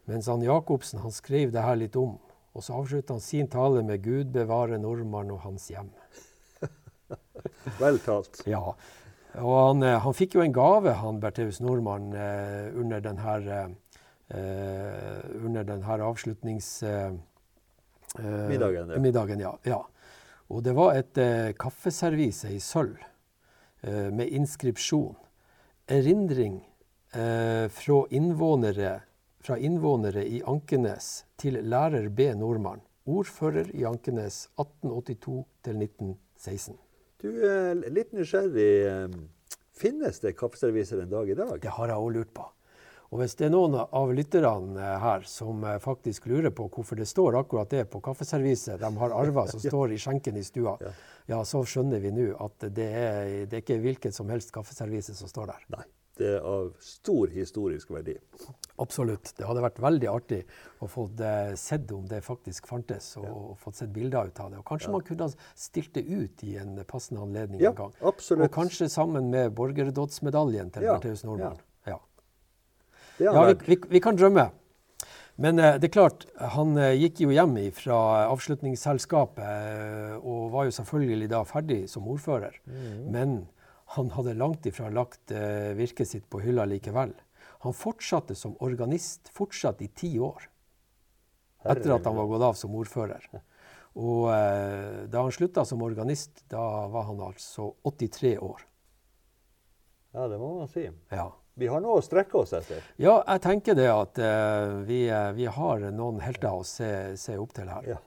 Mens 0.05 0.29
han 0.31 0.45
Jacobsen 0.45 1.01
han 1.03 1.11
skrev 1.11 1.51
det 1.51 1.65
her 1.65 1.75
litt 1.75 1.97
om. 1.99 2.15
Og 2.55 2.63
så 2.63 2.75
avslutta 2.79 3.15
han 3.15 3.23
sin 3.23 3.47
tale 3.51 3.83
med 3.83 4.01
'Gud 4.03 4.31
bevare 4.31 4.79
nordmannen 4.79 5.35
og 5.35 5.43
hans 5.43 5.67
hjem'. 5.71 5.91
Vel 7.81 7.99
talt. 7.99 8.41
Ja. 8.47 8.63
Og 9.35 9.55
han, 9.59 9.83
eh, 9.83 9.99
han, 9.99 10.15
fikk 10.15 10.37
jo 10.37 10.43
en 10.45 10.55
gave, 10.55 10.93
han 10.95 11.19
Bertheus 11.19 11.59
Nordmann, 11.59 12.13
eh, 12.15 12.71
under 12.79 13.01
denne, 13.03 13.75
eh, 14.31 15.43
under 15.43 15.67
denne 15.67 15.97
avslutnings... 16.07 16.83
Eh, 16.83 17.11
middagen, 18.47 18.89
ja. 18.95 18.99
middagen 18.99 19.43
ja. 19.43 19.51
ja. 19.67 19.81
Og 20.53 20.63
det 20.63 20.75
var 20.77 20.95
et 20.95 21.17
eh, 21.17 21.51
kaffeservise 21.57 22.53
i 22.53 22.61
sølv 22.63 23.01
eh, 23.83 24.11
med 24.13 24.29
inskripsjon. 24.29 25.17
Erindring 25.91 26.61
eh, 27.11 27.65
fra, 27.73 27.99
innvånere, 28.13 28.99
fra 29.45 29.57
innvånere 29.61 30.23
i 30.25 30.39
Ankenes 30.47 31.25
til 31.37 31.59
lærer 31.69 32.09
B. 32.09 32.33
Nordmann. 32.33 32.81
Ordfører 33.05 33.69
i 33.77 33.85
Ankenes 33.85 34.49
1882-1916. 34.57 36.73
Du 37.21 37.29
er 37.45 37.77
litt 37.93 38.09
nysgjerrig. 38.17 39.13
Finnes 39.75 40.19
det 40.23 40.33
kaffeserviser 40.39 41.03
en 41.03 41.13
dag 41.13 41.29
i 41.29 41.37
dag? 41.37 41.61
Det 41.61 41.69
har 41.77 41.93
jeg 41.93 42.01
òg 42.01 42.09
lurt 42.15 42.33
på. 42.33 42.45
Og 43.13 43.21
hvis 43.21 43.37
det 43.37 43.45
er 43.47 43.53
noen 43.53 43.75
av 43.77 44.13
lytterne 44.17 44.81
eh, 44.81 44.97
her 44.99 45.21
som 45.29 45.63
eh, 45.63 45.77
faktisk 45.83 46.25
lurer 46.31 46.51
på 46.55 46.65
hvorfor 46.73 46.95
det 46.97 47.05
står 47.07 47.37
akkurat 47.37 47.69
det 47.69 47.83
på 47.91 48.01
kaffeserviset 48.03 48.79
de 48.81 48.89
har 48.97 49.13
arva 49.13 49.45
som 49.51 49.59
står 49.69 49.93
i 49.93 49.99
skjenken 50.01 50.37
i 50.41 50.43
stua, 50.43 50.73
ja. 50.81 50.91
ja 51.35 51.39
så 51.45 51.61
skjønner 51.69 51.99
vi 52.01 52.11
nå 52.15 52.31
at 52.41 52.65
det 52.73 52.89
er, 52.89 53.45
det 53.45 53.59
er 53.59 53.61
ikke 53.61 53.83
hvilket 53.83 54.17
som 54.17 54.29
helst 54.33 54.49
kaffeservise 54.55 55.13
som 55.15 55.29
står 55.31 55.53
der. 55.53 55.61
Nei, 55.77 55.85
det 56.19 56.29
er 56.37 56.45
av 56.47 56.71
stor 56.83 57.31
historisk 57.33 57.91
verdi. 57.91 58.15
Absolutt. 58.81 59.31
Det 59.37 59.47
hadde 59.47 59.63
vært 59.63 59.79
veldig 59.83 60.09
artig 60.11 60.41
å 60.83 60.89
få 60.91 61.07
sett 61.59 61.91
om 61.95 62.07
det 62.09 62.21
faktisk 62.25 62.67
fantes, 62.67 63.11
og, 63.19 63.27
ja. 63.27 63.35
og 63.35 63.61
fått 63.61 63.79
sett 63.79 63.93
bilder 63.95 64.31
ut 64.31 64.41
av 64.43 64.51
det. 64.51 64.59
Og 64.59 64.67
kanskje 64.67 64.89
ja. 64.89 64.95
man 64.97 65.05
kunne 65.07 65.29
ha 65.29 65.55
stilt 65.59 65.93
det 65.95 66.05
ut 66.07 66.43
i 66.47 66.57
en 66.61 66.75
passende 66.87 67.23
anledning 67.23 67.63
ja, 67.63 67.71
en 67.71 67.79
gang. 67.79 67.95
Absolutt. 68.01 68.47
Og 68.47 68.53
kanskje 68.55 68.89
sammen 68.91 69.31
med 69.33 69.55
borgerdådsmedaljen 69.55 70.73
til 70.75 70.87
ja. 70.87 70.97
Bertheus 70.97 71.25
Nordmann. 71.27 71.57
Ja, 71.87 71.97
ja. 71.97 72.01
Vi, 73.17 73.57
vi, 73.67 73.81
vi, 73.95 74.03
kan 74.03 74.17
drømme. 74.19 74.49
Men 75.41 75.59
eh, 75.59 75.75
det 75.79 75.89
er 75.89 75.95
klart, 75.97 76.25
han 76.55 76.77
eh, 76.79 76.95
gikk 76.99 77.25
jo 77.25 77.33
hjem 77.35 77.57
fra 77.75 77.97
avslutningsselskapet 78.29 79.43
eh, 79.43 80.15
og 80.19 80.51
var 80.53 80.69
jo 80.69 80.75
selvfølgelig 80.77 81.29
da 81.31 81.43
ferdig 81.47 81.81
som 81.91 82.07
ordfører. 82.11 82.55
Mm. 82.67 83.01
Men 83.11 83.35
han 83.93 84.09
hadde 84.15 84.33
langt 84.33 84.65
ifra 84.65 84.89
lagt 84.89 85.31
eh, 85.31 85.73
virket 85.77 86.09
sitt 86.09 86.29
på 86.29 86.41
hylla 86.41 86.65
likevel. 86.65 87.13
Han 87.65 87.73
fortsatte 87.73 88.35
som 88.35 88.55
organist 88.65 89.29
fortsatt 89.33 89.81
i 89.85 89.89
ti 89.93 90.15
år 90.19 90.49
etter 91.65 91.95
at 91.95 92.05
han 92.05 92.17
var 92.17 92.27
gått 92.29 92.45
av 92.45 92.57
som 92.57 92.75
ordfører. 92.77 93.25
Og 93.95 94.27
eh, 94.33 95.05
da 95.09 95.23
han 95.23 95.33
slutta 95.33 95.63
som 95.65 95.83
organist, 95.85 96.43
da 96.51 96.61
var 96.91 97.07
han 97.09 97.21
altså 97.23 97.71
83 97.87 98.35
år. 98.43 98.65
Ja, 100.15 100.27
det 100.31 100.37
må 100.39 100.53
man 100.59 100.69
si. 100.71 100.85
Ja. 101.11 101.31
Vi 101.55 101.69
har 101.71 101.79
noe 101.79 102.01
å 102.01 102.03
strekke 102.03 102.41
oss 102.41 102.51
etter. 102.57 102.83
Ja, 102.99 103.21
jeg 103.23 103.41
tenker 103.45 103.77
det 103.77 103.87
at 103.87 104.19
eh, 104.19 104.73
vi, 104.87 105.05
eh, 105.07 105.29
vi, 105.37 105.45
har 105.47 105.85
noen 105.95 106.19
helter 106.23 106.51
å 106.51 106.65
se, 106.67 106.89
se 107.19 107.37
opp 107.39 107.55
til 107.55 107.71
her. 107.71 107.87
Ja. 107.95 108.01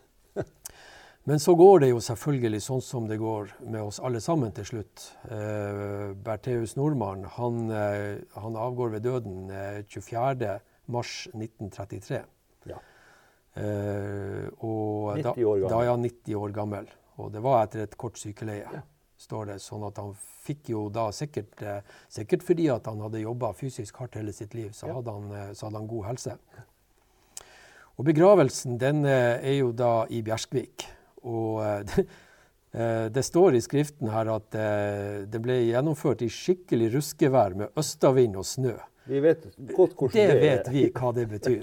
Men 1.28 1.40
så 1.40 1.54
går 1.54 1.80
det 1.82 1.88
jo 1.90 1.98
selvfølgelig 2.00 2.62
sånn 2.64 2.80
som 2.80 3.08
det 3.08 3.18
går 3.20 3.50
med 3.68 3.82
oss 3.82 4.00
alle 4.00 4.20
sammen 4.24 4.52
til 4.56 4.64
slutt. 4.64 5.12
Eh, 5.28 6.16
Bertheus 6.24 6.72
Nordmann 6.78 7.26
han, 7.34 7.68
eh, 7.68 8.16
han, 8.32 8.56
avgår 8.56 8.88
ved 8.94 9.02
døden 9.04 9.50
eh, 9.52 9.84
24.3.1933. 9.92 12.24
Ja. 12.72 12.80
Eh, 13.60 14.48
90 14.56 15.44
år 15.44 15.60
gammel. 15.60 15.68
Da 15.68 15.82
er 15.82 15.92
han 15.92 16.00
90 16.06 16.32
år 16.40 16.48
gammel. 16.62 16.88
Og 17.20 17.28
det 17.36 17.44
var 17.44 17.60
etter 17.66 17.84
et 17.84 18.00
kort 18.00 18.16
sykeleie, 18.16 18.64
ja. 18.64 18.80
står 19.20 19.52
det. 19.52 19.60
Sånn 19.68 19.84
at 19.84 20.00
han 20.00 20.16
fikk 20.48 20.72
jo 20.72 20.88
da 20.88 21.12
sikkert, 21.12 21.60
eh, 21.60 21.84
sikkert 22.08 22.40
fordi 22.48 22.72
at 22.72 22.88
han 22.88 23.04
hadde 23.04 23.28
jobba 23.28 23.52
fysisk 23.58 23.98
hardt 24.00 24.16
hele 24.16 24.32
sitt 24.32 24.56
liv, 24.56 24.72
så, 24.72 24.88
ja. 24.88 24.96
hadde 24.96 25.12
han, 25.20 25.28
eh, 25.28 25.52
så 25.52 25.68
hadde 25.68 25.84
han 25.84 25.92
god 25.92 26.08
helse. 26.08 26.32
Og 28.00 28.08
begravelsen 28.08 28.80
den 28.80 29.04
er 29.04 29.58
jo 29.58 29.76
da 29.76 30.08
i 30.08 30.24
Bjerskvik. 30.24 30.96
Og 31.28 31.60
det, 31.88 32.04
eh, 32.04 32.06
eh, 32.80 33.06
det 33.12 33.24
står 33.26 33.50
i 33.58 33.64
skriften 33.64 34.08
her 34.12 34.26
at 34.34 34.54
eh, 34.58 35.14
det 35.30 35.40
ble 35.44 35.56
gjennomført 35.68 36.20
i 36.24 36.30
skikkelig 36.32 36.88
ruskevær 36.96 37.50
med 37.58 37.66
østavind 37.78 38.34
og 38.38 38.46
snø. 38.48 38.76
Vi 39.08 39.18
vet 39.24 39.42
godt 39.72 39.94
hvordan 39.96 40.18
det, 40.18 40.26
det 40.28 40.40
vet 40.42 40.66
vi 40.68 40.92
hva 40.92 41.08
det 41.16 41.26
betyr. 41.30 41.62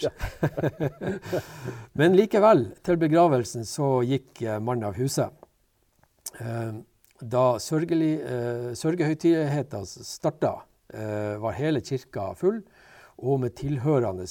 Men 1.99 2.09
likevel, 2.17 2.61
til 2.81 2.97
begravelsen 3.01 3.63
så 3.69 3.87
gikk 4.05 4.41
mannen 4.57 4.85
av 4.89 4.93
huset. 4.97 5.29
Da 7.21 7.59
sørgehøytideligheten 7.61 9.85
starta, 9.85 10.53
var 11.45 11.53
hele 11.59 11.79
kirka 11.85 12.33
full, 12.39 12.59
og 13.21 13.39
med 13.45 13.51
tilhørende 13.61 14.25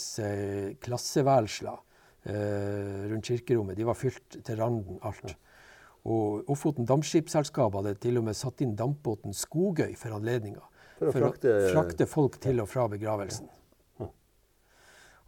klasseværelser 0.82 1.78
rundt 2.24 3.26
kirkerommet. 3.28 3.76
De 3.76 3.84
var 3.84 3.98
fylt 3.98 4.38
til 4.46 4.56
randen 4.56 4.96
alt. 5.04 5.34
Og 6.04 6.48
Ofoten 6.52 6.88
Dampskipsselskap 6.88 7.76
hadde 7.78 7.94
til 8.00 8.20
og 8.20 8.26
med 8.26 8.36
satt 8.36 8.60
inn 8.64 8.76
dampbåten 8.76 9.36
Skogøy 9.36 9.94
for 9.96 10.16
anledninga. 10.16 10.64
For, 10.98 11.10
å, 11.10 11.14
frakte, 11.16 11.52
å 11.52 11.70
frakte 11.74 12.08
folk 12.08 12.40
til 12.44 12.60
og 12.62 12.68
fra 12.70 12.86
begravelsen. 12.92 13.48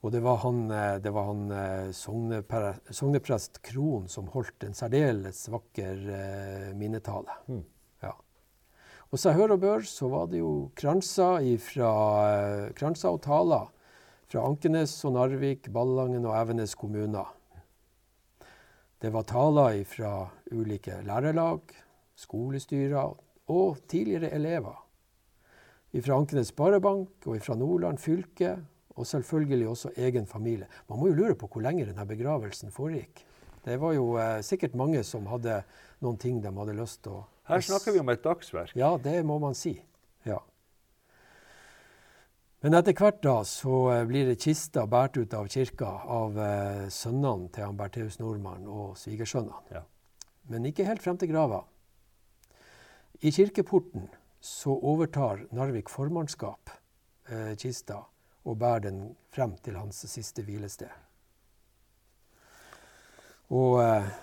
Og 0.04 0.12
det 0.12 0.20
var 0.22 0.36
han, 0.44 0.58
eh, 0.70 0.96
det 1.02 1.10
var 1.10 1.30
han 1.30 1.46
eh, 1.50 1.88
sogneprest 1.96 3.58
Krohn 3.64 4.04
som 4.12 4.28
holdt 4.30 4.66
en 4.68 4.76
særdeles 4.76 5.40
vakker 5.50 6.04
eh, 6.14 6.68
minnetale. 6.78 7.32
Mm. 7.48 7.64
Ja. 8.04 8.12
Og 9.10 9.18
seg 9.18 9.34
hør 9.38 9.56
og 9.56 9.64
bør 9.64 9.88
så 9.88 10.10
var 10.12 10.28
det 10.30 10.44
jo 10.44 10.52
kranser, 10.78 11.40
ifra, 11.56 11.90
eh, 12.28 12.68
kranser 12.78 13.16
og 13.16 13.24
taler 13.24 13.72
fra 14.26 14.42
Ankenes 14.46 14.92
og 15.06 15.14
Narvik, 15.14 15.68
Ballangen 15.72 16.26
og 16.26 16.34
Evenes 16.34 16.74
kommuner. 16.78 17.28
Det 19.02 19.12
var 19.12 19.26
taler 19.28 19.82
fra 19.86 20.12
ulike 20.50 20.98
lærerlag, 21.06 21.60
skolestyrer 22.16 23.12
og 23.52 23.78
tidligere 23.88 24.32
elever. 24.34 24.74
Fra 25.96 26.16
Ankenes 26.18 26.50
Sparebank 26.50 27.28
og 27.28 27.38
fra 27.44 27.54
Nordland 27.56 27.98
fylke, 28.02 28.56
og 28.96 29.06
selvfølgelig 29.06 29.68
også 29.68 29.90
egen 29.96 30.26
familie. 30.26 30.66
Man 30.88 30.98
må 30.98 31.10
jo 31.10 31.14
lure 31.14 31.34
på 31.34 31.48
hvor 31.52 31.62
lenge 31.62 31.86
denne 31.86 32.06
begravelsen 32.08 32.72
foregikk. 32.72 33.22
Det 33.64 33.80
var 33.80 33.92
jo 33.92 34.16
eh, 34.18 34.40
sikkert 34.42 34.76
mange 34.78 35.02
som 35.04 35.26
hadde 35.28 35.60
noen 36.00 36.18
ting 36.18 36.40
de 36.42 36.52
hadde 36.54 36.76
lyst 36.78 37.02
til 37.04 37.18
å 37.18 37.24
Her 37.46 37.62
snakker 37.62 37.94
vi 37.94 38.00
om 38.02 38.08
et 38.10 38.24
dagsverk. 38.24 38.72
Ja, 38.78 38.96
det 38.98 39.20
må 39.26 39.38
man 39.42 39.54
si. 39.54 39.76
Men 42.66 42.74
etter 42.74 42.96
hvert 42.98 43.20
da 43.22 43.44
så 43.46 43.76
eh, 43.94 44.00
blir 44.10 44.26
det 44.26 44.40
kista 44.42 44.88
båret 44.90 45.14
ut 45.14 45.34
av 45.38 45.46
kirka 45.46 45.86
av 46.10 46.34
eh, 46.34 46.88
sønnene 46.90 47.46
til 47.54 47.62
han 47.62 47.78
Bertheus 47.78 48.16
Nordmann 48.18 48.66
og 48.66 48.96
svigersønnene. 48.98 49.60
Ja. 49.70 49.84
Men 50.50 50.66
ikke 50.66 50.88
helt 50.88 51.04
frem 51.04 51.14
til 51.14 51.30
grava. 51.30 51.60
I 53.22 53.30
kirkeporten 53.30 54.10
så 54.42 54.74
overtar 54.74 55.46
Narvik 55.54 55.94
formannskap 55.94 56.74
eh, 57.30 57.54
kista 57.54 58.00
og 58.42 58.58
bærer 58.58 58.88
den 58.88 59.00
frem 59.30 59.54
til 59.62 59.78
hans 59.78 60.02
siste 60.10 60.42
hvilested. 60.42 60.90
Og 63.54 63.78
eh, 63.86 64.14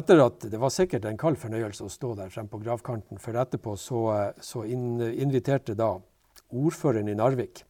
etter 0.00 0.24
at 0.24 0.48
Det 0.48 0.56
var 0.56 0.72
sikkert 0.72 1.04
en 1.04 1.20
kald 1.20 1.36
fornøyelse 1.36 1.84
å 1.84 1.92
stå 1.92 2.16
der 2.16 2.32
frem 2.32 2.48
på 2.48 2.64
gravkanten, 2.64 3.20
for 3.20 3.36
etterpå 3.36 3.76
så, 3.76 4.06
eh, 4.16 4.30
så 4.40 4.64
in, 4.64 5.02
inviterte 5.12 5.76
da 5.76 5.98
ordføreren 6.48 7.12
i 7.12 7.20
Narvik 7.20 7.68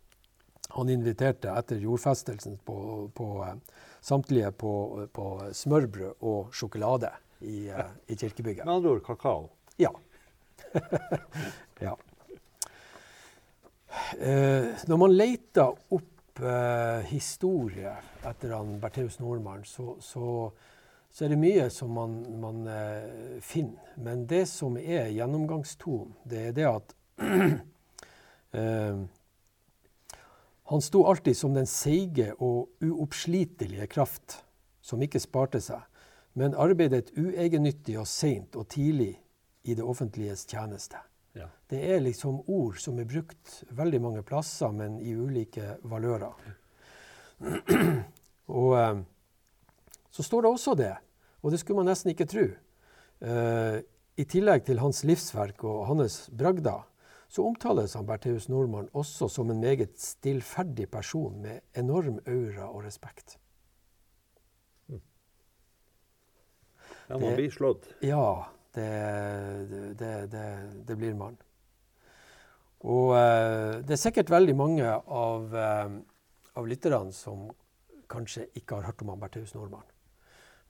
Han 0.77 0.93
inviterte 0.93 1.53
etter 1.57 1.81
jordfestelsen 1.83 2.59
på, 2.65 2.77
på 3.15 3.29
uh, 3.43 3.55
samtlige 4.01 4.53
på, 4.53 4.73
på, 5.13 5.27
smørbrød 5.53 6.23
og 6.27 6.55
sjokolade 6.55 7.13
i, 7.41 7.71
uh, 7.71 7.91
i 8.09 8.17
kirkebygget. 8.17 8.65
Med 8.65 8.75
andre 8.75 8.95
ord 8.97 9.05
kakao? 9.07 9.51
Ja. 9.81 9.93
ja. 11.87 11.97
Eh, 14.21 14.67
når 14.87 14.99
man 15.01 15.13
leter 15.17 15.73
opp 15.91 16.07
historie 17.11 17.91
etter 18.25 18.53
han 18.55 18.77
Bertheus 18.81 19.19
Nordmann, 19.21 19.65
så, 19.67 19.97
så 20.01 20.53
så 21.11 21.25
er 21.25 21.33
det 21.33 21.41
mye 21.43 21.67
som 21.75 21.91
man, 21.95 22.21
man 22.41 22.67
eh, 22.71 23.39
finner. 23.43 23.95
Men 23.99 24.27
det 24.31 24.45
som 24.51 24.77
er 24.79 25.11
gjennomgangstonen, 25.11 26.15
det 26.25 26.43
er 26.49 26.53
det 26.55 26.69
at 26.71 26.95
eh, 28.61 29.01
Han 30.71 30.83
sto 30.83 31.05
alltid 31.11 31.37
som 31.37 31.55
den 31.55 31.67
seige 31.67 32.31
og 32.39 32.71
uoppslitelige 32.85 33.89
kraft 33.91 34.39
som 34.81 35.03
ikke 35.03 35.23
sparte 35.23 35.61
seg, 35.63 35.83
men 36.39 36.55
arbeidet 36.55 37.11
uegennyttig 37.19 37.99
og 37.99 38.07
seint 38.09 38.55
og 38.57 38.69
tidlig 38.71 39.17
i 39.67 39.75
det 39.75 39.85
offentliges 39.85 40.47
tjeneste. 40.47 41.01
Ja. 41.35 41.49
Det 41.71 41.81
er 41.91 42.03
liksom 42.03 42.41
ord 42.51 42.79
som 42.83 42.99
er 42.99 43.09
brukt 43.11 43.61
veldig 43.75 44.01
mange 44.03 44.23
plasser, 44.27 44.71
men 44.75 44.99
i 45.03 45.15
ulike 45.15 45.77
valører. 45.83 46.53
og... 48.61 48.77
Eh, 48.79 49.03
så 50.11 50.23
står 50.27 50.43
det 50.43 50.51
også 50.51 50.75
det. 50.75 50.95
Og 51.43 51.53
det 51.53 51.61
skulle 51.61 51.81
man 51.81 51.91
nesten 51.91 52.13
ikke 52.13 52.29
tro. 52.29 52.47
Uh, 53.21 53.79
I 54.21 54.25
tillegg 54.29 54.65
til 54.67 54.81
hans 54.83 55.03
livsverk 55.07 55.63
og 55.69 55.85
hans 55.91 56.23
bragder, 56.37 56.83
så 57.31 57.45
omtales 57.47 57.95
han 57.95 58.09
Bertheus 58.09 58.49
Nordmann 58.51 58.89
også 58.93 59.29
som 59.31 59.51
en 59.53 59.61
meget 59.63 59.95
stillferdig 60.03 60.89
person 60.91 61.37
med 61.43 61.61
enorm 61.79 62.19
aura 62.27 62.67
og 62.67 62.83
respekt. 62.85 63.37
Ja, 67.11 67.19
man 67.19 67.35
blir 67.35 67.51
slått. 67.51 67.87
Ja, 68.07 68.47
det, 68.75 68.91
det, 69.99 70.11
det, 70.31 70.47
det 70.87 70.97
blir 70.99 71.15
man. 71.19 71.39
Og 72.87 73.13
uh, 73.15 73.79
det 73.83 73.95
er 73.95 74.01
sikkert 74.01 74.31
veldig 74.31 74.57
mange 74.59 74.91
av, 74.91 75.55
uh, 75.55 75.97
av 76.59 76.69
lytterne 76.71 77.15
som 77.15 77.49
kanskje 78.11 78.49
ikke 78.59 78.79
har 78.79 78.91
hørt 78.91 79.03
om 79.03 79.11
han 79.15 79.23
Bertheus 79.23 79.55
Nordmann. 79.55 79.87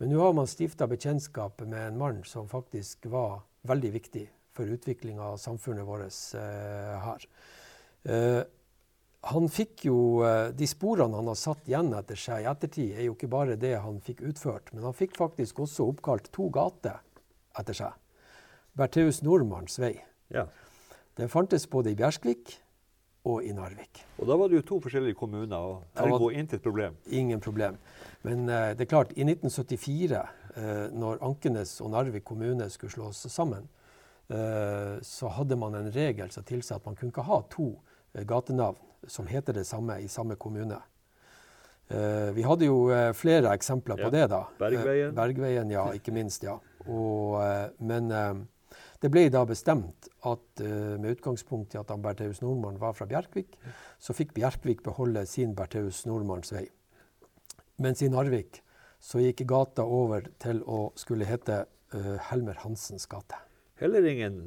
Men 0.00 0.12
nå 0.12 0.20
har 0.24 0.36
man 0.36 0.48
stifta 0.48 0.88
bekjentskap 0.88 1.61
med 1.64 1.90
en 1.90 2.00
mann 2.00 2.20
som 2.24 2.48
faktisk 2.48 3.08
var 3.12 3.42
veldig 3.68 3.92
viktig 3.96 4.26
for 4.61 4.76
utviklinga 4.76 5.32
av 5.32 5.36
samfunnet 5.40 5.86
vårt 5.88 6.34
eh, 6.36 6.96
her. 7.06 7.28
Eh, 8.04 8.42
han 9.30 9.48
fikk 9.52 9.84
jo, 9.84 10.22
eh, 10.24 10.48
De 10.56 10.68
sporene 10.68 11.16
han 11.16 11.28
har 11.28 11.36
satt 11.36 11.68
igjen 11.68 11.92
etter 11.96 12.16
seg 12.20 12.44
i 12.44 12.48
ettertid, 12.48 12.94
er 12.94 13.08
jo 13.08 13.16
ikke 13.16 13.32
bare 13.32 13.58
det 13.61 13.74
han 13.80 14.00
fikk 14.04 14.22
utført, 14.28 14.72
men 14.74 14.84
han 14.84 14.96
fikk 14.96 15.16
faktisk 15.20 15.64
også 15.64 15.88
oppkalt 15.92 16.28
to 16.32 16.48
gater 16.52 17.00
etter 17.61 17.76
seg. 17.76 17.96
Bertheus 18.76 19.20
Nordmanns 19.24 19.80
vei. 19.80 19.94
Ja. 20.32 20.46
Den 21.18 21.32
fantes 21.32 21.66
både 21.68 21.92
i 21.92 21.98
Bjerskvik 21.98 22.54
og 23.28 23.44
i 23.44 23.52
Narvik. 23.52 24.04
Og 24.20 24.28
Da 24.28 24.36
var 24.36 24.48
det 24.48 24.61
jo 24.61 24.68
to 24.68 24.80
forskjellige 24.80 25.18
kommuner, 25.18 25.56
og 25.56 25.82
ergo 25.96 26.30
intet 26.30 26.62
problem? 26.62 26.96
Ingen 27.08 27.40
problem. 27.40 27.76
Men 28.22 28.48
uh, 28.48 28.72
det 28.76 28.86
er 28.86 28.92
klart, 28.92 29.12
i 29.16 29.24
1974, 29.24 30.22
uh, 30.56 30.62
eh, 30.62 30.86
når 30.92 31.20
Ankenes 31.24 31.80
og 31.80 31.90
Narvik 31.90 32.24
kommune 32.24 32.70
skulle 32.70 32.92
slås 32.92 33.26
sammen, 33.28 33.68
så 34.31 35.31
hadde 35.35 35.57
man 35.59 35.74
en 35.74 35.89
regel 35.91 36.31
som 36.31 36.45
tilsa 36.47 36.76
at 36.76 36.85
man 36.87 36.95
kunne 36.95 37.11
ikke 37.11 37.26
ha 37.26 37.41
to 37.51 37.72
gatenavn 38.28 38.78
som 39.11 39.26
heter 39.26 39.57
det 39.57 39.64
samme 39.66 39.97
i 39.99 40.09
samme 40.09 40.37
kommune. 40.39 40.78
vi 42.35 42.43
hadde 42.47 42.68
jo 42.68 42.93
flere 43.16 43.51
eksempler 43.55 43.99
på 43.99 44.11
det. 44.14 44.28
da. 44.31 44.45
Bergveien. 44.59 45.14
Bergveien, 45.14 45.70
ja, 45.70 45.89
ikke 45.93 46.12
minst. 46.14 46.45
ja. 46.45 46.59
Og, 46.87 47.41
men 47.78 48.12
det 49.03 49.11
ble 49.11 49.24
da 49.33 49.43
bestemt 49.49 50.07
at 50.22 50.62
med 50.62 51.16
utgangspunkt 51.16 51.74
i 51.74 51.81
at 51.81 51.91
Bertheus 51.99 52.43
Nordmann 52.45 52.78
var 52.78 52.95
fra 52.95 53.09
Bjerkvik, 53.11 53.59
så 53.99 54.14
fikk 54.14 54.35
Bjerkvik 54.37 54.85
beholde 54.87 55.26
sin 55.26 55.57
Bertheus 55.59 56.05
Nordmanns 56.07 56.53
vei. 56.55 56.68
Mens 57.81 58.03
i 58.05 58.12
Narvik 58.12 58.62
så 59.01 59.22
gikk 59.24 59.47
gata 59.49 59.83
over 59.89 60.28
til 60.39 60.61
å 60.68 60.91
skulle 61.01 61.26
hete 61.26 61.64
Helmer 62.28 62.61
Hansens 62.62 63.09
gate. 63.11 63.41
Heller 63.81 64.05
ingen 64.05 64.41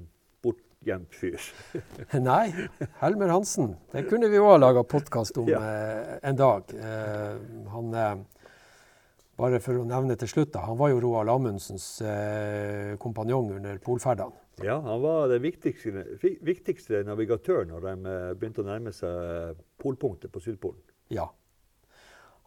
bortgjemt 0.46 1.16
fyr? 1.18 1.42
Nei. 2.30 2.54
Helmer 3.02 3.34
Hansen. 3.34 3.74
Det 3.92 4.06
kunne 4.12 4.30
vi 4.30 4.42
òg 4.42 4.60
laga 4.62 4.86
podkast 4.86 5.40
om 5.42 5.50
ja. 5.50 5.60
eh, 5.60 6.14
en 6.30 6.38
dag. 6.38 6.70
han 7.74 7.96
bare 9.40 9.60
for 9.64 9.82
å 9.82 9.86
nevne 9.88 10.16
til 10.20 10.30
slutt, 10.30 10.54
da, 10.54 10.62
han 10.68 10.78
var 10.78 10.92
jo 10.94 11.02
Roald 11.02 11.32
Amundsens 11.34 11.88
eh, 12.06 12.94
kompanjong 13.02 13.56
under 13.58 13.80
polferdene. 13.82 14.38
Ja, 14.62 14.78
han 14.86 15.02
var 15.02 15.32
den 15.32 15.42
viktigste, 15.42 16.04
viktigste 16.46 17.02
navigatøren 17.08 17.72
når 17.74 17.88
de 17.88 17.94
eh, 18.12 18.34
begynte 18.38 18.62
å 18.62 18.68
nærme 18.68 18.94
seg 18.94 19.58
polpunktet 19.82 20.30
på 20.34 20.44
Sydpolen. 20.44 20.78
Ja. 21.14 21.32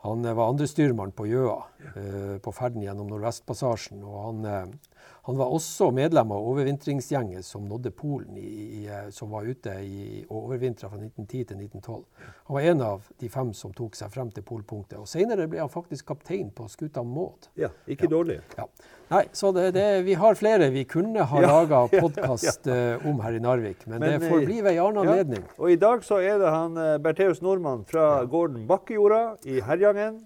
Han 0.06 0.24
eh, 0.24 0.36
var 0.38 0.52
andrestyrmann 0.52 1.14
på 1.16 1.28
Gjøa 1.30 1.56
eh, 1.92 2.36
på 2.42 2.54
ferden 2.54 2.84
gjennom 2.86 3.10
Nordvestpassasjen. 3.12 4.04
og 4.04 4.20
han... 4.28 4.44
Eh, 4.52 4.92
han 5.26 5.36
var 5.36 5.50
også 5.50 5.88
medlem 5.90 6.30
av 6.30 6.44
overvintringsgjengen 6.52 7.42
som 7.42 7.64
nådde 7.66 7.90
Polen, 7.98 8.36
i, 8.38 8.50
i, 8.78 8.82
eh, 8.86 9.08
som 9.10 9.32
var 9.34 9.42
ute 9.42 9.72
i, 9.82 10.20
og 10.28 10.44
overvintra 10.44 10.86
fra 10.92 11.00
1910 11.00 11.40
til 11.48 11.64
1912. 11.64 12.04
Han 12.46 12.54
var 12.54 12.66
en 12.70 12.84
av 12.86 13.08
de 13.18 13.30
fem 13.34 13.50
som 13.58 13.74
tok 13.74 13.98
seg 13.98 14.12
frem 14.14 14.30
til 14.30 14.46
polpunktet. 14.46 15.00
og 15.02 15.08
Senere 15.10 15.48
ble 15.50 15.58
han 15.64 15.72
faktisk 15.72 16.06
kaptein 16.12 16.52
på 16.54 16.68
skuta 16.70 17.02
Maud. 17.02 17.50
Ja, 17.58 17.72
ikke 17.90 18.06
ja. 18.06 18.12
dårlig. 18.14 18.38
Ja. 18.54 18.68
Nei, 19.08 19.22
så 19.32 19.52
det, 19.54 19.68
det, 19.76 20.02
Vi 20.02 20.16
har 20.18 20.34
flere 20.34 20.70
vi 20.74 20.82
kunne 20.88 21.26
ha 21.30 21.40
ja, 21.44 21.50
laga 21.52 21.82
podkast 21.92 22.66
ja, 22.66 22.76
ja. 22.76 22.96
om 23.06 23.20
her 23.22 23.38
i 23.38 23.42
Narvik, 23.42 23.84
men, 23.86 24.00
men 24.00 24.16
det 24.16 24.30
får 24.30 24.40
eh, 24.40 24.46
bli 24.48 24.60
ved 24.66 24.72
en 24.72 24.82
annen 24.86 25.02
anledning. 25.04 25.44
Og 25.56 25.70
I 25.74 25.78
dag 25.80 26.02
så 26.06 26.18
er 26.18 26.40
det 26.42 26.50
han 26.50 26.80
uh, 26.80 26.96
Bertheus 27.02 27.42
Nordmann 27.44 27.84
fra 27.86 28.24
gården 28.30 28.66
Bakkejorda 28.66 29.22
i 29.46 29.60
Herjangen 29.62 30.24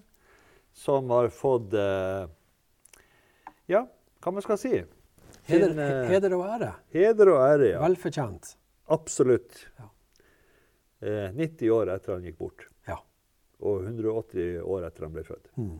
som 0.73 1.09
har 1.11 1.29
fått 1.35 1.75
Ja, 3.71 3.81
hva 4.23 4.31
man 4.33 4.43
skal 4.43 4.57
si. 4.59 4.71
Heder, 5.47 5.75
heder 6.07 6.33
og 6.37 6.45
ære. 6.47 6.71
Heder 6.93 7.31
og 7.33 7.39
ære, 7.43 7.67
ja. 7.73 7.79
Velfortjent. 7.83 8.55
Absolutt. 8.91 9.67
Ja. 9.79 9.87
Eh, 11.01 11.31
90 11.33 11.69
år 11.73 11.89
etter 11.95 12.13
han 12.13 12.25
gikk 12.27 12.37
bort. 12.37 12.67
Ja. 12.87 12.99
Og 13.65 13.85
180 13.87 14.61
år 14.61 14.85
etter 14.87 15.07
han 15.07 15.15
ble 15.15 15.23
født. 15.25 15.47
Mm. 15.57 15.79